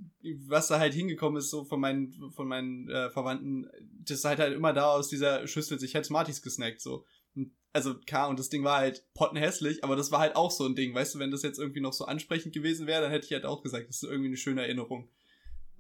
was 0.47 0.69
da 0.69 0.79
halt 0.79 0.95
hingekommen 0.95 1.39
ist, 1.39 1.51
so 1.51 1.65
von 1.65 1.79
meinen, 1.79 2.33
von 2.35 2.49
meinen 2.49 2.89
äh, 2.89 3.11
Verwandten, 3.11 3.69
das 4.05 4.19
ist 4.19 4.25
halt 4.25 4.39
halt 4.39 4.55
immer 4.55 4.73
da 4.73 4.93
aus 4.93 5.09
dieser 5.09 5.47
Schüssel 5.47 5.79
sich 5.79 5.95
halt 5.95 6.07
Smarties 6.07 6.43
gesnackt, 6.43 6.81
so. 6.81 7.05
Und, 7.35 7.53
also, 7.73 7.99
klar, 7.99 8.29
und 8.29 8.39
das 8.39 8.49
Ding 8.49 8.65
war 8.65 8.79
halt 8.79 9.05
pottenhässlich, 9.15 9.85
aber 9.85 9.97
das 9.97 10.11
war 10.11 10.21
halt 10.21 10.37
auch 10.37 10.51
so 10.51 10.67
ein 10.67 10.75
Ding, 10.75 10.95
weißt 10.95 11.15
du, 11.15 11.19
wenn 11.19 11.31
das 11.31 11.43
jetzt 11.43 11.59
irgendwie 11.59 11.81
noch 11.81 11.93
so 11.93 12.05
ansprechend 12.05 12.55
gewesen 12.55 12.87
wäre, 12.87 13.03
dann 13.03 13.11
hätte 13.11 13.27
ich 13.27 13.33
halt 13.33 13.45
auch 13.45 13.63
gesagt, 13.63 13.89
das 13.89 14.03
ist 14.03 14.09
irgendwie 14.09 14.29
eine 14.29 14.37
schöne 14.37 14.63
Erinnerung. 14.63 15.11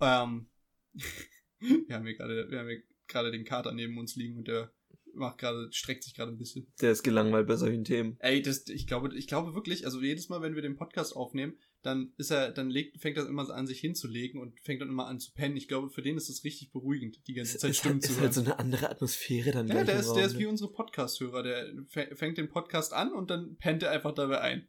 Ähm, 0.00 0.48
wir 1.58 1.94
haben 1.94 2.06
hier 2.06 2.16
gerade, 2.16 2.50
wir 2.50 2.58
haben 2.58 2.68
hier 2.68 2.82
gerade 3.08 3.30
den 3.30 3.44
Kater 3.44 3.72
neben 3.72 3.98
uns 3.98 4.16
liegen 4.16 4.38
und 4.38 4.48
der 4.48 4.72
macht 5.14 5.38
gerade, 5.38 5.68
streckt 5.72 6.04
sich 6.04 6.14
gerade 6.14 6.30
ein 6.30 6.38
bisschen. 6.38 6.72
Der 6.80 6.92
ist 6.92 7.02
gelangweilt 7.02 7.46
bei 7.46 7.56
solchen 7.56 7.84
Themen. 7.84 8.16
Ey, 8.20 8.42
das, 8.42 8.66
ich 8.68 8.86
glaube, 8.86 9.16
ich 9.16 9.26
glaube 9.26 9.54
wirklich, 9.54 9.84
also 9.84 10.00
jedes 10.00 10.28
Mal, 10.28 10.42
wenn 10.42 10.54
wir 10.54 10.62
den 10.62 10.76
Podcast 10.76 11.16
aufnehmen, 11.16 11.58
dann 11.82 12.12
ist 12.18 12.30
er, 12.30 12.50
dann 12.50 12.68
legt, 12.68 13.00
fängt 13.00 13.16
er 13.16 13.26
immer 13.26 13.48
an, 13.50 13.66
sich 13.66 13.80
hinzulegen 13.80 14.40
und 14.40 14.58
fängt 14.60 14.80
dann 14.82 14.88
immer 14.88 15.06
an 15.06 15.18
zu 15.18 15.32
pennen. 15.32 15.56
Ich 15.56 15.66
glaube, 15.68 15.90
für 15.90 16.02
den 16.02 16.16
ist 16.16 16.28
es 16.28 16.44
richtig 16.44 16.72
beruhigend, 16.72 17.18
die 17.26 17.34
ganze 17.34 17.54
Ist, 17.54 17.60
Zeit 17.62 17.70
ist, 17.70 17.78
Stimmen 17.78 17.94
halt, 17.94 18.02
zu 18.04 18.10
ist 18.10 18.16
hören. 18.16 18.24
halt 18.24 18.34
so 18.34 18.40
eine 18.42 18.58
andere 18.58 18.90
Atmosphäre 18.90 19.50
dann 19.52 19.66
ja, 19.68 19.84
der 19.84 20.00
ist, 20.00 20.08
Raum, 20.08 20.16
der 20.16 20.26
ist 20.26 20.34
ne? 20.34 20.38
wie 20.40 20.46
unsere 20.46 20.70
Podcast-Hörer. 20.72 21.42
Der 21.42 21.66
fä- 21.92 22.14
fängt 22.14 22.38
den 22.38 22.48
Podcast 22.48 22.92
an 22.92 23.12
und 23.12 23.30
dann 23.30 23.56
pennt 23.56 23.82
er 23.82 23.90
einfach 23.90 24.12
dabei 24.14 24.40
ein. 24.40 24.68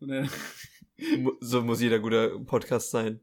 So 1.40 1.62
muss 1.62 1.80
jeder 1.80 2.00
guter 2.00 2.38
Podcast 2.40 2.90
sein. 2.90 3.20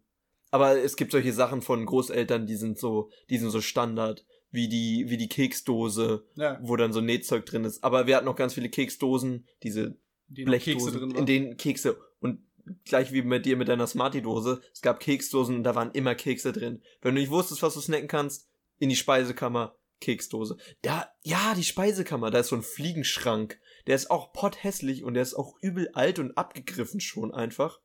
Aber 0.51 0.77
es 0.81 0.95
gibt 0.95 1.11
solche 1.11 1.33
Sachen 1.33 1.61
von 1.61 1.85
Großeltern, 1.85 2.47
die 2.47 2.55
sind 2.55 2.77
so, 2.79 3.09
die 3.29 3.37
sind 3.37 3.49
so 3.49 3.59
Standard, 3.59 4.25
wie 4.51 4.69
die, 4.69 5.05
wie 5.09 5.17
die 5.17 5.27
Keksdose, 5.27 6.25
ja, 6.35 6.59
wo 6.63 6.77
dann 6.77 6.93
so 6.93 7.01
Nähzeug 7.01 7.45
drin 7.45 7.65
ist. 7.65 7.83
Aber 7.83 8.07
wir 8.07 8.15
hatten 8.15 8.25
noch 8.25 8.37
ganz 8.37 8.53
viele 8.53 8.69
Keksdosen, 8.69 9.45
diese 9.63 9.97
die 10.27 10.45
Blechdosen, 10.45 10.93
drin 10.93 11.11
in 11.11 11.25
denen 11.25 11.57
Kekse 11.57 11.97
und 12.19 12.39
gleich 12.85 13.11
wie 13.11 13.21
mit 13.21 13.45
dir 13.45 13.57
mit 13.57 13.67
deiner 13.67 13.87
Smartie-Dose, 13.87 14.61
es 14.73 14.81
gab 14.81 14.99
Keksdosen 14.99 15.57
und 15.57 15.63
da 15.63 15.75
waren 15.75 15.91
immer 15.91 16.15
Kekse 16.15 16.51
drin. 16.51 16.81
Wenn 17.01 17.15
du 17.15 17.21
nicht 17.21 17.31
wusstest, 17.31 17.63
was 17.63 17.73
du 17.73 17.81
snacken 17.81 18.07
kannst, 18.07 18.49
in 18.77 18.89
die 18.89 18.95
Speisekammer, 18.95 19.75
Keksdose. 20.01 20.57
Da, 20.81 21.09
ja, 21.23 21.53
die 21.55 21.63
Speisekammer, 21.63 22.29
da 22.29 22.39
ist 22.39 22.49
so 22.49 22.55
ein 22.55 22.63
Fliegenschrank. 22.63 23.59
Der 23.87 23.95
ist 23.95 24.11
auch 24.11 24.33
potthässlich 24.33 25.03
und 25.03 25.13
der 25.13 25.23
ist 25.23 25.35
auch 25.35 25.55
übel 25.61 25.89
alt 25.93 26.19
und 26.19 26.37
abgegriffen 26.37 26.99
schon 26.99 27.33
einfach. 27.33 27.79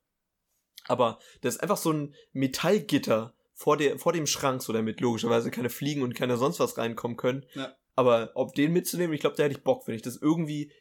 Aber 0.86 1.18
das 1.40 1.56
ist 1.56 1.62
einfach 1.62 1.76
so 1.76 1.92
ein 1.92 2.14
Metallgitter 2.32 3.34
vor, 3.54 3.76
der, 3.76 3.98
vor 3.98 4.12
dem 4.12 4.26
Schrank, 4.26 4.62
so 4.62 4.72
damit 4.72 5.00
logischerweise 5.00 5.50
keine 5.50 5.70
Fliegen 5.70 6.02
und 6.02 6.14
keine 6.14 6.36
sonst 6.36 6.58
was 6.58 6.78
reinkommen 6.78 7.16
können. 7.16 7.46
Ja. 7.54 7.76
Aber 7.94 8.30
ob 8.34 8.54
den 8.54 8.72
mitzunehmen, 8.72 9.12
ich 9.12 9.20
glaube, 9.20 9.36
da 9.36 9.42
hätte 9.42 9.56
ich 9.56 9.62
Bock, 9.62 9.86
wenn 9.86 9.94
ich 9.94 10.02
das 10.02 10.16
irgendwie 10.16 10.72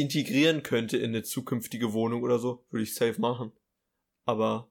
integrieren 0.00 0.62
könnte 0.62 0.96
in 0.96 1.10
eine 1.10 1.22
zukünftige 1.22 1.92
Wohnung 1.92 2.22
oder 2.22 2.38
so, 2.38 2.64
würde 2.70 2.82
ich 2.84 2.94
safe 2.94 3.20
machen. 3.20 3.52
Aber 4.24 4.70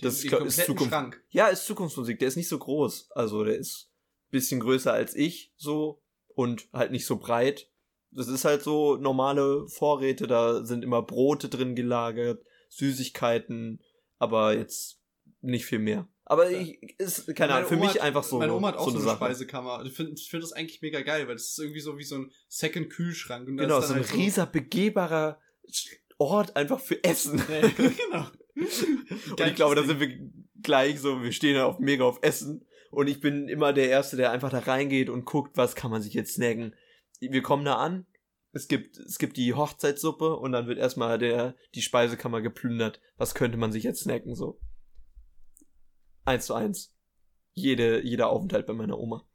das 0.00 0.20
Den- 0.20 0.26
ist, 0.32 0.32
den 0.40 0.46
ist 0.46 0.66
Zukunft. 0.66 0.92
Schrank. 0.92 1.24
Ja, 1.30 1.48
ist 1.48 1.66
Zukunftsmusik. 1.66 2.18
Der 2.18 2.28
ist 2.28 2.36
nicht 2.36 2.48
so 2.48 2.58
groß. 2.58 3.10
Also 3.12 3.44
der 3.44 3.56
ist 3.56 3.90
bisschen 4.30 4.60
größer 4.60 4.92
als 4.92 5.14
ich 5.14 5.52
so 5.56 6.02
und 6.34 6.68
halt 6.72 6.90
nicht 6.90 7.06
so 7.06 7.16
breit. 7.16 7.70
Das 8.10 8.28
ist 8.28 8.44
halt 8.44 8.62
so 8.62 8.96
normale 8.96 9.68
Vorräte. 9.68 10.26
Da 10.26 10.64
sind 10.64 10.82
immer 10.84 11.02
Brote 11.02 11.48
drin 11.48 11.74
gelagert, 11.76 12.44
Süßigkeiten, 12.68 13.80
aber 14.18 14.54
jetzt 14.56 15.00
nicht 15.40 15.66
viel 15.66 15.78
mehr. 15.78 16.08
Aber 16.28 16.50
Ja. 16.50 16.58
ich, 16.60 16.98
ist, 16.98 17.34
keine 17.36 17.54
Ahnung, 17.54 17.68
für 17.68 17.76
Oma 17.76 17.86
mich 17.86 17.94
hat- 17.94 18.00
einfach 18.02 18.24
so, 18.24 18.38
Meine 18.38 18.52
Oma 18.54 18.68
hat 18.68 18.76
auch 18.76 18.84
so 18.86 18.90
so 18.90 18.96
eine 18.98 19.04
eine 19.04 19.06
Sache. 19.12 19.24
Speisekammer. 19.24 19.82
Ich 19.86 19.92
finde 19.92 20.12
ich 20.16 20.28
find 20.28 20.42
das 20.42 20.52
eigentlich 20.52 20.82
mega 20.82 21.00
geil, 21.02 21.26
weil 21.28 21.34
das 21.36 21.44
ist 21.50 21.58
irgendwie 21.60 21.80
so 21.80 21.96
wie 21.98 22.04
so 22.04 22.16
ein 22.16 22.32
Second-Kühlschrank. 22.48 23.46
Genau, 23.46 23.78
ist 23.78 23.88
so 23.88 23.94
ein 23.94 24.00
halt 24.00 24.12
rieser, 24.14 24.46
begehbarer 24.46 25.40
Ort 26.18 26.56
einfach 26.56 26.80
für 26.80 27.02
Essen. 27.04 27.40
Ja, 27.50 27.68
genau. 27.68 28.26
Und 28.56 29.46
ich 29.48 29.54
glaube, 29.54 29.74
da 29.74 29.82
sind 29.84 30.00
wir 30.00 30.18
gleich 30.62 30.98
so, 31.00 31.22
wir 31.22 31.32
stehen 31.32 31.54
da 31.56 31.66
auf, 31.66 31.78
mega 31.78 32.04
auf 32.04 32.18
Essen. 32.22 32.66
Und 32.90 33.06
ich 33.08 33.20
bin 33.20 33.48
immer 33.48 33.72
der 33.74 33.90
Erste, 33.90 34.16
der 34.16 34.30
einfach 34.30 34.50
da 34.50 34.60
reingeht 34.60 35.10
und 35.10 35.26
guckt, 35.26 35.56
was 35.58 35.74
kann 35.74 35.90
man 35.90 36.00
sich 36.02 36.14
jetzt 36.14 36.34
snacken. 36.34 36.74
Wir 37.20 37.42
kommen 37.42 37.64
da 37.66 37.74
an, 37.76 38.06
es 38.52 38.66
gibt, 38.68 38.96
es 38.96 39.18
gibt 39.18 39.36
die 39.36 39.52
Hochzeitssuppe 39.52 40.36
und 40.36 40.52
dann 40.52 40.66
wird 40.66 40.78
erstmal 40.78 41.18
der, 41.18 41.54
die 41.74 41.82
Speisekammer 41.82 42.40
geplündert. 42.40 43.00
Was 43.18 43.34
könnte 43.34 43.58
man 43.58 43.70
sich 43.72 43.84
jetzt 43.84 44.00
snacken, 44.02 44.34
so? 44.34 44.58
Eins 46.26 46.46
zu 46.46 46.54
eins. 46.54 46.94
Jede, 47.54 48.04
jeder 48.04 48.28
Aufenthalt 48.28 48.66
bei 48.66 48.74
meiner 48.74 48.98
Oma. 48.98 49.26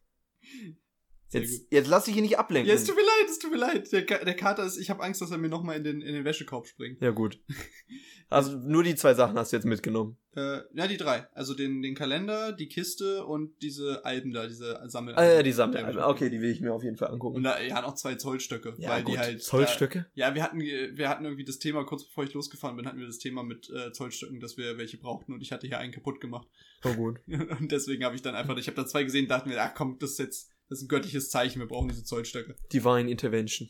Jetzt, 1.32 1.68
jetzt 1.72 1.88
lass 1.88 2.06
dich 2.06 2.14
hier 2.14 2.24
nicht 2.24 2.38
ablenken. 2.38 2.70
Ja, 2.70 2.76
es 2.76 2.84
tut 2.84 2.96
mir 2.96 3.04
leid, 3.04 3.30
es 3.30 3.40
tut 3.40 3.52
mir 3.52 3.58
leid. 3.58 3.92
Der, 3.92 4.02
der 4.02 4.36
Kater 4.36 4.66
ist, 4.66 4.78
ich 4.78 4.90
habe 4.90 5.02
Angst, 5.04 5.22
dass 5.22 5.32
er 5.32 5.38
mir 5.38 5.50
nochmal 5.50 5.78
in 5.78 5.84
den, 5.84 6.02
in 6.02 6.14
den 6.14 6.26
Wäschekorb 6.26 6.68
springt. 6.68 7.02
ja, 7.02 7.12
gut. 7.12 7.40
Also 8.32 8.58
nur 8.58 8.82
die 8.82 8.96
zwei 8.96 9.14
Sachen 9.14 9.38
hast 9.38 9.52
du 9.52 9.58
jetzt 9.58 9.66
mitgenommen. 9.66 10.18
Äh, 10.38 10.60
ja, 10.74 10.88
die 10.88 10.96
drei. 10.96 11.28
Also 11.34 11.54
den, 11.54 11.82
den 11.82 11.96
Kalender, 11.96 12.54
die 12.54 12.70
Kiste 12.70 13.26
und 13.26 13.62
diese 13.62 14.06
Alben 14.06 14.32
da, 14.32 14.48
diese 14.48 14.82
Sammel. 14.86 15.16
Ah, 15.16 15.26
ja, 15.26 15.44
die 15.44 15.52
Sammelalben. 15.52 16.02
Okay, 16.02 16.30
die 16.30 16.40
will 16.40 16.50
ich 16.50 16.62
mir 16.62 16.74
auf 16.74 16.82
jeden 16.82 16.96
Fall 16.96 17.10
Und 17.10 17.16
angucken. 17.16 17.44
da, 17.44 17.60
ja, 17.60 17.82
noch 17.82 17.96
zwei 17.96 18.16
Zollstöcke. 18.16 18.76
Ja, 18.78 18.92
weil 18.92 19.04
gut. 19.04 19.16
die 19.16 19.20
halt. 19.20 19.44
Zollstöcke? 19.44 20.00
Da, 20.00 20.06
ja, 20.14 20.34
wir 20.34 20.44
hatten, 20.44 20.62
äh, 20.62 20.96
wir 20.96 21.10
hatten 21.10 21.26
irgendwie 21.26 21.44
das 21.44 21.60
Thema, 21.60 21.84
kurz 21.84 22.06
bevor 22.06 22.24
ich 22.24 22.34
losgefahren 22.34 22.78
bin, 22.78 22.88
hatten 22.88 23.00
wir 23.00 23.06
das 23.06 23.18
Thema 23.18 23.44
mit 23.44 23.70
äh, 23.70 23.92
Zollstöcken, 23.92 24.40
dass 24.40 24.56
wir 24.56 24.78
welche 24.78 24.98
brauchten 24.98 25.34
und 25.34 25.42
ich 25.42 25.52
hatte 25.52 25.68
hier 25.68 25.80
einen 25.80 25.92
kaputt 25.92 26.22
gemacht. 26.22 26.48
Oh, 26.86 26.94
gut. 26.94 27.20
Und 27.28 27.70
deswegen 27.70 28.06
habe 28.06 28.16
ich 28.16 28.22
dann 28.22 28.36
einfach, 28.36 28.58
ich 28.58 28.68
habe 28.68 28.78
da 28.78 28.88
zwei 28.88 29.04
gesehen, 29.04 29.28
dachten 29.28 29.50
mir, 29.50 29.62
ach 29.62 29.74
komm, 29.76 29.98
das 30.00 30.12
ist 30.12 30.20
jetzt, 30.20 30.50
das 30.72 30.80
ist 30.80 30.86
ein 30.86 30.88
göttliches 30.88 31.30
Zeichen, 31.30 31.60
wir 31.60 31.68
brauchen 31.68 31.90
diese 31.90 32.06
Zollstöcke. 32.06 32.56
Divine 32.72 33.12
Intervention. 33.12 33.70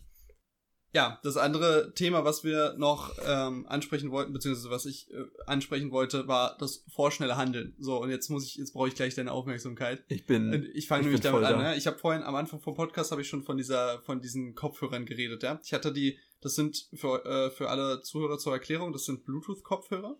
Ja, 0.93 1.19
das 1.23 1.35
andere 1.35 1.95
Thema, 1.95 2.25
was 2.25 2.43
wir 2.43 2.75
noch 2.77 3.17
ähm, 3.25 3.65
ansprechen 3.65 4.11
wollten, 4.11 4.33
beziehungsweise 4.33 4.69
was 4.69 4.85
ich 4.85 5.11
äh, 5.11 5.23
ansprechen 5.47 5.89
wollte, 5.89 6.27
war 6.27 6.55
das 6.59 6.85
vorschnelle 6.93 7.37
Handeln. 7.37 7.75
So, 7.79 7.99
und 7.99 8.11
jetzt 8.11 8.29
muss 8.29 8.45
ich, 8.45 8.57
jetzt 8.57 8.73
brauche 8.73 8.87
ich 8.87 8.93
gleich 8.93 9.15
deine 9.15 9.31
Aufmerksamkeit. 9.31 10.03
Ich 10.09 10.27
bin. 10.27 10.69
Ich 10.75 10.87
fange 10.87 11.01
Ich 11.01 11.05
nämlich 11.05 11.21
damit 11.21 11.43
an. 11.43 11.57
Ne? 11.57 11.75
Ich 11.75 11.87
habe 11.87 11.97
vorhin 11.97 12.21
am 12.21 12.35
Anfang 12.35 12.61
vom 12.61 12.75
Podcast 12.75 13.09
habe 13.09 13.21
ich 13.21 13.27
schon 13.27 13.41
von 13.41 13.57
dieser, 13.57 13.99
von 14.03 14.21
diesen 14.21 14.53
Kopfhörern 14.53 15.07
geredet. 15.07 15.41
Ja, 15.41 15.59
ich 15.63 15.73
hatte 15.73 15.91
die. 15.91 16.19
Das 16.39 16.53
sind 16.53 16.87
für 16.93 17.25
äh, 17.25 17.49
für 17.49 17.69
alle 17.71 18.01
Zuhörer 18.03 18.37
zur 18.37 18.53
Erklärung. 18.53 18.93
Das 18.93 19.05
sind 19.05 19.23
Bluetooth-Kopfhörer. 19.25 20.19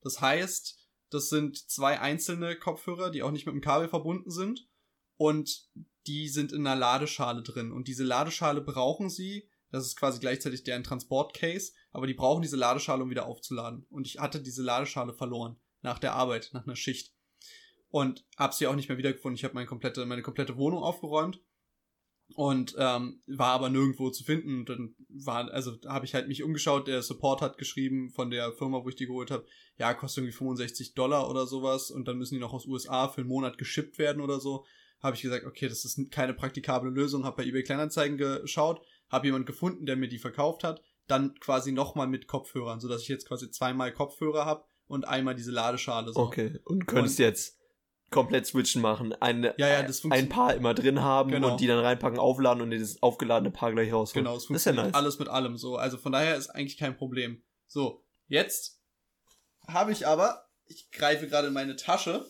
Das 0.00 0.22
heißt, 0.22 0.78
das 1.10 1.28
sind 1.28 1.58
zwei 1.58 2.00
einzelne 2.00 2.56
Kopfhörer, 2.56 3.10
die 3.10 3.22
auch 3.22 3.32
nicht 3.32 3.44
mit 3.44 3.54
dem 3.54 3.60
Kabel 3.60 3.88
verbunden 3.88 4.30
sind 4.30 4.66
und 5.18 5.68
die 6.06 6.28
sind 6.28 6.52
in 6.52 6.66
einer 6.66 6.78
Ladeschale 6.78 7.42
drin. 7.42 7.72
Und 7.72 7.88
diese 7.88 8.04
Ladeschale 8.04 8.60
brauchen 8.60 9.10
sie. 9.10 9.48
Das 9.70 9.86
ist 9.86 9.96
quasi 9.96 10.20
gleichzeitig 10.20 10.64
deren 10.64 10.84
Transportcase, 10.84 11.72
aber 11.92 12.06
die 12.06 12.14
brauchen 12.14 12.42
diese 12.42 12.56
Ladeschale, 12.56 13.02
um 13.02 13.10
wieder 13.10 13.26
aufzuladen. 13.26 13.86
Und 13.88 14.06
ich 14.06 14.18
hatte 14.18 14.42
diese 14.42 14.62
Ladeschale 14.62 15.14
verloren 15.14 15.56
nach 15.80 15.98
der 15.98 16.12
Arbeit, 16.12 16.50
nach 16.52 16.64
einer 16.64 16.76
Schicht 16.76 17.14
und 17.92 18.24
habe 18.36 18.54
sie 18.54 18.66
auch 18.66 18.74
nicht 18.74 18.88
mehr 18.88 18.98
wiedergefunden. 18.98 19.36
Ich 19.36 19.44
habe 19.44 19.54
meine 19.54 19.66
komplette, 19.66 20.04
meine 20.06 20.22
komplette 20.22 20.56
Wohnung 20.56 20.82
aufgeräumt 20.82 21.40
und 22.34 22.74
ähm, 22.78 23.22
war 23.26 23.52
aber 23.52 23.68
nirgendwo 23.68 24.10
zu 24.10 24.24
finden. 24.24 24.60
Und 24.60 24.68
dann 24.68 24.94
war, 25.08 25.50
also 25.50 25.78
habe 25.86 26.06
ich 26.06 26.14
halt 26.14 26.26
mich 26.26 26.42
umgeschaut. 26.42 26.88
Der 26.88 27.02
Support 27.02 27.42
hat 27.42 27.58
geschrieben 27.58 28.10
von 28.10 28.30
der 28.30 28.52
Firma, 28.52 28.82
wo 28.82 28.88
ich 28.88 28.96
die 28.96 29.06
geholt 29.06 29.30
habe, 29.30 29.46
ja, 29.76 29.92
kostet 29.94 30.22
irgendwie 30.22 30.36
65 30.36 30.94
Dollar 30.94 31.28
oder 31.28 31.46
sowas 31.46 31.90
und 31.90 32.08
dann 32.08 32.18
müssen 32.18 32.34
die 32.34 32.40
noch 32.40 32.54
aus 32.54 32.66
USA 32.66 33.08
für 33.08 33.20
einen 33.20 33.28
Monat 33.28 33.58
geschippt 33.58 33.98
werden 33.98 34.22
oder 34.22 34.40
so. 34.40 34.64
Habe 35.02 35.16
ich 35.16 35.22
gesagt, 35.22 35.44
okay, 35.44 35.68
das 35.68 35.84
ist 35.84 35.98
keine 36.10 36.34
praktikable 36.34 36.90
Lösung. 36.90 37.24
Habe 37.24 37.38
bei 37.42 37.44
eBay 37.48 37.62
Kleinanzeigen 37.64 38.18
geschaut, 38.18 38.80
habe 39.10 39.26
jemand 39.26 39.46
gefunden, 39.46 39.84
der 39.86 39.96
mir 39.96 40.08
die 40.08 40.18
verkauft 40.18 40.62
hat. 40.64 40.82
Dann 41.08 41.34
quasi 41.40 41.72
nochmal 41.72 42.06
mit 42.06 42.28
Kopfhörern, 42.28 42.78
sodass 42.80 43.02
ich 43.02 43.08
jetzt 43.08 43.26
quasi 43.26 43.50
zweimal 43.50 43.92
Kopfhörer 43.92 44.44
habe 44.44 44.64
und 44.86 45.06
einmal 45.08 45.34
diese 45.34 45.50
Ladeschale. 45.50 46.12
So. 46.12 46.20
Okay. 46.20 46.60
Und 46.64 46.86
könntest 46.86 47.18
jetzt 47.18 47.58
komplett 48.10 48.46
switchen 48.46 48.80
machen. 48.80 49.12
Eine, 49.14 49.54
Ja, 49.56 49.66
ja, 49.68 49.78
ein 49.80 49.92
funktioniert. 49.92 50.28
Paar 50.28 50.54
immer 50.54 50.74
drin 50.74 51.00
haben 51.00 51.30
Genau. 51.30 51.52
und 51.52 51.60
die 51.60 51.66
dann 51.66 51.80
reinpacken, 51.80 52.18
aufladen 52.20 52.62
und 52.62 52.70
dieses 52.70 53.02
aufgeladene 53.02 53.50
Paar 53.50 53.72
gleich 53.72 53.92
rausholen. 53.92 54.24
Genau, 54.24 54.36
es 54.36 54.46
das 54.46 54.56
ist 54.56 54.64
ja 54.66 54.72
funktioniert 54.72 54.92
nice. 54.92 54.94
alles 54.94 55.18
mit 55.18 55.28
allem 55.28 55.56
so. 55.56 55.76
Also 55.76 55.96
von 55.98 56.12
daher 56.12 56.36
ist 56.36 56.48
eigentlich 56.50 56.76
kein 56.78 56.96
Problem. 56.96 57.42
So, 57.66 58.04
jetzt 58.28 58.80
habe 59.66 59.90
ich 59.92 60.06
aber, 60.06 60.44
ich 60.66 60.90
greife 60.92 61.26
gerade 61.26 61.48
in 61.48 61.54
meine 61.54 61.74
Tasche. 61.76 62.26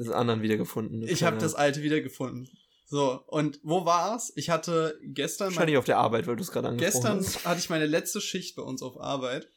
Das 0.00 0.08
anderen 0.08 0.40
wiedergefunden. 0.40 1.06
Ich 1.06 1.24
habe 1.24 1.36
das 1.36 1.54
alte 1.54 1.82
wiedergefunden. 1.82 2.48
So, 2.86 3.22
und 3.26 3.60
wo 3.62 3.84
war's? 3.84 4.32
Ich 4.34 4.48
hatte 4.48 4.98
gestern 5.02 5.48
Wahrscheinlich 5.48 5.76
auf 5.76 5.84
der 5.84 5.98
Arbeit, 5.98 6.26
weil 6.26 6.36
du 6.36 6.42
es 6.42 6.50
gerade 6.50 6.68
angesprochen 6.68 7.18
gestern 7.18 7.18
hast. 7.18 7.44
hatte 7.46 7.60
ich 7.60 7.68
meine 7.68 7.84
letzte 7.84 8.22
Schicht 8.22 8.56
bei 8.56 8.62
uns 8.62 8.80
auf 8.80 8.98
Arbeit 8.98 9.52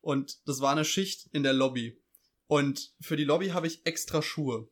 und 0.00 0.40
das 0.44 0.60
war 0.60 0.72
eine 0.72 0.84
Schicht 0.84 1.28
in 1.32 1.44
der 1.44 1.52
Lobby. 1.52 2.02
Und 2.48 2.94
für 3.00 3.16
die 3.16 3.22
Lobby 3.22 3.50
habe 3.50 3.68
ich 3.68 3.86
extra 3.86 4.22
Schuhe. 4.22 4.68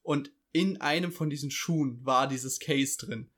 Und 0.00 0.32
in 0.52 0.80
einem 0.80 1.12
von 1.12 1.28
diesen 1.28 1.50
Schuhen 1.50 2.00
war 2.02 2.26
dieses 2.26 2.58
Case 2.58 2.96
drin. 2.96 3.30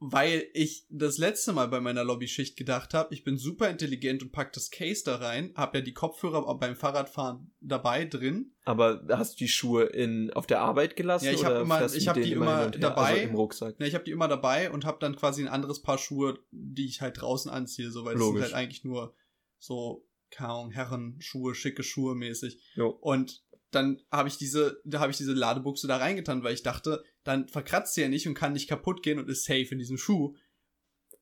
Weil 0.00 0.46
ich 0.52 0.86
das 0.90 1.18
letzte 1.18 1.52
Mal 1.52 1.68
bei 1.68 1.80
meiner 1.80 2.04
Lobbyschicht 2.04 2.56
gedacht 2.56 2.94
habe, 2.94 3.14
ich 3.14 3.24
bin 3.24 3.38
super 3.38 3.70
intelligent 3.70 4.22
und 4.22 4.32
pack 4.32 4.52
das 4.52 4.70
Case 4.70 5.02
da 5.04 5.16
rein, 5.16 5.52
hab 5.56 5.74
ja 5.74 5.80
die 5.80 5.94
Kopfhörer 5.94 6.58
beim 6.58 6.76
Fahrradfahren 6.76 7.52
dabei 7.60 8.04
drin. 8.04 8.52
Aber 8.64 9.04
hast 9.10 9.34
du 9.34 9.44
die 9.44 9.48
Schuhe 9.48 9.84
in 9.84 10.30
auf 10.32 10.46
der 10.46 10.60
Arbeit 10.60 10.96
gelassen 10.96 11.26
Ja, 11.26 11.32
ich 11.32 11.40
oder 11.40 11.48
habe 11.48 11.60
immer, 11.60 11.94
ich 11.94 12.08
habe 12.08 12.20
die 12.20 12.32
immer 12.32 12.58
her? 12.58 12.70
dabei. 12.70 13.10
Also 13.10 13.22
im 13.22 13.34
Rucksack. 13.34 13.76
Ja, 13.78 13.86
ich 13.86 13.94
habe 13.94 14.04
die 14.04 14.10
immer 14.10 14.28
dabei 14.28 14.70
und 14.70 14.84
habe 14.84 14.98
dann 15.00 15.16
quasi 15.16 15.42
ein 15.42 15.48
anderes 15.48 15.82
Paar 15.82 15.98
Schuhe, 15.98 16.38
die 16.50 16.86
ich 16.86 17.00
halt 17.00 17.20
draußen 17.20 17.50
anziehe, 17.50 17.90
so 17.90 18.04
weil 18.04 18.16
es 18.16 18.24
sind 18.24 18.40
halt 18.40 18.54
eigentlich 18.54 18.84
nur 18.84 19.14
so 19.58 20.06
keine 20.34 20.50
Ahnung, 20.50 20.70
Herrenschuhe, 20.72 21.54
schicke 21.54 21.82
Schuhe 21.82 22.14
mäßig. 22.14 22.60
Jo. 22.74 22.88
Und 22.88 23.44
dann 23.74 24.00
habe 24.10 24.28
ich 24.28 24.36
diese, 24.36 24.80
da 24.84 25.00
habe 25.00 25.10
ich 25.10 25.16
diese 25.16 25.32
Ladebuchse 25.32 25.86
da 25.86 25.96
reingetan, 25.96 26.42
weil 26.42 26.54
ich 26.54 26.62
dachte, 26.62 27.02
dann 27.24 27.48
verkratzt 27.48 27.94
sie 27.94 28.02
ja 28.02 28.08
nicht 28.08 28.26
und 28.26 28.34
kann 28.34 28.52
nicht 28.52 28.68
kaputt 28.68 29.02
gehen 29.02 29.18
und 29.18 29.28
ist 29.28 29.44
safe 29.44 29.68
in 29.70 29.78
diesem 29.78 29.98
Schuh. 29.98 30.34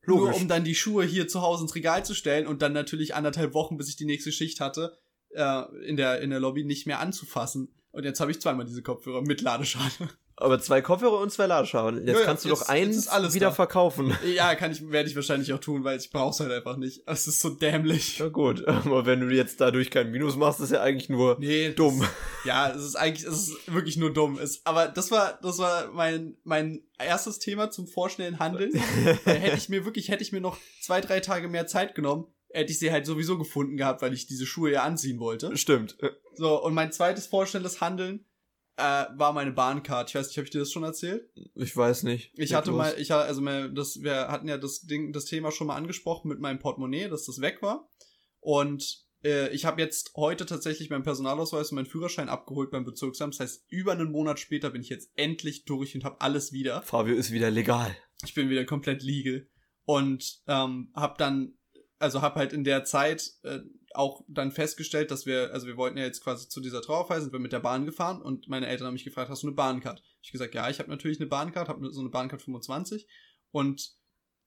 Nur 0.05 0.19
Logisch. 0.19 0.41
um 0.41 0.47
dann 0.47 0.63
die 0.63 0.75
Schuhe 0.75 1.05
hier 1.05 1.27
zu 1.27 1.41
Hause 1.41 1.63
ins 1.63 1.75
Regal 1.75 2.05
zu 2.05 2.13
stellen 2.13 2.47
und 2.47 2.61
dann 2.61 2.73
natürlich 2.73 3.15
anderthalb 3.15 3.53
Wochen, 3.53 3.77
bis 3.77 3.89
ich 3.89 3.95
die 3.95 4.05
nächste 4.05 4.31
Schicht 4.31 4.59
hatte, 4.59 4.97
äh, 5.29 5.63
in 5.85 5.95
der 5.95 6.21
in 6.21 6.29
der 6.29 6.39
Lobby 6.39 6.65
nicht 6.65 6.87
mehr 6.87 6.99
anzufassen. 6.99 7.73
Und 7.91 8.03
jetzt 8.03 8.19
habe 8.19 8.31
ich 8.31 8.41
zweimal 8.41 8.65
diese 8.65 8.81
Kopfhörer 8.81 9.21
mit 9.21 9.41
Ladeschale. 9.41 10.09
Aber 10.43 10.59
zwei 10.59 10.81
Kopfhörer 10.81 11.19
und 11.19 11.31
zwei 11.31 11.45
Ladeschalen. 11.47 12.05
Jetzt 12.05 12.19
Ja, 12.19 12.25
kannst 12.25 12.43
du 12.45 12.49
jetzt- 12.49 12.61
doch 12.63 12.67
eins 12.69 13.07
wieder 13.33 13.47
da. 13.47 13.51
verkaufen. 13.53 14.15
ja, 14.35 14.55
kann 14.55 14.71
ich, 14.71 14.89
werde 14.91 15.09
ich 15.09 15.15
wahrscheinlich 15.15 15.53
auch 15.53 15.59
tun, 15.59 15.83
weil 15.83 15.97
ich 15.97 16.11
brauch's 16.11 16.39
halt 16.41 16.51
einfach 16.51 16.77
nicht. 16.77 17.03
Es 17.05 17.27
ist 17.27 17.39
so 17.39 17.49
dämlich. 17.49 18.19
Ja 18.19 18.27
gut, 18.27 18.67
aber 18.67 19.05
wenn 19.05 19.21
du 19.21 19.33
jetzt 19.33 19.61
dadurch 19.61 19.89
kein 19.89 20.11
Minus 20.11 20.35
machst, 20.35 20.59
ist 20.59 20.71
ja 20.71 20.81
eigentlich 20.81 21.09
nur 21.09 21.37
Nee, 21.39 21.69
dumm. 21.71 21.99
Das, 21.99 22.09
ja, 22.45 22.69
es 22.71 22.83
ist 22.83 22.95
eigentlich, 22.95 23.25
es 23.25 23.47
ist 23.49 23.73
wirklich 23.73 23.97
nur 23.97 24.11
dumm. 24.13 24.37
Es, 24.37 24.61
aber 24.65 24.87
das 24.87 25.11
war, 25.11 25.39
das 25.41 25.57
war 25.59 25.91
mein, 25.93 26.35
mein 26.43 26.83
erstes 26.99 27.39
Thema 27.39 27.71
zum 27.71 27.87
vorschnellen 27.87 28.39
Handeln. 28.39 28.71
Äh, 29.25 29.33
hätte 29.35 29.57
ich 29.57 29.69
mir 29.69 29.85
wirklich, 29.85 30.09
hätte 30.09 30.23
ich 30.23 30.31
mir 30.31 30.41
noch 30.41 30.57
zwei, 30.81 30.99
drei 31.01 31.19
Tage 31.21 31.47
mehr 31.47 31.67
Zeit 31.67 31.95
genommen, 31.95 32.25
hätte 32.49 32.71
ich 32.71 32.79
sie 32.79 32.91
halt 32.91 33.05
sowieso 33.05 33.37
gefunden 33.37 33.77
gehabt, 33.77 34.01
weil 34.01 34.13
ich 34.13 34.27
diese 34.27 34.45
Schuhe 34.45 34.71
ja 34.71 34.83
anziehen 34.83 35.19
wollte. 35.19 35.55
Stimmt. 35.57 35.97
So, 36.35 36.61
und 36.61 36.73
mein 36.73 36.91
zweites 36.91 37.27
vorschnelles 37.27 37.79
Handeln 37.81 38.25
äh, 38.77 38.81
war 39.15 39.33
meine 39.33 39.51
Bahncard. 39.51 40.09
Ich 40.09 40.15
weiß 40.15 40.27
nicht, 40.27 40.37
habe 40.37 40.45
ich 40.45 40.51
dir 40.51 40.59
das 40.59 40.71
schon 40.71 40.83
erzählt? 40.83 41.29
Ich 41.55 41.75
weiß 41.75 42.03
nicht. 42.03 42.31
Ich 42.37 42.53
hatte 42.53 42.71
los. 42.71 42.77
mal, 42.77 42.95
ich 42.97 43.11
ha- 43.11 43.21
also 43.21 43.41
mein, 43.41 43.75
das, 43.75 44.01
wir 44.01 44.27
hatten 44.29 44.47
ja 44.47 44.57
das 44.57 44.81
Ding, 44.81 45.13
das 45.13 45.25
Thema 45.25 45.51
schon 45.51 45.67
mal 45.67 45.75
angesprochen 45.75 46.27
mit 46.29 46.39
meinem 46.39 46.59
Portemonnaie, 46.59 47.07
dass 47.09 47.25
das 47.25 47.41
weg 47.41 47.61
war. 47.61 47.89
Und 48.39 49.03
äh, 49.23 49.49
ich 49.53 49.65
habe 49.65 49.81
jetzt 49.81 50.11
heute 50.15 50.45
tatsächlich 50.45 50.89
meinen 50.89 51.03
Personalausweis 51.03 51.71
und 51.71 51.75
meinen 51.75 51.85
Führerschein 51.85 52.29
abgeholt 52.29 52.71
beim 52.71 52.83
Bezirksamt. 52.83 53.35
Das 53.35 53.39
heißt, 53.39 53.65
über 53.69 53.93
einen 53.93 54.11
Monat 54.11 54.39
später 54.39 54.69
bin 54.71 54.81
ich 54.81 54.89
jetzt 54.89 55.11
endlich 55.15 55.65
durch 55.65 55.95
und 55.95 56.03
habe 56.03 56.19
alles 56.21 56.51
wieder. 56.51 56.81
Fabio 56.81 57.15
ist 57.15 57.31
wieder 57.31 57.51
legal. 57.51 57.95
Ich 58.25 58.33
bin 58.33 58.49
wieder 58.49 58.65
komplett 58.65 59.03
legal 59.03 59.47
und 59.85 60.41
ähm, 60.47 60.91
habe 60.95 61.15
dann, 61.17 61.57
also 61.99 62.21
habe 62.21 62.39
halt 62.39 62.53
in 62.53 62.63
der 62.63 62.83
Zeit 62.85 63.31
äh, 63.43 63.59
auch 63.95 64.23
dann 64.27 64.51
festgestellt, 64.51 65.11
dass 65.11 65.25
wir, 65.25 65.51
also 65.53 65.67
wir 65.67 65.77
wollten 65.77 65.97
ja 65.97 66.05
jetzt 66.05 66.23
quasi 66.23 66.47
zu 66.47 66.61
dieser 66.61 66.81
Trauerfeier, 66.81 67.21
sind 67.21 67.33
wir 67.33 67.39
mit 67.39 67.53
der 67.53 67.59
Bahn 67.59 67.85
gefahren 67.85 68.21
und 68.21 68.47
meine 68.47 68.67
Eltern 68.67 68.87
haben 68.87 68.93
mich 68.93 69.03
gefragt, 69.03 69.29
hast 69.29 69.43
du 69.43 69.47
eine 69.47 69.55
Bahncard? 69.55 70.01
Ich 70.21 70.31
gesagt, 70.31 70.55
ja, 70.55 70.69
ich 70.69 70.79
habe 70.79 70.89
natürlich 70.89 71.19
eine 71.19 71.27
Bahncard, 71.27 71.69
habe 71.69 71.91
so 71.91 72.01
eine 72.01 72.09
Bahncard 72.09 72.41
25 72.41 73.07
und 73.51 73.95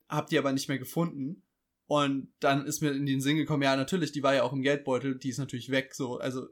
habe 0.09 0.29
die 0.31 0.39
aber 0.39 0.53
nicht 0.53 0.69
mehr 0.69 0.79
gefunden. 0.79 1.43
Und 1.87 2.33
dann 2.41 2.67
ist 2.67 2.83
mir 2.83 2.93
in 2.93 3.07
den 3.07 3.21
Sinn 3.21 3.37
gekommen, 3.37 3.63
ja, 3.63 3.77
natürlich, 3.77 4.13
die 4.13 4.23
war 4.23 4.35
ja 4.35 4.43
auch 4.43 4.53
im 4.53 4.63
Geldbeutel, 4.63 5.19
die 5.19 5.29
ist 5.29 5.39
natürlich 5.39 5.71
weg, 5.71 5.95
so, 5.95 6.19
also 6.19 6.47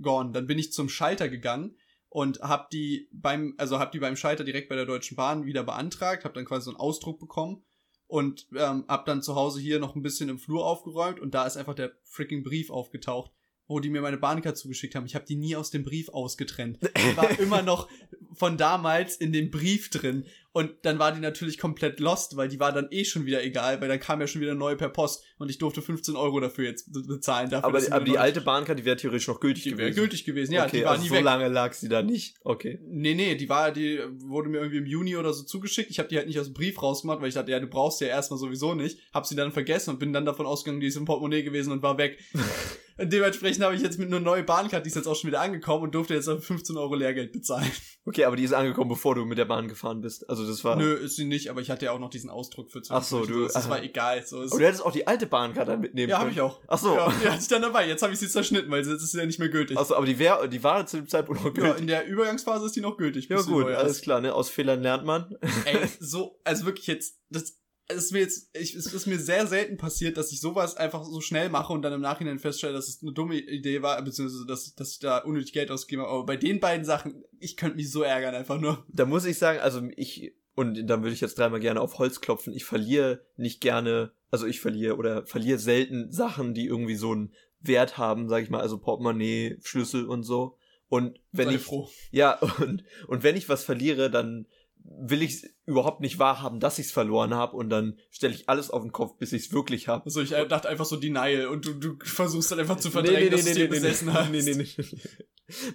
gone. 0.00 0.32
Dann 0.32 0.46
bin 0.46 0.58
ich 0.58 0.72
zum 0.72 0.88
Schalter 0.88 1.28
gegangen 1.28 1.76
und 2.08 2.40
hab 2.40 2.70
die 2.70 3.08
beim, 3.12 3.54
also 3.56 3.78
hab 3.78 3.92
die 3.92 4.00
beim 4.00 4.16
Schalter 4.16 4.42
direkt 4.42 4.68
bei 4.68 4.76
der 4.76 4.86
Deutschen 4.86 5.16
Bahn 5.16 5.44
wieder 5.44 5.62
beantragt, 5.62 6.24
hab 6.24 6.34
dann 6.34 6.44
quasi 6.44 6.64
so 6.64 6.70
einen 6.70 6.80
Ausdruck 6.80 7.20
bekommen 7.20 7.64
und 8.06 8.46
ähm, 8.56 8.84
hab 8.88 9.06
dann 9.06 9.22
zu 9.22 9.34
Hause 9.34 9.60
hier 9.60 9.78
noch 9.78 9.94
ein 9.94 10.02
bisschen 10.02 10.28
im 10.28 10.38
Flur 10.38 10.66
aufgeräumt 10.66 11.20
und 11.20 11.34
da 11.34 11.46
ist 11.46 11.56
einfach 11.56 11.74
der 11.74 11.92
freaking 12.04 12.42
Brief 12.42 12.70
aufgetaucht, 12.70 13.32
wo 13.66 13.80
die 13.80 13.90
mir 13.90 14.02
meine 14.02 14.18
Bahncard 14.18 14.56
zugeschickt 14.56 14.94
haben. 14.94 15.06
Ich 15.06 15.14
habe 15.14 15.24
die 15.24 15.36
nie 15.36 15.56
aus 15.56 15.70
dem 15.70 15.84
Brief 15.84 16.08
ausgetrennt. 16.10 16.78
Die 16.96 17.16
war 17.16 17.38
immer 17.38 17.62
noch 17.62 17.88
von 18.34 18.56
damals 18.56 19.16
in 19.16 19.32
dem 19.32 19.50
Brief 19.50 19.90
drin. 19.90 20.24
Und 20.52 20.72
dann 20.82 20.98
war 21.00 21.10
die 21.12 21.20
natürlich 21.20 21.58
komplett 21.58 21.98
lost, 21.98 22.36
weil 22.36 22.48
die 22.48 22.60
war 22.60 22.70
dann 22.72 22.86
eh 22.92 23.04
schon 23.04 23.26
wieder 23.26 23.42
egal, 23.42 23.80
weil 23.80 23.88
dann 23.88 23.98
kam 23.98 24.20
ja 24.20 24.28
schon 24.28 24.40
wieder 24.40 24.54
neu 24.54 24.76
per 24.76 24.88
Post 24.88 25.24
und 25.38 25.48
ich 25.50 25.58
durfte 25.58 25.82
15 25.82 26.14
Euro 26.14 26.38
dafür 26.38 26.64
jetzt 26.66 26.92
be- 26.92 27.02
bezahlen. 27.02 27.50
Dafür, 27.50 27.68
Aber, 27.68 27.80
aber 27.92 28.04
die 28.04 28.18
alte 28.18 28.40
Bahnkarte, 28.40 28.80
die 28.82 28.84
wäre 28.86 28.96
theoretisch 28.96 29.26
noch 29.26 29.40
gültig 29.40 29.64
die 29.64 29.70
wäre 29.70 29.90
gewesen. 29.90 29.96
gültig 29.96 30.24
gewesen. 30.24 30.52
Ja, 30.52 30.64
okay, 30.66 30.78
die 30.78 30.84
war 30.84 30.92
also 30.92 31.02
nie 31.02 31.08
so 31.08 31.14
weg. 31.16 31.24
lange 31.24 31.48
lag 31.48 31.72
sie 31.72 31.88
da 31.88 32.02
nicht. 32.02 32.36
Okay. 32.44 32.78
Nee, 32.86 33.14
nee, 33.14 33.34
die 33.34 33.48
war, 33.48 33.72
die 33.72 33.98
wurde 34.18 34.48
mir 34.48 34.58
irgendwie 34.58 34.78
im 34.78 34.86
Juni 34.86 35.16
oder 35.16 35.32
so 35.32 35.42
zugeschickt. 35.42 35.90
Ich 35.90 35.98
habe 35.98 36.08
die 36.08 36.16
halt 36.18 36.28
nicht 36.28 36.38
aus 36.38 36.46
dem 36.46 36.54
Brief 36.54 36.80
rausgemacht, 36.80 37.20
weil 37.20 37.28
ich 37.28 37.34
dachte, 37.34 37.50
ja, 37.50 37.58
du 37.58 37.66
brauchst 37.66 37.98
sie 37.98 38.04
ja 38.04 38.10
erstmal 38.12 38.38
sowieso 38.38 38.74
nicht. 38.74 38.98
Hab 39.12 39.26
sie 39.26 39.34
dann 39.34 39.50
vergessen 39.50 39.90
und 39.90 39.98
bin 39.98 40.12
dann 40.12 40.24
davon 40.24 40.46
ausgegangen, 40.46 40.80
die 40.80 40.86
ist 40.86 40.96
im 40.96 41.04
Portemonnaie 41.04 41.42
gewesen 41.42 41.72
und 41.72 41.82
war 41.82 41.98
weg. 41.98 42.18
und 42.98 43.12
dementsprechend 43.12 43.64
habe 43.64 43.74
ich 43.74 43.82
jetzt 43.82 43.98
mit 43.98 44.08
einer 44.08 44.20
neuen 44.20 44.46
Bahncard, 44.46 44.84
die 44.84 44.88
ist 44.88 44.96
jetzt 44.96 45.06
auch 45.06 45.16
schon 45.16 45.28
wieder 45.28 45.40
angekommen 45.40 45.84
und 45.84 45.94
durfte 45.94 46.14
jetzt 46.14 46.28
dann 46.28 46.40
15 46.40 46.76
Euro 46.76 46.94
Lehrgeld 46.94 47.32
bezahlen. 47.32 47.70
Okay, 48.06 48.24
aber 48.26 48.36
die 48.36 48.44
ist 48.44 48.52
angekommen, 48.52 48.90
bevor 48.90 49.14
du 49.14 49.24
mit 49.24 49.38
der 49.38 49.46
Bahn 49.46 49.66
gefahren 49.66 50.02
bist. 50.02 50.28
Also 50.28 50.46
das 50.46 50.62
war. 50.62 50.76
Nö, 50.76 50.92
ist 50.92 51.16
sie 51.16 51.24
nicht, 51.24 51.48
aber 51.48 51.62
ich 51.62 51.70
hatte 51.70 51.86
ja 51.86 51.92
auch 51.92 51.98
noch 51.98 52.10
diesen 52.10 52.28
Ausdruck 52.28 52.70
für 52.70 52.82
Ach 52.90 53.02
so, 53.02 53.24
du- 53.24 53.44
Das, 53.44 53.54
das 53.54 53.70
war 53.70 53.78
aha. 53.78 53.82
egal. 53.84 54.26
So, 54.26 54.40
Aber 54.42 54.58
du 54.58 54.58
hättest 54.58 54.84
auch 54.84 54.92
die 54.92 55.06
alte 55.06 55.26
Bahnkarte 55.26 55.70
dann 55.70 55.80
mitnehmen 55.80 56.10
ja, 56.10 56.16
können. 56.18 56.28
habe 56.28 56.32
ich 56.34 56.40
auch. 56.42 56.60
Ach 56.68 56.76
so. 56.76 56.94
Ja, 56.94 57.10
die 57.22 57.28
hatte 57.30 57.40
ich 57.40 57.48
dann 57.48 57.62
dabei. 57.62 57.88
Jetzt 57.88 58.02
habe 58.02 58.12
ich 58.12 58.18
sie 58.18 58.28
zerschnitten, 58.28 58.70
weil 58.70 58.84
jetzt 58.86 59.02
ist 59.02 59.12
sie 59.12 59.18
ja 59.18 59.24
nicht 59.24 59.38
mehr 59.38 59.48
gültig. 59.48 59.78
Achso, 59.78 59.94
aber 59.94 60.04
die, 60.04 60.18
wär, 60.18 60.46
die 60.48 60.62
war 60.62 60.84
zu 60.86 60.98
dem 60.98 61.08
Zeitpunkt 61.08 61.42
noch 61.42 61.56
ja, 61.56 61.62
gültig. 61.62 61.80
in 61.80 61.86
der 61.86 62.06
Übergangsphase 62.06 62.66
ist 62.66 62.76
die 62.76 62.82
noch 62.82 62.98
gültig. 62.98 63.30
Ja, 63.30 63.38
sie 63.38 63.50
gut, 63.50 63.68
alles 63.68 64.02
klar, 64.02 64.20
ne? 64.20 64.34
Aus 64.34 64.50
Fehlern 64.50 64.82
lernt 64.82 65.06
man. 65.06 65.34
Ey, 65.64 65.78
so, 65.98 66.38
also 66.44 66.66
wirklich 66.66 66.86
jetzt, 66.86 67.20
das 67.30 67.58
es 67.88 67.96
ist 67.96 68.12
mir 68.12 68.20
jetzt, 68.20 68.50
ich, 68.56 68.74
es 68.74 68.92
ist 68.92 69.06
mir 69.06 69.18
sehr 69.18 69.46
selten 69.46 69.76
passiert, 69.76 70.16
dass 70.16 70.32
ich 70.32 70.40
sowas 70.40 70.76
einfach 70.76 71.04
so 71.04 71.20
schnell 71.20 71.50
mache 71.50 71.72
und 71.72 71.82
dann 71.82 71.92
im 71.92 72.00
Nachhinein 72.00 72.38
feststelle, 72.38 72.72
dass 72.72 72.88
es 72.88 73.02
eine 73.02 73.12
dumme 73.12 73.36
Idee 73.36 73.82
war, 73.82 74.00
beziehungsweise 74.02 74.46
dass, 74.46 74.74
dass 74.74 74.92
ich 74.92 74.98
da 75.00 75.18
unnötig 75.18 75.52
Geld 75.52 75.70
ausgegeben 75.70 76.02
habe. 76.02 76.12
Aber 76.12 76.26
bei 76.26 76.36
den 76.36 76.60
beiden 76.60 76.84
Sachen, 76.84 77.24
ich 77.40 77.56
könnte 77.56 77.76
mich 77.76 77.90
so 77.90 78.02
ärgern, 78.02 78.34
einfach 78.34 78.58
nur. 78.58 78.84
Da 78.88 79.04
muss 79.04 79.26
ich 79.26 79.38
sagen, 79.38 79.60
also 79.60 79.82
ich, 79.96 80.34
und 80.54 80.86
dann 80.86 81.02
würde 81.02 81.14
ich 81.14 81.20
jetzt 81.20 81.38
dreimal 81.38 81.60
gerne 81.60 81.80
auf 81.80 81.98
Holz 81.98 82.20
klopfen, 82.20 82.54
ich 82.54 82.64
verliere 82.64 83.24
nicht 83.36 83.60
gerne, 83.60 84.12
also 84.30 84.46
ich 84.46 84.60
verliere 84.60 84.96
oder 84.96 85.26
verliere 85.26 85.58
selten 85.58 86.10
Sachen, 86.10 86.54
die 86.54 86.66
irgendwie 86.66 86.96
so 86.96 87.12
einen 87.12 87.34
Wert 87.60 87.98
haben, 87.98 88.28
sag 88.28 88.42
ich 88.42 88.50
mal, 88.50 88.60
also 88.60 88.78
Portemonnaie, 88.78 89.58
Schlüssel 89.62 90.06
und 90.06 90.22
so. 90.22 90.56
Und 90.88 91.18
wenn 91.32 91.48
Sei 91.48 91.54
ich, 91.56 91.62
froh. 91.62 91.88
ja, 92.12 92.38
und, 92.60 92.84
und 93.08 93.22
wenn 93.22 93.36
ich 93.36 93.48
was 93.48 93.64
verliere, 93.64 94.10
dann 94.10 94.46
will 94.84 95.22
ich 95.22 95.44
überhaupt 95.66 96.00
nicht 96.00 96.18
wahrhaben, 96.18 96.60
dass 96.60 96.78
ich 96.78 96.86
es 96.86 96.92
verloren 96.92 97.34
habe 97.34 97.56
und 97.56 97.70
dann 97.70 97.98
stelle 98.10 98.34
ich 98.34 98.48
alles 98.48 98.70
auf 98.70 98.82
den 98.82 98.92
Kopf, 98.92 99.16
bis 99.18 99.32
ich 99.32 99.46
es 99.46 99.52
wirklich 99.52 99.88
habe. 99.88 100.04
Also 100.04 100.20
ich 100.20 100.30
dachte 100.30 100.68
einfach 100.68 100.84
so 100.84 100.96
Denial 100.96 101.46
und 101.46 101.66
du, 101.66 101.74
du 101.74 101.96
versuchst 102.04 102.50
dann 102.52 102.60
einfach 102.60 102.76
zu 102.76 102.90
verdrängen, 102.90 103.30
dass 103.30 103.44
du 103.44 103.50
es 103.50 103.56
dir 103.56 103.68
besessen 103.68 104.12
hast. 104.12 104.30
nee, 104.30 104.42
nee, 104.42 104.54
nee, 104.54 104.74
nee. 104.76 105.00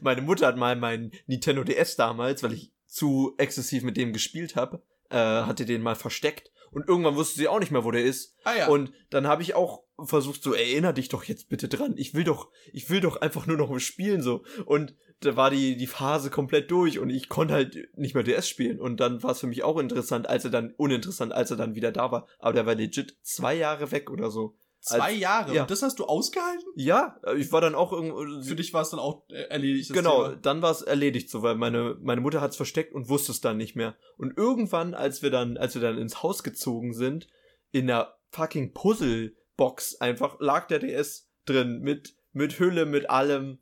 Meine 0.01 0.21
Mutter 0.21 0.47
hat 0.47 0.57
mal 0.57 0.75
meinen 0.75 1.11
Nintendo 1.27 1.63
DS 1.63 1.95
damals, 1.95 2.43
weil 2.43 2.53
ich 2.53 2.71
zu 2.85 3.33
exzessiv 3.37 3.83
mit 3.83 3.97
dem 3.97 4.13
gespielt 4.13 4.55
habe, 4.55 4.83
äh, 5.09 5.15
hatte 5.15 5.65
den 5.65 5.81
mal 5.81 5.95
versteckt 5.95 6.51
und 6.71 6.87
irgendwann 6.87 7.15
wusste 7.15 7.39
sie 7.39 7.47
auch 7.47 7.59
nicht 7.59 7.71
mehr, 7.71 7.83
wo 7.83 7.91
der 7.91 8.03
ist. 8.03 8.35
Ah 8.43 8.55
ja. 8.55 8.67
Und 8.67 8.91
dann 9.09 9.27
habe 9.27 9.41
ich 9.41 9.55
auch 9.55 9.83
versucht, 10.05 10.43
so 10.43 10.53
erinner 10.53 10.93
dich 10.93 11.09
doch 11.09 11.23
jetzt 11.23 11.49
bitte 11.49 11.67
dran. 11.67 11.95
Ich 11.97 12.13
will 12.13 12.23
doch, 12.23 12.51
ich 12.71 12.89
will 12.89 13.01
doch 13.01 13.17
einfach 13.21 13.47
nur 13.47 13.57
noch 13.57 13.77
spielen 13.79 14.21
so. 14.21 14.43
Und 14.65 14.95
da 15.21 15.35
war 15.35 15.49
die 15.51 15.75
die 15.77 15.87
Phase 15.87 16.29
komplett 16.29 16.71
durch 16.71 16.99
und 16.99 17.09
ich 17.09 17.27
konnte 17.29 17.53
halt 17.53 17.89
nicht 17.97 18.15
mehr 18.15 18.23
DS 18.23 18.47
spielen. 18.47 18.79
Und 18.79 18.99
dann 18.99 19.21
war 19.23 19.31
es 19.31 19.39
für 19.41 19.47
mich 19.47 19.63
auch 19.63 19.77
interessant, 19.77 20.27
als 20.29 20.45
er 20.45 20.51
dann 20.51 20.73
uninteressant, 20.77 21.33
als 21.33 21.51
er 21.51 21.57
dann 21.57 21.75
wieder 21.75 21.91
da 21.91 22.11
war. 22.11 22.27
Aber 22.39 22.53
der 22.53 22.65
war 22.65 22.75
legit 22.75 23.17
zwei 23.21 23.53
Jahre 23.55 23.91
weg 23.91 24.09
oder 24.09 24.31
so. 24.31 24.55
Zwei 24.81 24.99
als- 25.11 25.19
Jahre. 25.19 25.53
ja. 25.53 25.63
Und 25.63 25.71
das 25.71 25.81
hast 25.81 25.99
du 25.99 26.05
ausgehalten? 26.05 26.63
Ja, 26.75 27.19
ich 27.35 27.51
war 27.51 27.59
dann 27.59 27.75
auch 27.75 27.91
irgendwo. 27.91 28.19
Für 28.41 28.55
dich 28.55 28.73
war 28.73 28.81
es 28.81 28.91
dann 28.91 28.99
auch 29.01 29.23
erledigt. 29.29 29.91
Genau, 29.91 30.23
Thema. 30.23 30.35
dann 30.37 30.61
war 30.61 30.71
es 30.71 30.81
erledigt 30.83 31.29
so, 31.29 31.41
weil 31.41 31.55
meine, 31.55 31.97
meine 32.01 32.21
Mutter 32.21 32.39
hat 32.39 32.51
es 32.51 32.55
versteckt 32.57 32.93
und 32.95 33.09
wusste 33.09 33.33
es 33.33 33.41
dann 33.41 33.57
nicht 33.57 33.75
mehr. 33.75 33.97
Und 34.17 34.37
irgendwann, 34.37 34.93
als 34.93 35.21
wir 35.21 35.31
dann, 35.31 35.57
als 35.57 35.75
wir 35.75 35.81
dann 35.81 35.97
ins 35.97 36.23
Haus 36.23 36.43
gezogen 36.43 36.93
sind, 36.93 37.27
in 37.71 37.87
der 37.87 38.15
fucking 38.31 38.73
Puzzlebox 38.73 39.95
einfach 39.99 40.37
lag 40.39 40.67
der 40.67 40.79
DS 40.79 41.27
drin 41.45 41.81
mit, 41.81 42.15
mit 42.31 42.57
Hülle, 42.59 42.85
mit 42.85 43.09
allem. 43.09 43.59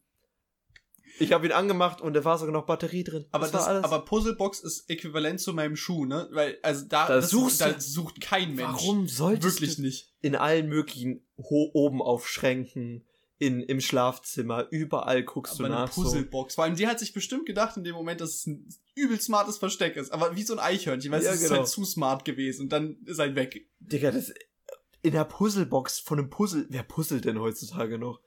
Ich 1.20 1.32
habe 1.34 1.46
ihn 1.48 1.52
angemacht 1.52 2.02
und 2.02 2.14
da 2.14 2.24
war 2.24 2.38
sogar 2.38 2.54
noch 2.54 2.66
Batterie 2.66 3.04
drin. 3.04 3.26
Aber, 3.32 3.48
das, 3.48 3.68
alles. 3.68 3.84
aber 3.84 4.06
Puzzlebox 4.06 4.60
ist 4.60 4.90
äquivalent 4.90 5.40
zu 5.40 5.54
meinem 5.54 5.76
Schuh, 5.76 6.06
ne? 6.06 6.28
Weil, 6.32 6.58
also 6.62 6.86
da, 6.88 7.08
Da 7.08 7.16
das, 7.16 7.30
suchst 7.30 7.62
da 7.62 7.72
du- 7.72 7.80
sucht 7.82 8.22
kein 8.22 8.56
Mensch. 8.56 8.68
warum 8.84 9.08
solltest 9.08 9.62
Wirklich 9.62 9.76
du 9.78 9.82
nicht. 9.84 10.14
in 10.22 10.36
allen 10.36 10.68
möglichen 10.70 11.26
ho 11.38 11.70
oben 11.74 12.02
auf 12.02 12.28
Schränken, 12.28 13.06
in, 13.40 13.62
im 13.62 13.82
Schlafzimmer, 13.82 14.68
überall 14.72 15.24
guckst 15.24 15.60
Aber 15.60 15.68
du 15.70 15.74
eine 15.76 15.84
nach. 15.86 15.92
So. 15.92 16.02
Puzzlebox. 16.02 16.56
Vor 16.56 16.64
allem, 16.64 16.76
die 16.76 16.88
hat 16.88 17.00
sich 17.00 17.14
bestimmt 17.14 17.46
gedacht 17.46 17.78
in 17.78 17.84
dem 17.84 17.94
Moment, 17.94 18.20
dass 18.20 18.32
es 18.36 18.48
ein 18.48 18.68
übel 18.96 19.22
smartes 19.22 19.58
Versteck 19.58 19.96
ist. 19.96 20.12
Aber 20.12 20.36
wie 20.36 20.42
so 20.42 20.54
ein 20.54 20.60
Eichhörnchen, 20.60 21.12
weil 21.12 21.22
Ja, 21.22 21.30
es 21.32 21.42
ist 21.42 21.48
genau. 21.50 21.58
halt 21.60 21.68
zu 21.68 21.86
smart 21.86 22.26
gewesen 22.26 22.64
und 22.64 22.70
dann 22.74 22.98
ist 23.06 23.20
halt 23.20 23.36
weg. 23.36 23.68
Digga, 23.80 24.10
das. 24.12 24.34
In 25.02 25.12
der 25.14 25.24
Puzzlebox 25.26 26.00
von 26.00 26.20
einem 26.20 26.30
Puzzle. 26.30 26.66
Wer 26.70 26.84
puzzelt 26.84 27.26
denn 27.26 27.40
heutzutage 27.40 27.98
noch? 27.98 28.20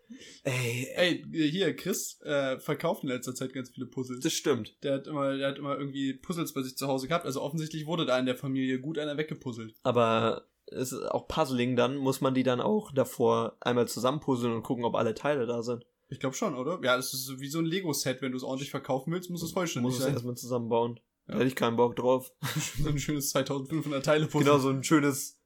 Ey, 0.44 0.88
Ey, 0.94 1.24
hier, 1.50 1.74
Chris 1.76 2.20
äh, 2.22 2.58
verkauft 2.58 3.02
in 3.02 3.08
letzter 3.10 3.34
Zeit 3.34 3.52
ganz 3.52 3.70
viele 3.70 3.86
Puzzles. 3.86 4.20
das 4.20 4.32
stimmt. 4.32 4.76
Der 4.82 4.94
hat 4.94 5.06
immer, 5.06 5.36
der 5.36 5.48
hat 5.48 5.58
immer 5.58 5.76
irgendwie 5.78 6.14
Puzzles 6.14 6.52
bei 6.54 6.62
sich 6.62 6.76
zu 6.76 6.86
Hause 6.88 7.08
gehabt. 7.08 7.26
Also 7.26 7.40
offensichtlich 7.42 7.86
wurde 7.86 8.06
da 8.06 8.18
in 8.18 8.26
der 8.26 8.36
Familie 8.36 8.80
gut 8.80 8.98
einer 8.98 9.16
weggepuzzelt. 9.16 9.74
Aber 9.82 10.46
es 10.66 10.92
ist 10.92 11.02
auch 11.10 11.26
Puzzling 11.28 11.76
dann, 11.76 11.96
muss 11.96 12.20
man 12.20 12.34
die 12.34 12.44
dann 12.44 12.60
auch 12.60 12.92
davor 12.92 13.56
einmal 13.60 13.88
zusammenpuzzeln 13.88 14.52
und 14.54 14.62
gucken, 14.62 14.84
ob 14.84 14.94
alle 14.94 15.14
Teile 15.14 15.46
da 15.46 15.62
sind. 15.62 15.84
Ich 16.08 16.18
glaube 16.20 16.34
schon, 16.36 16.54
oder? 16.56 16.80
Ja, 16.82 16.96
das 16.96 17.14
ist 17.14 17.38
wie 17.40 17.48
so 17.48 17.58
ein 17.58 17.64
Lego-Set. 17.66 18.20
Wenn 18.22 18.32
du 18.32 18.36
es 18.36 18.42
ordentlich 18.44 18.70
verkaufen 18.70 19.12
willst, 19.12 19.30
muss 19.30 19.42
es 19.42 19.52
vollständig 19.52 19.90
Muss 19.90 19.98
es 19.98 20.04
sein. 20.04 20.12
erstmal 20.14 20.36
zusammenbauen. 20.36 20.98
Da 21.26 21.34
Ja. 21.34 21.38
hätte 21.40 21.48
ich 21.48 21.54
keinen 21.56 21.76
Bock 21.76 21.94
drauf. 21.96 22.32
so 22.82 22.88
ein 22.88 22.98
schönes 22.98 23.30
2500 23.30 24.04
Teile 24.04 24.26
Puzzle. 24.26 24.44
Genau, 24.44 24.58
so 24.58 24.70
ein 24.70 24.82
schönes, 24.82 25.39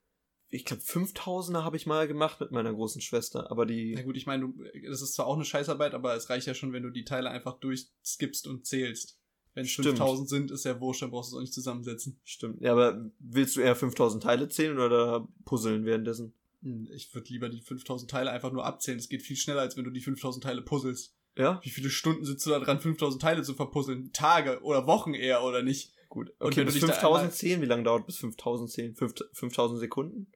ich 0.54 0.64
glaube 0.64 0.82
5000er 0.82 1.64
habe 1.64 1.76
ich 1.76 1.86
mal 1.86 2.06
gemacht 2.08 2.40
mit 2.40 2.50
meiner 2.52 2.72
großen 2.72 3.00
Schwester, 3.00 3.50
aber 3.50 3.64
Na 3.64 3.72
die, 3.72 3.94
gut, 4.04 4.16
ich 4.16 4.26
meine, 4.26 4.44
du- 4.48 4.54
das 4.88 5.02
ist 5.02 5.14
zwar 5.14 5.26
auch 5.26 5.34
eine 5.36 5.44
Scheißarbeit, 5.44 5.94
aber 5.94 6.14
es 6.14 6.30
reicht 6.30 6.46
ja 6.46 6.54
schon, 6.54 6.72
wenn 6.72 6.82
du 6.82 6.90
die 6.90 7.04
Teile 7.04 7.30
einfach 7.30 7.54
durchskippst 7.60 8.46
und 8.46 8.64
zählst. 8.66 9.18
Wenn 9.54 9.64
es 9.64 9.70
Stimmt. 9.70 9.86
5000 9.88 10.28
sind, 10.28 10.50
ist 10.50 10.64
ja 10.64 10.80
wurscht, 10.80 11.02
dann 11.02 11.10
brauchst 11.10 11.30
du 11.30 11.36
es 11.36 11.38
auch 11.38 11.42
nicht 11.42 11.52
zusammensetzen. 11.54 12.18
stimmt. 12.24 12.60
Ja, 12.60 12.72
aber 12.72 13.10
willst 13.20 13.54
du 13.56 13.60
eher 13.60 13.76
5000 13.76 14.22
Teile 14.22 14.48
zählen 14.48 14.78
oder 14.78 15.28
puzzeln 15.44 15.84
währenddessen? 15.84 16.32
Hm, 16.62 16.88
Ich 16.92 17.14
würde 17.14 17.28
lieber 17.32 17.48
die 17.48 17.60
5000 17.60 18.10
Teile 18.10 18.30
einfach 18.30 18.50
nur 18.52 18.64
abzählen. 18.64 18.98
Das 18.98 19.08
geht 19.08 19.22
viel 19.22 19.36
schneller, 19.36 19.60
als 19.60 19.76
wenn 19.76 19.84
du 19.84 19.90
die 19.90 20.00
5000 20.00 20.42
Teile 20.44 20.62
puzzelst. 20.62 21.14
Ja? 21.36 21.60
Wie 21.62 21.70
viele 21.70 21.90
Stunden 21.90 22.24
sitzt 22.24 22.46
du 22.46 22.50
da 22.50 22.58
dran, 22.60 22.80
5000 22.80 23.20
Teile 23.22 23.42
zu 23.42 23.54
verpuzzeln? 23.54 24.12
Tage 24.12 24.60
oder 24.62 24.86
Wochen 24.86 25.14
eher, 25.14 25.42
oder 25.44 25.62
nicht? 25.62 25.92
Gut. 26.08 26.32
Okay, 26.38 26.64
bis 26.64 26.74
dich 26.74 26.82
da 26.82 26.88
5000 26.88 27.22
einmal- 27.22 27.32
zählen, 27.36 27.60
wie 27.60 27.66
lange 27.66 27.82
dauert 27.84 28.06
bis 28.06 28.16
5000 28.18 28.70
zählen? 28.70 28.94
Fünf- 28.94 29.14
5000 29.32 29.80
Sekunden? 29.80 30.26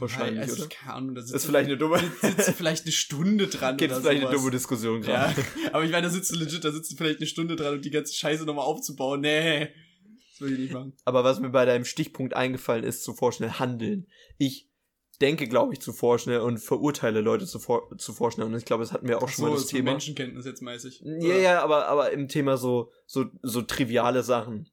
Wahrscheinlich, 0.00 0.40
also? 0.42 0.66
Keine 0.68 0.94
Ahnung, 0.94 1.14
da 1.14 1.20
Das 1.20 1.30
sitzt 1.30 1.44
ist 1.44 1.46
vielleicht 1.46 1.68
eine 1.68 1.78
dumme, 1.78 1.98
du, 1.98 2.26
sitzt 2.28 2.48
du 2.48 2.52
vielleicht 2.52 2.84
eine 2.84 2.92
Stunde 2.92 3.46
dran 3.46 3.76
geht 3.76 3.90
oder 3.90 3.98
es 3.98 4.02
vielleicht 4.02 4.20
sowas. 4.20 4.30
eine 4.30 4.38
dumme 4.38 4.50
Diskussion 4.50 5.00
gerade. 5.02 5.40
Ja, 5.40 5.68
aber 5.72 5.84
ich 5.84 5.90
meine, 5.90 6.06
da 6.06 6.10
sitzt 6.10 6.30
du 6.32 6.36
legit, 6.36 6.64
da 6.64 6.72
sitzt 6.72 6.92
du 6.92 6.96
vielleicht 6.96 7.18
eine 7.18 7.26
Stunde 7.26 7.56
dran 7.56 7.74
und 7.74 7.84
die 7.84 7.90
ganze 7.90 8.14
Scheiße 8.14 8.44
nochmal 8.44 8.64
aufzubauen. 8.64 9.20
Nee, 9.20 9.68
das 10.30 10.40
will 10.40 10.52
ich 10.54 10.58
nicht 10.58 10.72
machen. 10.72 10.92
Aber 11.04 11.24
was 11.24 11.40
mir 11.40 11.50
bei 11.50 11.64
deinem 11.64 11.84
Stichpunkt 11.84 12.34
eingefallen 12.34 12.84
ist, 12.84 13.04
zu 13.04 13.14
vorschnell 13.14 13.50
handeln. 13.50 14.06
Ich 14.38 14.70
denke, 15.20 15.46
glaube 15.46 15.74
ich, 15.74 15.80
zu 15.80 15.92
vorschnell 15.92 16.40
und 16.40 16.58
verurteile 16.58 17.20
Leute 17.20 17.46
zu, 17.46 17.58
vor, 17.58 17.96
zu 17.98 18.12
vorschnell. 18.12 18.46
Und 18.46 18.54
ich 18.56 18.64
glaube, 18.64 18.82
das 18.82 18.92
hatten 18.92 19.06
wir 19.06 19.22
auch 19.22 19.28
schon 19.28 19.44
mal 19.44 19.52
das 19.52 19.62
so 19.62 19.76
Thema. 19.76 19.92
Menschenkenntnis 19.92 20.46
jetzt 20.46 20.62
mäßig. 20.62 21.02
Ja, 21.04 21.36
ja, 21.36 21.62
aber, 21.62 21.88
aber 21.88 22.10
im 22.12 22.28
Thema 22.28 22.56
so, 22.56 22.90
so, 23.06 23.26
so 23.42 23.62
triviale 23.62 24.22
Sachen. 24.22 24.70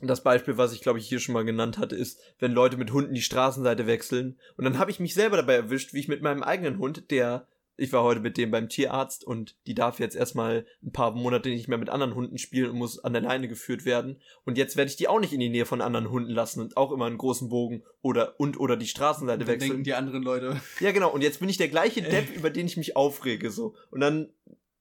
Und 0.00 0.08
Das 0.08 0.22
Beispiel, 0.22 0.56
was 0.56 0.72
ich 0.72 0.80
glaube 0.80 0.98
ich 0.98 1.08
hier 1.08 1.20
schon 1.20 1.34
mal 1.34 1.44
genannt 1.44 1.78
hatte, 1.78 1.96
ist, 1.96 2.20
wenn 2.38 2.52
Leute 2.52 2.76
mit 2.76 2.92
Hunden 2.92 3.14
die 3.14 3.22
Straßenseite 3.22 3.86
wechseln. 3.86 4.38
Und 4.56 4.64
dann 4.64 4.78
habe 4.78 4.90
ich 4.90 5.00
mich 5.00 5.14
selber 5.14 5.36
dabei 5.36 5.54
erwischt, 5.54 5.92
wie 5.92 6.00
ich 6.00 6.08
mit 6.08 6.22
meinem 6.22 6.42
eigenen 6.42 6.78
Hund, 6.78 7.10
der, 7.10 7.46
ich 7.76 7.92
war 7.92 8.02
heute 8.02 8.20
mit 8.20 8.36
dem 8.36 8.50
beim 8.50 8.68
Tierarzt 8.68 9.24
und 9.24 9.56
die 9.66 9.74
darf 9.74 10.00
jetzt 10.00 10.16
erstmal 10.16 10.66
ein 10.82 10.92
paar 10.92 11.12
Monate 11.12 11.48
nicht 11.48 11.68
mehr 11.68 11.78
mit 11.78 11.90
anderen 11.90 12.14
Hunden 12.14 12.38
spielen 12.38 12.70
und 12.70 12.78
muss 12.78 12.98
an 12.98 13.12
der 13.12 13.22
Leine 13.22 13.48
geführt 13.48 13.84
werden. 13.84 14.20
Und 14.44 14.58
jetzt 14.58 14.76
werde 14.76 14.90
ich 14.90 14.96
die 14.96 15.08
auch 15.08 15.20
nicht 15.20 15.32
in 15.32 15.40
die 15.40 15.48
Nähe 15.48 15.66
von 15.66 15.80
anderen 15.80 16.10
Hunden 16.10 16.30
lassen 16.30 16.60
und 16.60 16.76
auch 16.76 16.92
immer 16.92 17.06
einen 17.06 17.18
großen 17.18 17.48
Bogen 17.48 17.82
oder 18.02 18.38
und 18.38 18.58
oder 18.58 18.76
die 18.76 18.86
Straßenseite 18.86 19.46
wechseln. 19.46 19.70
denken 19.70 19.84
die 19.84 19.94
anderen 19.94 20.22
Leute. 20.22 20.60
Ja, 20.80 20.92
genau. 20.92 21.10
Und 21.10 21.22
jetzt 21.22 21.40
bin 21.40 21.48
ich 21.48 21.56
der 21.58 21.68
gleiche 21.68 22.02
Depp, 22.10 22.34
über 22.34 22.50
den 22.50 22.66
ich 22.66 22.76
mich 22.76 22.96
aufrege, 22.96 23.50
so. 23.50 23.74
Und 23.90 24.00
dann 24.00 24.30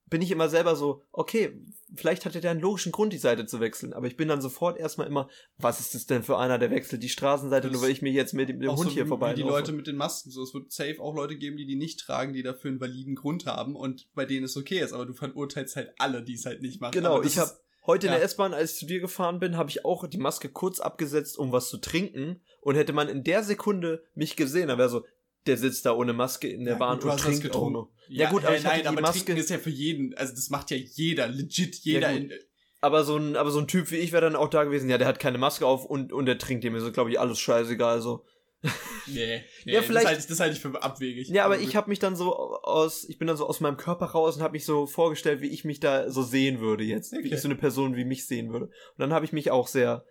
bin 0.10 0.22
ich 0.22 0.32
immer 0.32 0.50
selber 0.50 0.76
so, 0.76 1.04
okay, 1.12 1.62
vielleicht 1.96 2.26
hat 2.26 2.36
er 2.36 2.42
ja 2.42 2.52
einen 2.52 2.60
logischen 2.60 2.92
Grund, 2.92 3.14
die 3.14 3.18
Seite 3.18 3.46
zu 3.46 3.60
wechseln. 3.60 3.94
Aber 3.94 4.08
ich 4.08 4.18
bin 4.18 4.28
dann 4.28 4.42
sofort 4.42 4.78
erstmal 4.80 5.08
immer, 5.08 5.30
was 5.58 5.80
ist 5.80 5.96
das 5.96 6.06
denn 6.06 6.24
für 6.24 6.38
einer, 6.38 6.58
der 6.58 6.72
wechselt 6.72 7.04
die 7.04 7.10
Straßenseite, 7.10 7.68
Das 7.68 7.74
nur 7.74 7.82
weil 7.84 7.92
ich 7.92 8.02
mir 8.02 8.12
jetzt 8.12 8.34
mit 8.34 8.50
dem, 8.50 8.60
dem 8.60 8.72
Hund 8.72 8.90
so 8.90 8.90
hier 8.90 9.06
vorbei 9.06 9.34
die 9.34 9.42
Leute 9.42 9.72
mit 9.72 9.88
den 9.88 9.96
Masken. 9.96 10.32
So, 10.32 10.44
es 10.44 10.54
wird 10.54 10.72
safe 10.72 11.00
auch 11.00 11.16
Leute 11.16 11.38
geben, 11.38 11.58
die 11.58 11.66
die 11.66 11.76
nicht 11.76 12.00
tragen, 12.00 12.34
die 12.34 12.44
dafür 12.44 12.72
einen 12.72 12.82
validen 12.82 13.16
Grund 13.16 13.46
haben 13.46 13.76
und 13.76 14.08
bei 14.14 14.26
denen 14.26 14.46
es 14.46 14.58
okay 14.58 14.80
ist. 14.80 14.94
Aber 14.94 15.06
du 15.06 15.14
verurteilst 15.14 15.76
halt 15.76 15.94
alle, 15.98 16.24
die 16.24 16.34
es 16.34 16.46
halt 16.46 16.62
nicht 16.62 16.82
machen. 16.82 16.94
Genau, 16.94 17.22
ich 17.22 17.38
habe 17.38 17.52
heute 17.86 18.08
in 18.08 18.14
ja. 18.14 18.20
der 18.20 18.26
S-Bahn, 18.26 18.54
als 18.54 18.74
ich 18.74 18.80
zu 18.80 18.86
dir 18.86 19.00
gefahren 19.00 19.40
bin, 19.40 19.58
habe 19.58 19.70
ich 19.70 19.86
auch 19.86 20.08
die 20.08 20.18
Maske 20.18 20.50
kurz 20.50 20.80
abgesetzt, 20.80 21.38
um 21.38 21.52
was 21.52 21.70
zu 21.70 21.78
trinken. 21.78 22.42
Und 22.62 22.76
hätte 22.76 22.94
man 22.94 23.08
in 23.10 23.24
der 23.24 23.44
Sekunde 23.44 24.04
mich 24.16 24.36
gesehen, 24.36 24.68
dann 24.68 24.78
wäre 24.78 24.90
so, 24.90 25.06
der 25.50 25.58
sitzt 25.58 25.86
da 25.86 25.92
ohne 25.94 26.14
Maske 26.14 26.48
in 26.48 26.64
der 26.64 26.74
Ja, 26.74 26.80
Bahn 26.80 26.96
gut, 27.00 27.06
und 27.06 27.12
hast 27.12 27.22
trinkt 27.24 27.40
auch 27.40 27.44
getrunken. 27.44 27.74
noch. 27.74 27.90
Ja, 28.08 28.30
gut, 28.30 28.46
aber 28.46 28.56
äh, 28.56 28.60
ich 28.60 28.66
hatte 28.66 28.76
nein, 28.76 28.82
die 28.84 28.88
aber 28.88 29.02
Maske- 29.02 29.26
trinken 29.26 29.38
ist 29.42 29.50
ja 29.50 29.58
für 29.58 29.70
jeden, 29.70 30.14
also 30.16 30.34
das 30.34 30.50
macht 30.50 30.72
ja 30.72 30.78
jeder, 30.78 31.28
legit 31.28 31.76
jeder. 31.76 32.12
Ja, 32.12 32.18
in, 32.18 32.32
Aber 32.82 33.04
so 33.04 33.18
ein, 33.18 33.36
aber 33.36 33.52
so 33.52 33.60
ein 33.60 33.68
Typ 33.68 33.92
wie 33.92 33.98
ich 33.98 34.12
wäre 34.14 34.22
dann 34.24 34.36
auch 34.38 34.48
da 34.50 34.64
gewesen, 34.64 34.90
ja, 34.90 34.98
der 34.98 35.08
hat 35.08 35.20
keine 35.20 35.38
Maske 35.38 35.66
auf 35.66 35.84
und, 35.86 36.14
und 36.14 36.26
der 36.26 36.38
trinkt 36.38 36.64
dem 36.64 36.76
ist, 36.76 36.94
glaube 36.94 37.10
ich, 37.12 37.20
alles 37.20 37.38
scheißegal, 37.40 38.02
so. 38.02 38.24
nee, 39.08 39.44
nee, 39.66 39.74
Ja, 39.74 39.82
vielleicht- 39.82 40.06
Das 40.06 40.10
halte 40.12 40.22
ich, 40.22 40.28
das 40.28 40.40
halte 40.40 40.56
ich 40.56 40.62
für 40.62 40.82
abwegig. 40.84 41.28
Ja, 41.30 41.46
aber 41.46 41.56
Also, 41.56 41.68
ich 41.68 41.76
habe 41.76 41.90
mich 41.90 42.00
dann 42.00 42.16
so 42.16 42.34
aus, 42.36 43.06
ich 43.08 43.18
bin 43.18 43.28
dann 43.28 43.38
so 43.38 43.48
aus 43.48 43.60
meinem 43.60 43.78
Körper 43.78 44.06
raus 44.08 44.38
und 44.38 44.42
habe 44.44 44.54
mich 44.54 44.66
so 44.66 44.86
vorgestellt, 44.88 45.42
wie 45.42 45.48
ich 45.50 45.66
mich 45.66 45.80
da 45.80 46.10
so 46.10 46.24
sehen 46.24 46.60
würde 46.60 46.84
jetzt, 46.84 47.12
wie 47.14 47.18
Okay. 47.20 47.34
ich 47.36 47.42
so 47.42 47.48
eine 47.48 47.56
Person 47.56 47.96
wie 47.96 48.06
mich 48.06 48.26
sehen 48.28 48.52
würde. 48.52 48.66
Und 48.66 48.74
dann 49.00 49.14
habe 49.14 49.26
ich 49.26 49.34
mich 49.34 49.52
auch 49.52 49.68
sehr, 49.68 50.06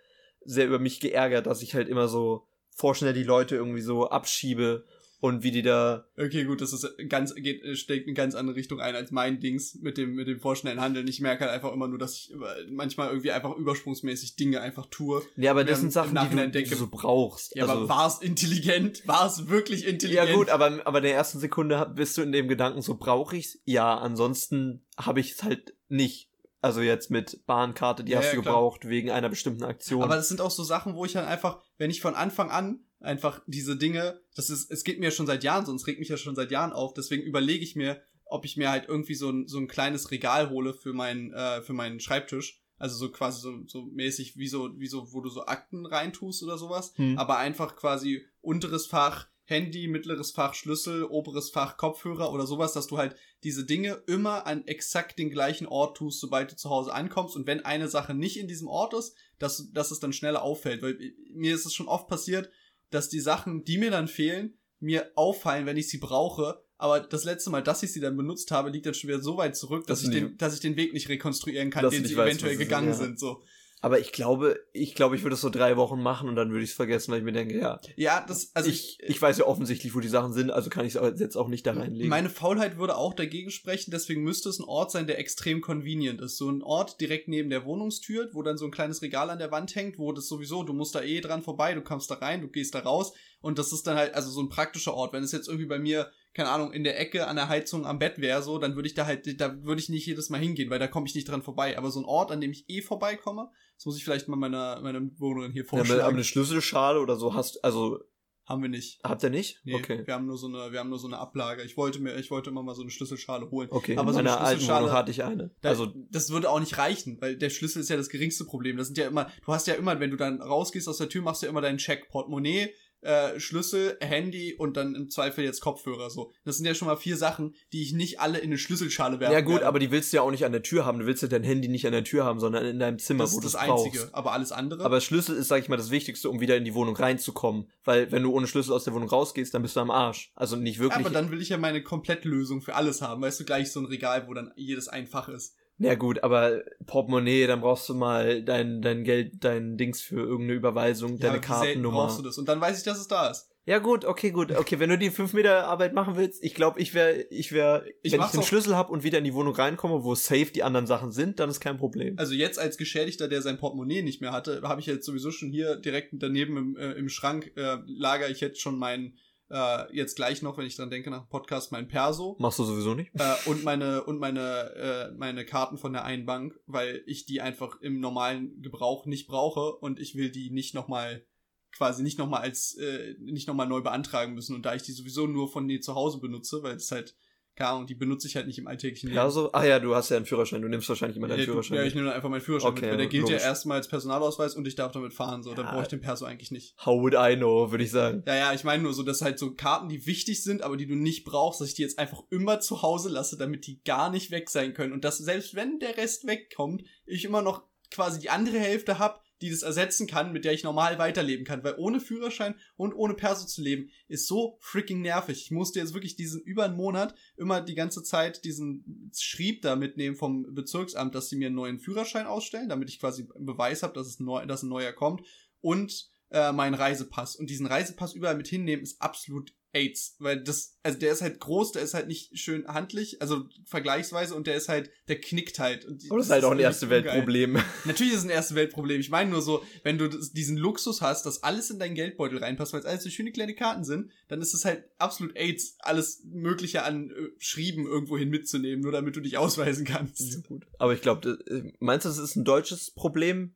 sehr 0.44 0.66
über 0.66 0.78
mich 0.78 1.00
geärgert, 1.00 1.46
dass 1.46 1.62
ich 1.62 1.74
halt 1.74 1.88
immer 1.88 2.08
so 2.08 2.46
vorschnell 2.76 3.12
die 3.12 3.24
Leute 3.24 3.56
irgendwie 3.56 3.80
so 3.82 4.08
abschiebe 4.08 4.86
und 5.20 5.42
wie 5.42 5.50
die 5.50 5.62
da, 5.62 6.06
Okay, 6.16 6.44
gut, 6.44 6.60
das 6.60 6.72
ist 6.72 6.86
ganz, 7.08 7.34
geht, 7.34 7.76
steckt 7.76 8.06
in 8.06 8.14
ganz 8.14 8.34
andere 8.36 8.56
Richtung 8.56 8.80
ein 8.80 8.94
als 8.94 9.10
mein 9.10 9.40
Dings 9.40 9.74
mit 9.76 9.98
dem, 9.98 10.14
mit 10.14 10.28
dem 10.28 10.38
vorschnellen 10.38 10.80
Handeln. 10.80 11.08
Ich 11.08 11.20
merke 11.20 11.44
halt 11.44 11.52
einfach 11.52 11.72
immer 11.72 11.88
nur, 11.88 11.98
dass 11.98 12.14
ich 12.14 12.32
manchmal 12.70 13.08
irgendwie 13.08 13.32
einfach 13.32 13.56
übersprungsmäßig 13.56 14.36
Dinge 14.36 14.60
einfach 14.60 14.86
tue. 14.86 15.22
ja, 15.36 15.50
aber 15.50 15.64
das 15.64 15.80
sind 15.80 15.92
Sachen, 15.92 16.10
die 16.10 16.14
du, 16.16 16.20
Nachhinein 16.22 16.52
die 16.52 16.58
denke- 16.62 16.76
du 16.76 16.86
brauchst. 16.88 17.54
Ja, 17.56 17.64
aber 17.64 17.88
war 17.88 18.06
es 18.06 18.18
intelligent? 18.20 19.02
War 19.08 19.26
es 19.26 19.48
wirklich 19.48 19.86
intelligent? 19.86 20.28
ja 20.28 20.34
gut, 20.34 20.50
aber, 20.50 20.80
aber 20.86 20.98
in 20.98 21.04
der 21.04 21.14
ersten 21.14 21.38
Sekunde 21.40 21.90
bist 21.94 22.16
du 22.16 22.22
in 22.22 22.30
dem 22.32 22.46
Gedanken 22.48 22.82
so, 22.82 22.94
brauche 22.96 23.36
ich's? 23.36 23.58
Ja, 23.64 23.96
ansonsten 23.98 24.84
habe 24.96 25.20
ich 25.20 25.32
es 25.32 25.42
halt 25.42 25.74
nicht. 25.88 26.30
Also 26.60 26.80
jetzt 26.80 27.10
mit 27.10 27.46
Bahnkarte, 27.46 28.02
die 28.02 28.12
Ja, 28.12 28.18
hast 28.18 28.26
ja, 28.26 28.34
du 28.34 28.42
klar. 28.42 28.54
gebraucht 28.54 28.88
wegen 28.88 29.10
einer 29.10 29.28
bestimmten 29.28 29.62
Aktion. 29.64 30.02
Aber 30.02 30.16
das 30.16 30.28
sind 30.28 30.40
auch 30.40 30.50
so 30.50 30.64
Sachen, 30.64 30.94
wo 30.94 31.04
ich 31.04 31.12
dann 31.12 31.24
einfach, 31.24 31.60
wenn 31.76 31.90
ich 31.90 32.00
von 32.00 32.14
Anfang 32.16 32.50
an 32.50 32.80
einfach 33.00 33.42
diese 33.46 33.76
Dinge, 33.76 34.20
das 34.34 34.50
ist, 34.50 34.70
es 34.70 34.84
geht 34.84 35.00
mir 35.00 35.10
schon 35.10 35.26
seit 35.26 35.44
Jahren 35.44 35.66
so, 35.66 35.74
es 35.74 35.86
regt 35.86 35.98
mich 35.98 36.08
ja 36.08 36.16
schon 36.16 36.34
seit 36.34 36.50
Jahren 36.50 36.72
auf, 36.72 36.94
deswegen 36.94 37.22
überlege 37.22 37.64
ich 37.64 37.76
mir, 37.76 38.02
ob 38.24 38.44
ich 38.44 38.56
mir 38.56 38.70
halt 38.70 38.88
irgendwie 38.88 39.14
so 39.14 39.30
ein, 39.30 39.48
so 39.48 39.58
ein 39.58 39.68
kleines 39.68 40.10
Regal 40.10 40.50
hole 40.50 40.74
für 40.74 40.92
meinen, 40.92 41.32
äh, 41.32 41.62
für 41.62 41.72
meinen 41.72 42.00
Schreibtisch. 42.00 42.62
Also 42.76 42.96
so 42.96 43.10
quasi 43.10 43.40
so, 43.40 43.66
so 43.66 43.82
mäßig, 43.86 44.36
wie 44.36 44.46
so, 44.46 44.78
wie 44.78 44.86
so, 44.86 45.12
wo 45.12 45.20
du 45.20 45.30
so 45.30 45.46
Akten 45.46 45.84
reintust 45.84 46.44
oder 46.44 46.58
sowas. 46.58 46.92
Hm. 46.94 47.18
Aber 47.18 47.38
einfach 47.38 47.74
quasi 47.74 48.24
unteres 48.40 48.86
Fach 48.86 49.26
Handy, 49.48 49.88
mittleres 49.88 50.30
Fach 50.30 50.54
Schlüssel, 50.54 51.04
oberes 51.04 51.50
Fach 51.50 51.78
Kopfhörer 51.78 52.32
oder 52.32 52.46
sowas, 52.46 52.74
dass 52.74 52.86
du 52.86 52.98
halt 52.98 53.16
diese 53.42 53.64
Dinge 53.64 54.02
immer 54.06 54.46
an 54.46 54.66
exakt 54.66 55.18
den 55.18 55.30
gleichen 55.30 55.66
Ort 55.66 55.96
tust, 55.96 56.20
sobald 56.20 56.52
du 56.52 56.56
zu 56.56 56.68
Hause 56.68 56.92
ankommst. 56.92 57.34
Und 57.34 57.46
wenn 57.46 57.64
eine 57.64 57.88
Sache 57.88 58.14
nicht 58.14 58.36
in 58.36 58.46
diesem 58.46 58.68
Ort 58.68 58.92
ist, 58.94 59.16
dass, 59.38 59.72
dass 59.72 59.90
es 59.90 60.00
dann 60.00 60.12
schneller 60.12 60.42
auffällt. 60.42 60.82
Weil 60.82 60.98
mir 61.32 61.54
ist 61.54 61.64
es 61.64 61.74
schon 61.74 61.88
oft 61.88 62.08
passiert, 62.08 62.50
dass 62.90 63.08
die 63.08 63.20
Sachen, 63.20 63.64
die 63.64 63.78
mir 63.78 63.90
dann 63.90 64.08
fehlen, 64.08 64.58
mir 64.80 65.10
auffallen, 65.14 65.66
wenn 65.66 65.76
ich 65.76 65.88
sie 65.88 65.98
brauche. 65.98 66.62
Aber 66.76 67.00
das 67.00 67.24
letzte 67.24 67.50
Mal, 67.50 67.62
dass 67.62 67.82
ich 67.82 67.92
sie 67.92 68.00
dann 68.00 68.16
benutzt 68.16 68.50
habe, 68.50 68.70
liegt 68.70 68.86
dann 68.86 68.94
schon 68.94 69.08
wieder 69.08 69.20
so 69.20 69.36
weit 69.36 69.56
zurück, 69.56 69.86
dass, 69.86 70.00
Dass 70.00 70.08
ich, 70.08 70.14
den, 70.14 70.36
dass 70.36 70.54
ich 70.54 70.60
den 70.60 70.76
Weg 70.76 70.92
nicht 70.92 71.08
rekonstruieren 71.08 71.70
kann, 71.70 71.82
Dass 71.82 71.92
den 71.92 72.04
sie 72.04 72.16
weißt, 72.16 72.28
eventuell 72.28 72.56
gegangen 72.56 72.88
ja. 72.88 72.94
sind. 72.94 73.18
So. 73.18 73.42
Aber 73.80 74.00
ich 74.00 74.12
glaube, 74.12 74.58
ich 74.72 74.94
glaube, 74.94 75.14
ich 75.14 75.22
würde 75.22 75.34
es 75.34 75.40
so 75.40 75.50
drei 75.50 75.76
Wochen 75.76 76.02
machen 76.02 76.28
und 76.28 76.34
dann 76.36 76.50
würde 76.50 76.64
ich 76.64 76.70
es 76.70 76.76
vergessen, 76.76 77.12
weil 77.12 77.18
ich 77.18 77.24
mir 77.24 77.32
denke, 77.32 77.58
ja, 77.58 77.78
Ja, 77.96 78.24
das, 78.26 78.50
also 78.54 78.68
ich, 78.68 78.98
ich 79.00 79.20
weiß 79.20 79.38
ja 79.38 79.46
offensichtlich, 79.46 79.94
wo 79.94 80.00
die 80.00 80.08
Sachen 80.08 80.32
sind, 80.32 80.50
also 80.50 80.68
kann 80.68 80.84
ich 80.84 80.96
es 80.96 81.20
jetzt 81.20 81.36
auch 81.36 81.48
nicht 81.48 81.66
da 81.66 81.72
reinlegen. 81.72 82.08
Meine 82.08 82.30
Faulheit 82.30 82.78
würde 82.78 82.96
auch 82.96 83.14
dagegen 83.14 83.50
sprechen, 83.50 83.90
deswegen 83.90 84.22
müsste 84.22 84.48
es 84.48 84.58
ein 84.58 84.64
Ort 84.64 84.90
sein, 84.90 85.06
der 85.06 85.18
extrem 85.18 85.60
convenient 85.60 86.20
ist. 86.20 86.38
So 86.38 86.50
ein 86.50 86.62
Ort 86.62 87.00
direkt 87.00 87.28
neben 87.28 87.50
der 87.50 87.64
Wohnungstür, 87.64 88.30
wo 88.32 88.42
dann 88.42 88.58
so 88.58 88.64
ein 88.64 88.72
kleines 88.72 89.02
Regal 89.02 89.30
an 89.30 89.38
der 89.38 89.52
Wand 89.52 89.74
hängt, 89.76 89.98
wo 89.98 90.12
das 90.12 90.26
sowieso, 90.26 90.64
du 90.64 90.72
musst 90.72 90.94
da 90.94 91.02
eh 91.02 91.20
dran 91.20 91.42
vorbei, 91.42 91.74
du 91.74 91.82
kommst 91.82 92.10
da 92.10 92.16
rein, 92.16 92.40
du 92.40 92.48
gehst 92.48 92.74
da 92.74 92.80
raus 92.80 93.12
und 93.40 93.58
das 93.58 93.72
ist 93.72 93.86
dann 93.86 93.96
halt, 93.96 94.14
also 94.14 94.30
so 94.30 94.40
ein 94.40 94.48
praktischer 94.48 94.94
Ort. 94.94 95.12
Wenn 95.12 95.22
es 95.22 95.32
jetzt 95.32 95.46
irgendwie 95.46 95.66
bei 95.68 95.78
mir, 95.78 96.10
keine 96.34 96.48
Ahnung, 96.50 96.72
in 96.72 96.82
der 96.84 96.98
Ecke 96.98 97.28
an 97.28 97.36
der 97.36 97.48
Heizung 97.48 97.86
am 97.86 97.98
Bett 97.98 98.18
wäre, 98.18 98.42
so, 98.42 98.58
dann 98.58 98.74
würde 98.74 98.88
ich 98.88 98.94
da 98.94 99.06
halt, 99.06 99.40
da 99.40 99.62
würde 99.62 99.80
ich 99.80 99.88
nicht 99.88 100.06
jedes 100.06 100.30
Mal 100.30 100.40
hingehen, 100.40 100.70
weil 100.70 100.80
da 100.80 100.88
komme 100.88 101.06
ich 101.06 101.14
nicht 101.14 101.28
dran 101.28 101.42
vorbei. 101.42 101.78
Aber 101.78 101.90
so 101.90 102.00
ein 102.00 102.04
Ort, 102.04 102.32
an 102.32 102.40
dem 102.40 102.50
ich 102.50 102.68
eh 102.68 102.82
vorbeikomme, 102.82 103.50
das 103.78 103.86
muss 103.86 103.96
ich 103.96 104.04
vielleicht 104.04 104.28
mal 104.28 104.36
meiner, 104.36 104.80
meiner 104.82 105.00
Bewohnerin 105.00 105.52
hier 105.52 105.64
ja, 105.72 105.80
aber 105.80 106.08
eine 106.08 106.24
Schlüsselschale 106.24 107.00
oder 107.00 107.14
so 107.16 107.32
hast, 107.34 107.64
also 107.64 108.00
Haben 108.44 108.62
wir 108.62 108.68
nicht. 108.68 108.98
habt 109.04 109.22
ihr 109.22 109.30
nicht? 109.30 109.60
Nee, 109.64 109.74
Okay. 109.76 110.04
wir 110.04 110.14
haben 110.14 110.26
nur 110.26 110.36
so 110.36 110.48
eine, 110.48 110.72
wir 110.72 110.80
haben 110.80 110.88
nur 110.88 110.98
so 110.98 111.06
eine 111.06 111.18
Ablage. 111.18 111.62
Ich 111.62 111.76
wollte 111.76 112.00
mir, 112.00 112.16
ich 112.16 112.30
wollte 112.32 112.50
immer 112.50 112.62
mal 112.64 112.74
so 112.74 112.82
eine 112.82 112.90
Schlüsselschale 112.90 113.50
holen. 113.52 113.68
Okay, 113.70 113.96
Aber 113.96 114.12
so 114.12 114.18
eine 114.18 114.30
Schlüsselschale- 114.30 114.90
hatte 114.90 115.10
ich 115.12 115.22
eine. 115.22 115.54
Da, 115.60 115.68
also 115.68 115.92
das 116.10 116.30
würde 116.30 116.50
auch 116.50 116.58
nicht 116.58 116.76
reichen, 116.76 117.18
weil 117.20 117.36
der 117.36 117.50
Schlüssel 117.50 117.80
ist 117.80 117.88
ja 117.88 117.96
das 117.96 118.08
geringste 118.08 118.44
Problem. 118.46 118.76
Das 118.76 118.88
sind 118.88 118.98
ja 118.98 119.06
immer, 119.06 119.30
du 119.46 119.52
hast 119.52 119.66
ja 119.68 119.74
immer, 119.74 120.00
wenn 120.00 120.10
du 120.10 120.16
dann 120.16 120.42
rausgehst 120.42 120.88
aus 120.88 120.98
der 120.98 121.08
Tür, 121.08 121.22
machst 121.22 121.42
du 121.42 121.46
ja 121.46 121.50
immer 121.50 121.60
deinen 121.60 121.78
Check 121.78 122.08
Portemonnaie, 122.08 122.70
äh, 123.00 123.38
Schlüssel, 123.38 123.96
Handy 124.00 124.54
und 124.54 124.76
dann 124.76 124.94
im 124.94 125.10
Zweifel 125.10 125.44
jetzt 125.44 125.60
Kopfhörer 125.60 126.10
so. 126.10 126.32
Das 126.44 126.56
sind 126.56 126.66
ja 126.66 126.74
schon 126.74 126.88
mal 126.88 126.96
vier 126.96 127.16
Sachen, 127.16 127.54
die 127.72 127.82
ich 127.82 127.92
nicht 127.92 128.20
alle 128.20 128.38
in 128.38 128.46
eine 128.46 128.58
Schlüsselschale 128.58 129.20
werfe. 129.20 129.32
Ja 129.32 129.40
gut, 129.40 129.62
aber 129.62 129.78
die 129.78 129.90
willst 129.90 130.12
du 130.12 130.16
ja 130.16 130.22
auch 130.22 130.30
nicht 130.30 130.44
an 130.44 130.52
der 130.52 130.62
Tür 130.62 130.84
haben. 130.84 130.98
Du 130.98 131.06
willst 131.06 131.22
ja 131.22 131.28
dein 131.28 131.44
Handy 131.44 131.68
nicht 131.68 131.86
an 131.86 131.92
der 131.92 132.04
Tür 132.04 132.24
haben, 132.24 132.40
sondern 132.40 132.64
in 132.66 132.78
deinem 132.78 132.98
Zimmer, 132.98 133.24
das 133.24 133.32
wo 133.32 133.38
ist 133.38 133.44
du 133.44 133.46
das 133.46 133.62
es 133.62 133.68
brauchst. 133.68 133.86
Einzige. 133.86 134.14
Aber 134.14 134.32
alles 134.32 134.52
andere. 134.52 134.84
Aber 134.84 135.00
Schlüssel 135.00 135.36
ist, 135.36 135.48
sag 135.48 135.62
ich 135.62 135.68
mal, 135.68 135.76
das 135.76 135.90
Wichtigste, 135.90 136.28
um 136.30 136.40
wieder 136.40 136.56
in 136.56 136.64
die 136.64 136.74
Wohnung 136.74 136.96
reinzukommen. 136.96 137.70
Weil 137.84 138.10
wenn 138.10 138.22
du 138.22 138.32
ohne 138.32 138.46
Schlüssel 138.46 138.72
aus 138.72 138.84
der 138.84 138.94
Wohnung 138.94 139.08
rausgehst, 139.08 139.54
dann 139.54 139.62
bist 139.62 139.76
du 139.76 139.80
am 139.80 139.90
Arsch. 139.90 140.32
Also 140.34 140.56
nicht 140.56 140.78
wirklich. 140.78 141.06
aber 141.06 141.10
dann 141.10 141.30
will 141.30 141.40
ich 141.40 141.50
ja 141.50 141.58
meine 141.58 141.82
Komplettlösung 141.82 142.62
für 142.62 142.74
alles 142.74 143.02
haben. 143.02 143.22
Weißt 143.22 143.40
du, 143.40 143.44
gleich 143.44 143.72
so 143.72 143.80
ein 143.80 143.86
Regal, 143.86 144.26
wo 144.28 144.34
dann 144.34 144.52
jedes 144.56 144.88
einfach 144.88 145.28
ist. 145.28 145.54
Ja 145.78 145.94
gut, 145.94 146.24
aber 146.24 146.62
Portemonnaie, 146.86 147.46
dann 147.46 147.60
brauchst 147.60 147.88
du 147.88 147.94
mal 147.94 148.42
dein, 148.42 148.82
dein 148.82 149.04
Geld, 149.04 149.44
dein 149.44 149.76
Dings 149.76 150.00
für 150.00 150.20
irgendeine 150.20 150.54
Überweisung, 150.54 151.18
deine 151.18 151.36
ja, 151.36 151.42
selten 151.42 151.46
Kartennummer. 151.46 152.06
brauchst 152.06 152.18
du 152.18 152.22
das? 152.22 152.36
Und 152.36 152.48
dann 152.48 152.60
weiß 152.60 152.78
ich, 152.78 152.84
dass 152.84 152.98
es 152.98 153.06
da 153.06 153.30
ist. 153.30 153.48
Ja 153.68 153.80
gut, 153.80 154.06
okay, 154.06 154.30
gut. 154.30 154.50
Okay, 154.50 154.80
wenn 154.80 154.88
du 154.88 154.96
die 154.96 155.10
5 155.10 155.34
Meter 155.34 155.66
Arbeit 155.66 155.92
machen 155.92 156.16
willst, 156.16 156.42
ich 156.42 156.54
glaube, 156.54 156.80
ich 156.80 156.94
wäre, 156.94 157.26
ich 157.28 157.52
wäre, 157.52 157.84
Ich 158.00 158.12
wenn 158.12 158.22
ich 158.22 158.28
den 158.28 158.42
Schlüssel 158.42 158.74
habe 158.74 158.90
und 158.90 159.04
wieder 159.04 159.18
in 159.18 159.24
die 159.24 159.34
Wohnung 159.34 159.54
reinkomme, 159.54 160.04
wo 160.04 160.14
safe 160.14 160.46
die 160.46 160.62
anderen 160.62 160.86
Sachen 160.86 161.12
sind, 161.12 161.38
dann 161.38 161.50
ist 161.50 161.60
kein 161.60 161.76
Problem. 161.76 162.18
Also 162.18 162.32
jetzt 162.32 162.58
als 162.58 162.78
Geschädigter, 162.78 163.28
der 163.28 163.42
sein 163.42 163.58
Portemonnaie 163.58 164.00
nicht 164.00 164.22
mehr 164.22 164.32
hatte, 164.32 164.62
habe 164.62 164.80
ich 164.80 164.86
jetzt 164.86 165.04
sowieso 165.04 165.30
schon 165.30 165.50
hier 165.50 165.76
direkt 165.76 166.14
daneben 166.14 166.56
im, 166.56 166.76
äh, 166.78 166.92
im 166.92 167.10
Schrank, 167.10 167.52
äh, 167.56 167.76
lager 167.86 168.30
ich 168.30 168.40
jetzt 168.40 168.58
schon 168.58 168.78
mein, 168.78 169.18
äh, 169.50 169.96
jetzt 169.96 170.16
gleich 170.16 170.42
noch, 170.42 170.58
wenn 170.58 170.66
ich 170.66 170.76
dran 170.76 170.90
denke, 170.90 171.10
nach 171.10 171.22
dem 171.22 171.28
Podcast, 171.28 171.72
mein 171.72 171.88
Perso. 171.88 172.36
Machst 172.38 172.58
du 172.58 172.64
sowieso 172.64 172.94
nicht? 172.94 173.10
äh, 173.14 173.34
und 173.46 173.64
meine 173.64 174.04
und 174.04 174.18
meine 174.18 174.74
äh, 174.74 175.12
meine 175.16 175.44
Karten 175.44 175.78
von 175.78 175.92
der 175.92 176.04
einen 176.04 176.26
Bank, 176.26 176.58
weil 176.66 177.02
ich 177.06 177.26
die 177.26 177.40
einfach 177.40 177.80
im 177.80 178.00
normalen 178.00 178.60
Gebrauch 178.62 179.06
nicht 179.06 179.26
brauche 179.26 179.72
und 179.76 179.98
ich 180.00 180.14
will 180.14 180.30
die 180.30 180.50
nicht 180.50 180.74
noch 180.74 180.88
mal 180.88 181.24
quasi 181.72 182.02
nicht 182.02 182.18
noch 182.18 182.28
mal 182.28 182.40
als 182.40 182.74
äh, 182.76 183.14
nicht 183.20 183.48
noch 183.48 183.54
mal 183.54 183.66
neu 183.66 183.80
beantragen 183.80 184.34
müssen 184.34 184.54
und 184.54 184.64
da 184.64 184.74
ich 184.74 184.82
die 184.82 184.92
sowieso 184.92 185.26
nur 185.26 185.50
von 185.50 185.66
mir 185.66 185.80
zu 185.80 185.94
Hause 185.94 186.18
benutze, 186.18 186.62
weil 186.62 186.76
es 186.76 186.90
halt 186.90 187.14
keine 187.58 187.70
Ahnung, 187.70 187.86
die 187.86 187.94
benutze 187.96 188.28
ich 188.28 188.36
halt 188.36 188.46
nicht 188.46 188.58
im 188.58 188.68
alltäglichen 188.68 189.12
Ja, 189.12 189.28
so? 189.30 189.50
Ach 189.52 189.64
ja, 189.64 189.80
du 189.80 189.94
hast 189.94 190.08
ja 190.10 190.16
einen 190.16 190.26
Führerschein, 190.26 190.62
du 190.62 190.68
nimmst 190.68 190.88
wahrscheinlich 190.88 191.16
immer 191.16 191.26
deinen 191.26 191.40
ja, 191.40 191.44
du- 191.46 191.52
Führerschein. 191.52 191.76
ja, 191.78 191.82
ich 191.84 191.94
nehme 191.94 192.06
dann 192.06 192.14
einfach 192.14 192.28
meinen 192.28 192.40
Führerschein 192.40 192.70
Okay, 192.70 192.82
mit, 192.82 192.90
weil 192.90 192.96
der 192.98 193.06
gilt 193.08 193.22
logisch. 193.24 193.42
ja 193.42 193.48
erstmal 193.48 193.78
als 193.78 193.88
Personalausweis 193.88 194.54
und 194.54 194.66
ich 194.68 194.76
darf 194.76 194.92
damit 194.92 195.12
fahren, 195.12 195.42
so, 195.42 195.52
dann 195.54 195.66
Ja. 195.66 195.72
brauche 195.72 195.82
ich 195.82 195.88
den 195.88 196.00
Perso 196.00 196.24
eigentlich 196.24 196.50
nicht. 196.52 196.74
How 196.86 197.00
would 197.02 197.14
I 197.14 197.36
know, 197.36 197.70
würde 197.70 197.82
ich 197.84 197.90
sagen. 197.90 198.22
Ja, 198.26 198.36
ja, 198.36 198.52
ich 198.54 198.62
meine 198.64 198.82
nur 198.84 198.92
so, 198.94 199.02
dass 199.02 199.20
halt 199.22 199.38
so 199.38 199.52
Karten, 199.54 199.88
die 199.88 200.06
wichtig 200.06 200.42
sind, 200.42 200.62
aber 200.62 200.76
die 200.76 200.86
du 200.86 200.94
nicht 200.94 201.24
brauchst, 201.24 201.60
dass 201.60 201.68
ich 201.68 201.74
die 201.74 201.82
jetzt 201.82 201.98
einfach 201.98 202.22
immer 202.30 202.60
zu 202.60 202.82
Hause 202.82 203.08
lasse, 203.08 203.36
damit 203.36 203.66
die 203.66 203.82
gar 203.82 204.10
nicht 204.10 204.30
weg 204.30 204.48
sein 204.50 204.72
können. 204.72 204.92
Und 204.92 205.04
dass 205.04 205.18
selbst 205.18 205.54
wenn 205.56 205.80
der 205.80 205.96
Rest 205.96 206.26
wegkommt, 206.26 206.84
ich 207.06 207.24
immer 207.24 207.42
noch 207.42 207.62
quasi 207.90 208.20
die 208.20 208.30
andere 208.30 208.58
Hälfte 208.58 208.98
hab, 208.98 209.22
die 209.40 209.50
das 209.50 209.62
ersetzen 209.62 210.06
kann, 210.06 210.32
mit 210.32 210.44
der 210.44 210.52
ich 210.52 210.64
normal 210.64 210.98
weiterleben 210.98 211.44
kann. 211.44 211.62
Weil 211.64 211.76
ohne 211.78 212.00
Führerschein 212.00 212.54
und 212.76 212.94
ohne 212.94 213.14
Perso 213.14 213.46
zu 213.46 213.62
leben, 213.62 213.90
ist 214.08 214.26
so 214.26 214.58
freaking 214.60 215.00
nervig. 215.00 215.42
Ich 215.42 215.50
musste 215.50 215.78
jetzt 215.78 215.94
wirklich 215.94 216.16
diesen 216.16 216.40
über 216.42 216.64
einen 216.64 216.76
Monat 216.76 217.14
immer 217.36 217.60
die 217.60 217.74
ganze 217.74 218.02
Zeit 218.02 218.44
diesen 218.44 219.10
Schrieb 219.16 219.62
da 219.62 219.76
mitnehmen 219.76 220.16
vom 220.16 220.54
Bezirksamt, 220.54 221.14
dass 221.14 221.28
sie 221.28 221.36
mir 221.36 221.46
einen 221.46 221.56
neuen 221.56 221.78
Führerschein 221.78 222.26
ausstellen, 222.26 222.68
damit 222.68 222.88
ich 222.88 223.00
quasi 223.00 223.26
einen 223.34 223.46
Beweis 223.46 223.82
habe, 223.82 223.94
dass 223.94 224.06
es 224.06 224.20
neu, 224.20 224.46
dass 224.46 224.62
ein 224.62 224.68
neuer 224.68 224.92
kommt. 224.92 225.22
Und 225.60 226.10
äh, 226.30 226.52
meinen 226.52 226.74
Reisepass. 226.74 227.36
Und 227.36 227.50
diesen 227.50 227.66
Reisepass 227.66 228.14
überall 228.14 228.36
mit 228.36 228.48
hinnehmen 228.48 228.82
ist 228.82 229.00
absolut 229.00 229.54
AIDS. 229.78 230.16
Weil 230.18 230.42
das, 230.42 230.78
also 230.82 230.98
der 230.98 231.12
ist 231.12 231.22
halt 231.22 231.40
groß, 231.40 231.72
der 231.72 231.82
ist 231.82 231.94
halt 231.94 232.08
nicht 232.08 232.36
schön 232.38 232.66
handlich, 232.66 233.22
also 233.22 233.44
vergleichsweise, 233.64 234.34
und 234.34 234.46
der 234.46 234.56
ist 234.56 234.68
halt, 234.68 234.90
der 235.08 235.20
knickt 235.20 235.58
halt. 235.58 235.84
Und 235.84 236.02
Aber 236.08 236.18
das 236.18 236.26
ist 236.26 236.32
halt 236.32 236.44
auch 236.44 236.52
ein 236.52 236.58
erste. 236.58 236.90
Weltproblem. 236.90 237.58
Natürlich 237.84 238.12
ist 238.12 238.20
es 238.20 238.24
ein 238.24 238.30
erste 238.30 238.54
Weltproblem. 238.54 239.00
Ich 239.00 239.10
meine 239.10 239.30
nur 239.30 239.42
so, 239.42 239.62
wenn 239.82 239.98
du 239.98 240.08
das, 240.08 240.32
diesen 240.32 240.56
Luxus 240.56 241.00
hast, 241.00 241.26
dass 241.26 241.42
alles 241.42 241.70
in 241.70 241.78
deinen 241.78 241.94
Geldbeutel 241.94 242.38
reinpasst, 242.38 242.72
weil 242.72 242.80
es 242.80 242.86
alles 242.86 243.04
so 243.04 243.10
schöne 243.10 243.32
kleine 243.32 243.54
Karten 243.54 243.84
sind, 243.84 244.10
dann 244.28 244.40
ist 244.40 244.54
es 244.54 244.64
halt 244.64 244.84
absolut 244.98 245.36
AIDS, 245.36 245.76
alles 245.80 246.22
Mögliche 246.24 246.82
an 246.82 247.10
äh, 247.10 247.14
Schrieben 247.38 247.86
irgendwohin 247.86 248.30
mitzunehmen, 248.30 248.80
nur 248.80 248.92
damit 248.92 249.16
du 249.16 249.20
dich 249.20 249.38
ausweisen 249.38 249.84
kannst. 249.84 250.46
gut. 250.46 250.66
Aber 250.78 250.92
ich 250.94 251.02
glaube, 251.02 251.38
meinst 251.78 252.04
du, 252.04 252.08
das 252.08 252.18
ist 252.18 252.36
ein 252.36 252.44
deutsches 252.44 252.90
Problem? 252.90 253.54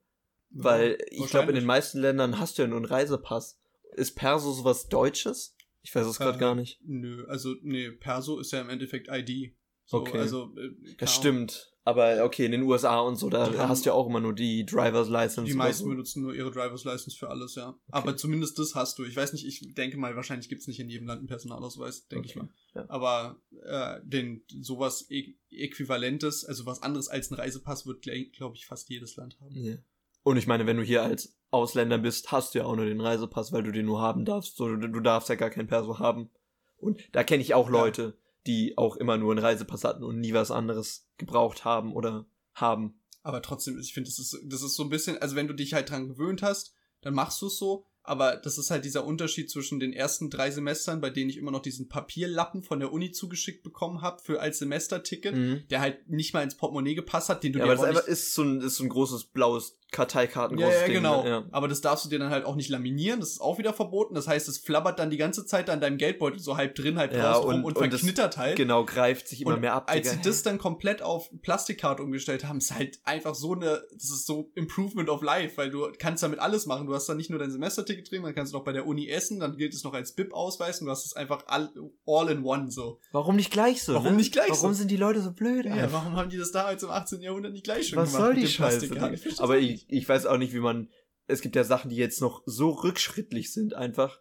Weil 0.54 0.98
ich 1.10 1.26
glaube, 1.28 1.48
in 1.48 1.54
den 1.54 1.64
meisten 1.64 1.98
Ländern 1.98 2.38
hast 2.38 2.58
du 2.58 2.62
ja 2.62 2.68
nur 2.68 2.76
einen 2.76 2.84
Reisepass. 2.84 3.58
Ist 3.94 4.16
Perso 4.16 4.52
sowas 4.52 4.88
Deutsches? 4.88 5.56
Ich 5.82 5.94
weiß 5.94 6.06
es 6.06 6.18
gerade 6.18 6.38
Äh, 6.38 6.40
gar 6.40 6.54
nicht. 6.54 6.80
Nö, 6.84 7.24
also 7.26 7.54
nee, 7.62 7.90
Perso 7.90 8.38
ist 8.38 8.52
ja 8.52 8.60
im 8.60 8.70
Endeffekt 8.70 9.08
ID. 9.10 9.54
So, 9.84 9.98
Okay. 9.98 10.18
Also, 10.18 10.54
äh, 10.56 10.94
Das 10.98 11.14
stimmt. 11.14 11.68
Aber 11.84 12.24
okay, 12.24 12.44
in 12.46 12.52
den 12.52 12.62
USA 12.62 13.00
und 13.00 13.16
so, 13.16 13.28
da 13.28 13.46
haben- 13.46 13.68
hast 13.68 13.84
du 13.84 13.90
ja 13.90 13.94
auch 13.94 14.06
immer 14.06 14.20
nur 14.20 14.32
die 14.32 14.64
Driver's 14.64 15.08
License. 15.08 15.50
Die 15.50 15.54
meisten 15.56 15.82
so. 15.82 15.90
benutzen 15.90 16.22
nur 16.22 16.32
ihre 16.32 16.52
Driver's 16.52 16.84
License 16.84 17.16
für 17.18 17.28
alles, 17.28 17.56
ja. 17.56 17.76
Aber 17.90 18.16
zumindest 18.16 18.56
das 18.60 18.76
hast 18.76 18.96
du. 19.00 19.04
Ich 19.04 19.16
weiß 19.16 19.32
nicht, 19.32 19.44
ich 19.44 19.74
denke 19.74 19.96
mal, 19.96 20.14
wahrscheinlich 20.14 20.48
gibt's 20.48 20.68
nicht 20.68 20.78
in 20.78 20.88
jedem 20.88 21.08
Land 21.08 21.18
einen 21.18 21.26
Personalausweis, 21.26 22.06
denke 22.06 22.26
ich 22.28 22.36
Okay, 22.36 22.46
mal. 22.46 22.54
ja. 22.82 22.88
Aber 22.88 23.42
äh, 23.64 23.98
den 24.04 24.44
sowas 24.60 25.10
Ä 25.10 25.34
Äquivalentes, 25.50 26.44
also 26.44 26.66
was 26.66 26.82
anderes 26.82 27.08
als 27.08 27.30
ein 27.32 27.34
Reisepass, 27.34 27.84
wird, 27.84 28.02
glaube 28.32 28.54
ich, 28.56 28.66
fast 28.66 28.88
jedes 28.88 29.16
Land 29.16 29.36
haben. 29.40 29.54
Ja. 29.56 29.76
Und 30.22 30.36
ich 30.36 30.46
meine, 30.46 30.66
wenn 30.66 30.76
du 30.76 30.84
hier 30.84 31.02
als 31.02 31.36
Ausländer 31.52 31.98
bist, 31.98 32.32
hast 32.32 32.54
du 32.54 32.58
ja 32.60 32.64
auch 32.64 32.74
nur 32.76 32.86
den 32.86 33.00
Reisepass, 33.00 33.52
weil 33.52 33.62
du 33.62 33.70
den 33.72 33.86
nur 33.86 34.00
haben 34.00 34.24
darfst. 34.24 34.56
So, 34.56 34.68
du, 34.74 34.88
du 34.88 35.00
darfst 35.00 35.28
ja 35.28 35.34
gar 35.36 35.50
kein 35.50 35.66
Perso 35.66 35.98
haben. 35.98 36.30
Und 36.78 37.00
da 37.12 37.22
kenne 37.22 37.42
ich 37.42 37.54
auch. 37.54 37.68
Leute, 37.68 38.16
die 38.46 38.76
auch 38.76 38.96
immer 38.96 39.18
nur 39.18 39.30
einen 39.32 39.44
Reisepass 39.44 39.84
hatten 39.84 40.02
und 40.02 40.18
nie 40.18 40.32
was 40.34 40.50
anderes 40.50 41.06
gebraucht 41.18 41.64
haben 41.64 41.92
oder 41.94 42.26
haben. 42.54 42.98
Aber 43.22 43.40
trotzdem, 43.40 43.78
ich 43.78 43.94
finde, 43.94 44.10
das 44.10 44.18
ist, 44.18 44.36
das 44.46 44.62
ist 44.62 44.74
so 44.74 44.82
ein 44.82 44.88
bisschen, 44.90 45.16
also 45.18 45.36
wenn 45.36 45.46
du 45.46 45.54
dich 45.54 45.74
halt 45.74 45.90
dran 45.90 46.08
gewöhnt 46.08 46.42
hast, 46.42 46.74
dann 47.02 47.14
machst 47.14 47.40
du 47.40 47.46
es 47.46 47.58
so. 47.58 47.86
Aber 48.04 48.34
das 48.36 48.58
ist 48.58 48.72
halt 48.72 48.84
dieser 48.84 49.04
Unterschied 49.06 49.48
zwischen 49.48 49.78
den 49.78 49.92
ersten 49.92 50.28
drei 50.28 50.50
Semestern, 50.50 51.00
bei 51.00 51.08
denen 51.08 51.30
ich 51.30 51.36
immer 51.36 51.52
noch 51.52 51.62
diesen 51.62 51.88
Papierlappen 51.88 52.64
von 52.64 52.80
der 52.80 52.92
Uni 52.92 53.12
zugeschickt 53.12 53.62
bekommen 53.62 54.00
habe 54.02 54.20
für 54.20 54.40
als 54.40 54.58
Semesterticket, 54.58 55.36
Mhm. 55.36 55.62
der 55.70 55.80
halt 55.80 56.08
nicht 56.08 56.34
mal 56.34 56.42
ins 56.42 56.56
Portemonnaie 56.56 56.96
gepasst 56.96 57.28
hat, 57.28 57.44
den 57.44 57.52
du 57.52 57.60
Ja, 57.60 57.66
dir 57.66 57.72
aber 57.72 57.86
das 57.92 57.94
nicht 58.06 58.08
ist, 58.08 58.34
so 58.34 58.42
ein, 58.42 58.60
ist 58.60 58.74
so 58.74 58.82
ein 58.82 58.88
großes 58.88 59.26
blaues 59.26 59.78
Karteikarten 59.92 60.58
Ja, 60.58 60.68
ja, 60.70 60.84
Ding, 60.84 60.94
genau. 60.94 61.22
Ne? 61.22 61.28
Ja. 61.28 61.44
Aber 61.52 61.68
das 61.68 61.80
darfst 61.82 62.04
du 62.04 62.08
dir 62.08 62.18
dann 62.18 62.30
halt 62.30 62.44
auch 62.44 62.56
nicht 62.56 62.68
laminieren. 62.70 63.20
Das 63.20 63.30
ist 63.30 63.40
auch 63.40 63.58
wieder 63.58 63.72
verboten. 63.72 64.14
Das 64.14 64.26
heißt, 64.26 64.48
es 64.48 64.58
flabbert 64.58 64.98
dann 64.98 65.10
die 65.10 65.18
ganze 65.18 65.44
Zeit 65.46 65.68
an 65.70 65.80
deinem 65.80 65.98
Geldbeutel 65.98 66.40
so 66.40 66.56
halb 66.56 66.74
drin, 66.74 66.98
halb 66.98 67.14
Ja, 67.14 67.32
raus 67.32 67.44
und- 67.44 67.52
rum 67.56 67.64
und, 67.64 67.76
und 67.76 67.88
verknittert 67.90 68.36
halt. 68.38 68.56
Genau, 68.56 68.84
greift 68.84 69.28
sich 69.28 69.42
immer 69.42 69.54
und 69.54 69.60
mehr 69.60 69.74
ab. 69.74 69.90
als 69.90 70.08
Digga. 70.10 70.22
sie 70.22 70.28
das 70.28 70.42
dann 70.42 70.58
komplett 70.58 71.02
auf 71.02 71.30
Plastikkarte 71.42 72.02
umgestellt 72.02 72.44
haben, 72.46 72.58
ist 72.58 72.74
halt 72.74 73.00
einfach 73.04 73.34
so 73.34 73.52
eine, 73.52 73.82
das 73.92 74.04
ist 74.10 74.26
so 74.26 74.50
Improvement 74.54 75.08
of 75.10 75.22
Life, 75.22 75.56
weil 75.58 75.70
du 75.70 75.86
kannst 75.98 76.22
damit 76.22 76.38
alles 76.38 76.66
machen. 76.66 76.86
Du 76.86 76.94
hast 76.94 77.06
dann 77.08 77.18
nicht 77.18 77.28
nur 77.30 77.38
dein 77.38 77.50
Semesterticket 77.50 78.10
drin, 78.10 78.22
dann 78.22 78.34
kannst 78.34 78.52
du 78.52 78.56
noch 78.56 78.64
bei 78.64 78.72
der 78.72 78.86
Uni 78.86 79.08
essen, 79.08 79.40
dann 79.40 79.56
gilt 79.58 79.74
es 79.74 79.84
noch 79.84 79.92
als 79.92 80.12
BIP-Ausweis 80.12 80.80
und 80.80 80.86
du 80.86 80.90
hast 80.90 81.04
es 81.04 81.14
einfach 81.14 81.44
all, 81.48 81.70
all 82.06 82.30
in 82.30 82.42
one 82.44 82.70
so. 82.70 82.98
Warum 83.12 83.36
nicht 83.36 83.50
gleich 83.52 83.82
so? 83.82 83.92
Warum 83.94 84.12
ne? 84.12 84.16
nicht 84.16 84.32
gleich 84.32 84.48
Warum 84.50 84.72
so? 84.72 84.78
sind 84.78 84.90
die 84.90 84.96
Leute 84.96 85.20
so 85.20 85.32
blöd? 85.32 85.66
Ja, 85.66 85.92
warum 85.92 86.16
haben 86.16 86.30
die 86.30 86.38
das 86.38 86.50
damals 86.50 86.82
im 86.82 86.90
18. 86.90 87.20
Jahrhundert 87.20 87.52
nicht 87.52 87.64
gleich 87.64 87.88
schon 87.88 87.98
Was 87.98 88.10
gemacht? 88.12 88.24
soll 88.24 88.34
mit 88.34 88.42
die 88.42 88.48
Scheiße? 88.48 88.86
Ich 88.86 89.40
Aber 89.40 89.54
auch 89.54 89.58
ich, 89.88 90.02
ich 90.02 90.08
weiß 90.08 90.26
auch 90.26 90.38
nicht, 90.38 90.52
wie 90.52 90.60
man. 90.60 90.90
Es 91.28 91.40
gibt 91.40 91.54
ja 91.56 91.64
Sachen, 91.64 91.88
die 91.90 91.96
jetzt 91.96 92.20
noch 92.20 92.42
so 92.46 92.70
rückschrittlich 92.70 93.52
sind, 93.52 93.74
einfach. 93.74 94.20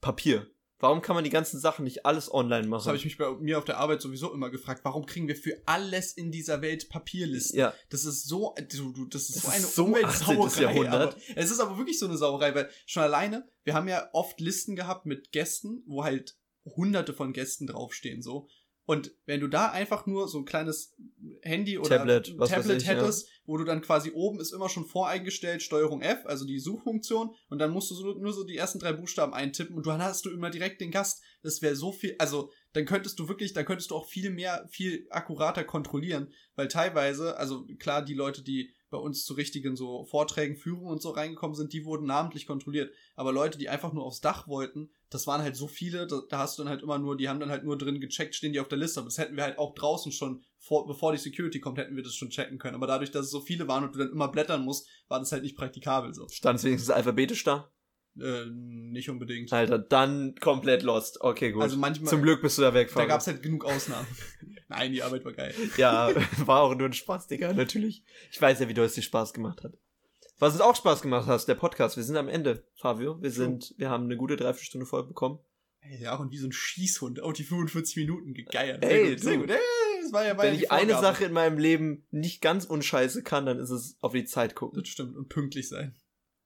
Papier. 0.00 0.46
Warum 0.78 1.00
kann 1.00 1.14
man 1.14 1.22
die 1.22 1.30
ganzen 1.30 1.60
Sachen 1.60 1.84
nicht 1.84 2.06
alles 2.06 2.32
online 2.32 2.66
machen? 2.66 2.80
Das 2.80 2.86
habe 2.88 2.96
ich 2.96 3.04
mich 3.04 3.16
bei 3.16 3.30
mir 3.36 3.56
auf 3.58 3.64
der 3.64 3.78
Arbeit 3.78 4.02
sowieso 4.02 4.32
immer 4.34 4.50
gefragt. 4.50 4.80
Warum 4.84 5.06
kriegen 5.06 5.28
wir 5.28 5.36
für 5.36 5.62
alles 5.64 6.12
in 6.12 6.32
dieser 6.32 6.60
Welt 6.60 6.88
Papierlisten? 6.88 7.56
ja, 7.56 7.72
Das 7.88 8.04
ist 8.04 8.26
so, 8.26 8.52
du, 8.68 9.06
das 9.06 9.28
ist 9.28 9.36
Das 9.36 9.42
so 9.44 9.48
eine 9.48 9.64
ist 9.64 9.74
so 9.76 9.84
Umweltsauerei. 9.84 10.46
18. 10.46 10.62
Jahrhundert. 10.64 11.14
Aber 11.14 11.22
es 11.36 11.50
ist 11.52 11.60
aber 11.60 11.78
wirklich 11.78 12.00
so 12.00 12.06
eine 12.06 12.16
Sauerei, 12.16 12.52
weil 12.56 12.68
schon 12.84 13.04
alleine, 13.04 13.48
wir 13.62 13.74
haben 13.74 13.86
ja 13.86 14.08
oft 14.12 14.40
Listen 14.40 14.74
gehabt 14.74 15.06
mit 15.06 15.30
Gästen, 15.30 15.84
wo 15.86 16.02
halt 16.02 16.36
hunderte 16.64 17.14
von 17.14 17.32
Gästen 17.32 17.68
draufstehen, 17.68 18.20
so. 18.20 18.48
Und 18.84 19.12
wenn 19.26 19.40
du 19.40 19.46
da 19.46 19.70
einfach 19.70 20.06
nur 20.06 20.26
so 20.26 20.38
ein 20.38 20.44
kleines 20.44 20.96
Handy 21.42 21.78
oder 21.78 21.98
Tablet, 21.98 22.36
Tablet 22.48 22.82
ich, 22.82 22.88
ja. 22.88 22.94
hättest, 22.94 23.28
wo 23.44 23.56
du 23.56 23.64
dann 23.64 23.80
quasi 23.80 24.10
oben 24.12 24.40
ist 24.40 24.52
immer 24.52 24.68
schon 24.68 24.86
voreingestellt 24.86 25.62
Steuerung 25.62 26.02
F, 26.02 26.26
also 26.26 26.44
die 26.44 26.58
Suchfunktion, 26.58 27.34
und 27.48 27.58
dann 27.58 27.70
musst 27.70 27.90
du 27.90 27.94
so, 27.94 28.14
nur 28.14 28.32
so 28.32 28.44
die 28.44 28.56
ersten 28.56 28.80
drei 28.80 28.92
Buchstaben 28.92 29.34
eintippen 29.34 29.76
und 29.76 29.86
dann 29.86 30.02
hast 30.02 30.24
du 30.24 30.30
immer 30.30 30.50
direkt 30.50 30.80
den 30.80 30.90
Gast. 30.90 31.22
Das 31.42 31.62
wäre 31.62 31.76
so 31.76 31.92
viel, 31.92 32.16
also 32.18 32.50
dann 32.72 32.84
könntest 32.84 33.18
du 33.20 33.28
wirklich, 33.28 33.52
dann 33.52 33.66
könntest 33.66 33.92
du 33.92 33.94
auch 33.94 34.06
viel 34.06 34.30
mehr, 34.30 34.66
viel 34.68 35.06
akkurater 35.10 35.62
kontrollieren, 35.62 36.32
weil 36.56 36.66
teilweise, 36.66 37.36
also 37.36 37.64
klar, 37.78 38.02
die 38.04 38.14
Leute, 38.14 38.42
die 38.42 38.72
bei 38.90 38.98
uns 38.98 39.24
zu 39.24 39.34
richtigen 39.34 39.76
so 39.76 40.04
Vorträgen, 40.04 40.56
Führungen 40.56 40.90
und 40.90 41.00
so 41.00 41.10
reingekommen 41.10 41.56
sind, 41.56 41.72
die 41.72 41.84
wurden 41.84 42.06
namentlich 42.06 42.46
kontrolliert. 42.46 42.92
Aber 43.14 43.32
Leute, 43.32 43.58
die 43.58 43.68
einfach 43.68 43.92
nur 43.92 44.04
aufs 44.04 44.20
Dach 44.20 44.48
wollten, 44.48 44.90
das 45.12 45.26
waren 45.26 45.42
halt 45.42 45.56
so 45.56 45.68
viele, 45.68 46.06
da, 46.06 46.20
da 46.28 46.38
hast 46.38 46.58
du 46.58 46.62
dann 46.62 46.70
halt 46.70 46.82
immer 46.82 46.98
nur, 46.98 47.16
die 47.16 47.28
haben 47.28 47.40
dann 47.40 47.50
halt 47.50 47.64
nur 47.64 47.76
drin 47.76 48.00
gecheckt, 48.00 48.34
stehen 48.34 48.52
die 48.52 48.60
auf 48.60 48.68
der 48.68 48.78
Liste. 48.78 49.00
Aber 49.00 49.08
das 49.08 49.18
hätten 49.18 49.36
wir 49.36 49.44
halt 49.44 49.58
auch 49.58 49.74
draußen 49.74 50.12
schon, 50.12 50.42
vor, 50.58 50.86
bevor 50.86 51.12
die 51.12 51.18
Security 51.18 51.60
kommt, 51.60 51.78
hätten 51.78 51.96
wir 51.96 52.02
das 52.02 52.14
schon 52.14 52.30
checken 52.30 52.58
können. 52.58 52.76
Aber 52.76 52.86
dadurch, 52.86 53.10
dass 53.10 53.26
es 53.26 53.30
so 53.30 53.40
viele 53.40 53.68
waren 53.68 53.84
und 53.84 53.94
du 53.94 53.98
dann 53.98 54.10
immer 54.10 54.28
blättern 54.28 54.64
musst, 54.64 54.88
war 55.08 55.18
das 55.18 55.32
halt 55.32 55.42
nicht 55.42 55.56
praktikabel 55.56 56.14
so. 56.14 56.26
stand 56.28 56.58
es 56.58 56.64
wenigstens 56.64 56.90
alphabetisch 56.90 57.44
da? 57.44 57.70
Äh, 58.20 58.44
nicht 58.46 59.08
unbedingt. 59.08 59.52
Alter, 59.52 59.78
dann 59.78 60.34
komplett 60.36 60.82
lost. 60.82 61.20
Okay, 61.22 61.52
gut. 61.52 61.62
Also 61.62 61.78
manchmal, 61.78 62.10
Zum 62.10 62.22
Glück 62.22 62.42
bist 62.42 62.58
du 62.58 62.62
da 62.62 62.74
weg. 62.74 62.88
da 62.88 62.94
Fabio. 62.94 63.08
gab's 63.08 63.26
halt 63.26 63.42
genug 63.42 63.64
Ausnahmen. 63.64 64.06
Nein, 64.68 64.92
die 64.92 65.02
Arbeit 65.02 65.24
war 65.24 65.32
geil. 65.32 65.54
Ja, 65.78 66.10
war 66.46 66.60
auch 66.62 66.74
nur 66.74 66.88
ein 66.88 66.92
Spaß, 66.92 67.26
Digga, 67.26 67.52
natürlich. 67.52 68.04
Ich 68.30 68.40
weiß 68.40 68.60
ja, 68.60 68.68
wie 68.68 68.74
doll 68.74 68.86
es 68.86 68.94
dir 68.94 69.02
Spaß 69.02 69.32
gemacht 69.32 69.62
hat. 69.64 69.72
Was 70.42 70.54
uns 70.54 70.60
auch 70.60 70.74
Spaß 70.74 71.02
gemacht 71.02 71.28
hat, 71.28 71.46
der 71.46 71.54
Podcast. 71.54 71.96
Wir 71.96 72.02
sind 72.02 72.16
am 72.16 72.28
Ende, 72.28 72.66
Fabio. 72.74 73.22
Wir 73.22 73.30
sind, 73.30 73.74
wir 73.76 73.88
haben 73.88 74.06
eine 74.06 74.16
gute 74.16 74.34
Dreiviertelstunde 74.34 74.86
voll 74.86 75.06
bekommen. 75.06 75.38
Ey, 75.82 76.02
ja, 76.02 76.16
und 76.16 76.32
wie 76.32 76.36
so 76.36 76.48
ein 76.48 76.52
Schießhund. 76.52 77.22
Auch 77.22 77.32
die 77.32 77.44
45 77.44 77.94
Minuten 77.98 78.34
gegeiert. 78.34 78.84
Ey, 78.84 78.90
sehr 78.90 79.10
gut, 79.10 79.20
sehr 79.20 79.36
gut. 79.36 79.50
Ey, 79.50 80.02
das 80.02 80.12
war 80.12 80.24
ja 80.24 80.34
ja 80.34 80.42
Wenn 80.42 80.54
ich 80.54 80.72
eine. 80.72 80.94
Sache 80.94 81.26
in 81.26 81.32
meinem 81.32 81.58
Leben 81.58 82.08
nicht 82.10 82.42
ganz 82.42 82.64
unscheiße 82.64 83.22
kann, 83.22 83.46
dann 83.46 83.60
ist 83.60 83.70
es 83.70 83.96
auf 84.00 84.14
die 84.14 84.24
Zeit 84.24 84.56
gucken. 84.56 84.80
Das 84.80 84.88
stimmt. 84.88 85.16
Und 85.16 85.28
pünktlich 85.28 85.68
sein. 85.68 85.94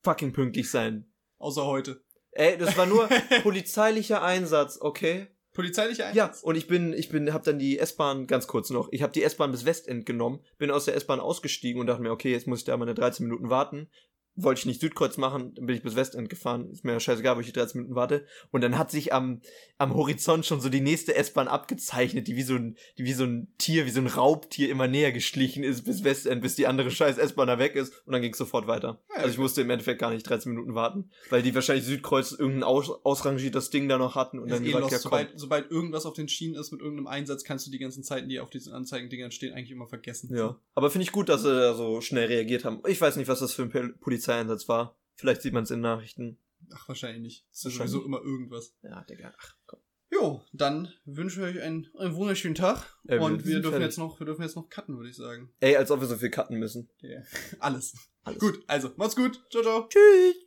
Fucking 0.02 0.34
pünktlich 0.34 0.70
sein. 0.70 1.10
Außer 1.38 1.64
heute. 1.64 2.04
Ey, 2.32 2.58
das 2.58 2.76
war 2.76 2.84
nur 2.84 3.08
polizeilicher 3.44 4.22
Einsatz, 4.22 4.76
okay? 4.78 5.28
Polizeilicher 5.56 6.12
Ja, 6.14 6.26
Einsatz? 6.26 6.42
und 6.42 6.54
ich 6.56 6.68
bin, 6.68 6.92
ich 6.92 7.08
bin, 7.08 7.32
hab 7.32 7.42
dann 7.42 7.58
die 7.58 7.78
S-Bahn, 7.78 8.26
ganz 8.26 8.46
kurz 8.46 8.70
noch, 8.70 8.88
ich 8.92 9.02
habe 9.02 9.12
die 9.12 9.22
S-Bahn 9.24 9.50
bis 9.50 9.64
Westend 9.64 10.06
genommen, 10.06 10.40
bin 10.58 10.70
aus 10.70 10.84
der 10.84 10.94
S-Bahn 10.94 11.18
ausgestiegen 11.18 11.80
und 11.80 11.86
dachte 11.88 12.02
mir, 12.02 12.12
okay, 12.12 12.30
jetzt 12.30 12.46
muss 12.46 12.60
ich 12.60 12.64
da 12.64 12.76
mal 12.76 12.84
eine 12.84 12.94
13 12.94 13.26
Minuten 13.26 13.50
warten. 13.50 13.88
Wollte 14.36 14.60
ich 14.60 14.66
nicht 14.66 14.80
Südkreuz 14.80 15.16
machen, 15.16 15.54
dann 15.54 15.66
bin 15.66 15.76
ich 15.76 15.82
bis 15.82 15.96
Westend 15.96 16.28
gefahren. 16.28 16.70
Ist 16.70 16.84
mir 16.84 16.92
ja 16.92 17.00
scheißegal, 17.00 17.36
wo 17.36 17.40
ich 17.40 17.46
die 17.46 17.52
13 17.52 17.80
Minuten 17.80 17.94
warte. 17.96 18.26
Und 18.50 18.60
dann 18.60 18.76
hat 18.78 18.90
sich 18.90 19.12
am, 19.12 19.40
am 19.78 19.94
Horizont 19.94 20.44
schon 20.44 20.60
so 20.60 20.68
die 20.68 20.80
nächste 20.80 21.14
S-Bahn 21.14 21.48
abgezeichnet, 21.48 22.28
die 22.28 22.36
wie 22.36 22.42
so 22.42 22.54
ein, 22.54 22.76
die 22.98 23.04
wie 23.04 23.12
so 23.12 23.24
ein 23.24 23.48
Tier, 23.58 23.86
wie 23.86 23.90
so 23.90 24.00
ein 24.00 24.06
Raubtier 24.06 24.68
immer 24.70 24.88
näher 24.88 25.12
geschlichen 25.12 25.64
ist 25.64 25.84
bis 25.84 26.04
Westend, 26.04 26.42
bis 26.42 26.54
die 26.54 26.66
andere 26.66 26.90
scheiß 26.90 27.18
S-Bahn 27.18 27.48
da 27.48 27.58
weg 27.58 27.74
ist. 27.76 27.92
Und 28.06 28.12
dann 28.12 28.22
ging 28.22 28.32
es 28.32 28.38
sofort 28.38 28.66
weiter. 28.66 29.00
Ja, 29.10 29.22
also 29.22 29.30
ich 29.30 29.38
musste 29.38 29.62
im 29.62 29.70
Endeffekt 29.70 30.00
gar 30.00 30.10
nicht 30.10 30.28
13 30.28 30.52
Minuten 30.52 30.74
warten, 30.74 31.10
weil 31.30 31.42
die 31.42 31.54
wahrscheinlich 31.54 31.86
Südkreuz 31.86 32.32
irgendein 32.32 32.64
aus, 32.64 32.90
ausrangiertes 32.90 33.70
Ding 33.70 33.88
da 33.88 33.96
noch 33.98 34.14
hatten 34.14 34.38
und 34.38 34.50
dann 34.50 34.62
eh 34.64 34.72
gesagt, 34.72 34.92
ja 34.92 34.98
sobald, 34.98 35.30
sobald 35.38 35.70
irgendwas 35.70 36.04
auf 36.06 36.14
den 36.14 36.28
Schienen 36.28 36.54
ist 36.56 36.72
mit 36.72 36.80
irgendeinem 36.80 37.06
Einsatz, 37.06 37.44
kannst 37.44 37.66
du 37.66 37.70
die 37.70 37.78
ganzen 37.78 38.02
Zeiten, 38.02 38.28
die 38.28 38.40
auf 38.40 38.50
diesen 38.50 38.72
Anzeigendingern 38.72 39.30
stehen, 39.30 39.54
eigentlich 39.54 39.70
immer 39.70 39.86
vergessen. 39.86 40.34
Ja, 40.34 40.56
aber 40.74 40.90
finde 40.90 41.04
ich 41.04 41.12
gut, 41.12 41.28
dass 41.28 41.42
sie 41.42 41.54
da 41.54 41.74
so 41.74 42.00
schnell 42.00 42.26
reagiert 42.26 42.64
haben. 42.64 42.80
Ich 42.86 43.00
weiß 43.00 43.16
nicht, 43.16 43.28
was 43.28 43.40
das 43.40 43.52
für 43.54 43.62
ein 43.62 43.70
Pol- 43.70 43.94
Polizeieinsatz 44.26 44.68
war. 44.68 44.98
Vielleicht 45.14 45.42
sieht 45.42 45.52
man 45.52 45.64
es 45.64 45.70
in 45.70 45.80
Nachrichten. 45.80 46.38
Ach, 46.74 46.88
wahrscheinlich 46.88 47.22
nicht. 47.22 47.46
Das 47.50 47.64
ist 47.66 47.76
sowieso 47.76 48.04
immer 48.04 48.20
irgendwas. 48.22 48.74
Ja, 48.82 49.02
Digga. 49.04 49.32
Ach, 49.38 49.54
komm. 49.66 49.80
Jo, 50.10 50.42
dann 50.52 50.92
wünsche 51.04 51.40
ich 51.40 51.56
euch 51.56 51.62
einen, 51.62 51.88
einen 51.98 52.14
wunderschönen 52.14 52.54
Tag. 52.54 52.96
Äh, 53.06 53.18
wir 53.18 53.22
und 53.22 53.44
wir 53.44 53.52
sind 53.54 53.62
dürfen 53.62 53.70
fertig. 53.70 53.86
jetzt 53.86 53.98
noch, 53.98 54.20
wir 54.20 54.26
dürfen 54.26 54.42
jetzt 54.42 54.56
noch 54.56 54.68
cutten, 54.68 54.96
würde 54.96 55.10
ich 55.10 55.16
sagen. 55.16 55.52
Ey, 55.60 55.76
als 55.76 55.90
ob 55.90 56.00
wir 56.00 56.06
so 56.06 56.16
viel 56.16 56.30
cutten 56.30 56.58
müssen. 56.58 56.88
Yeah. 57.02 57.22
Alles. 57.60 57.94
Alles. 58.22 58.38
Gut, 58.38 58.62
also, 58.66 58.90
macht's 58.96 59.16
gut. 59.16 59.42
Ciao, 59.50 59.62
ciao. 59.62 59.88
Tschüss. 59.88 60.45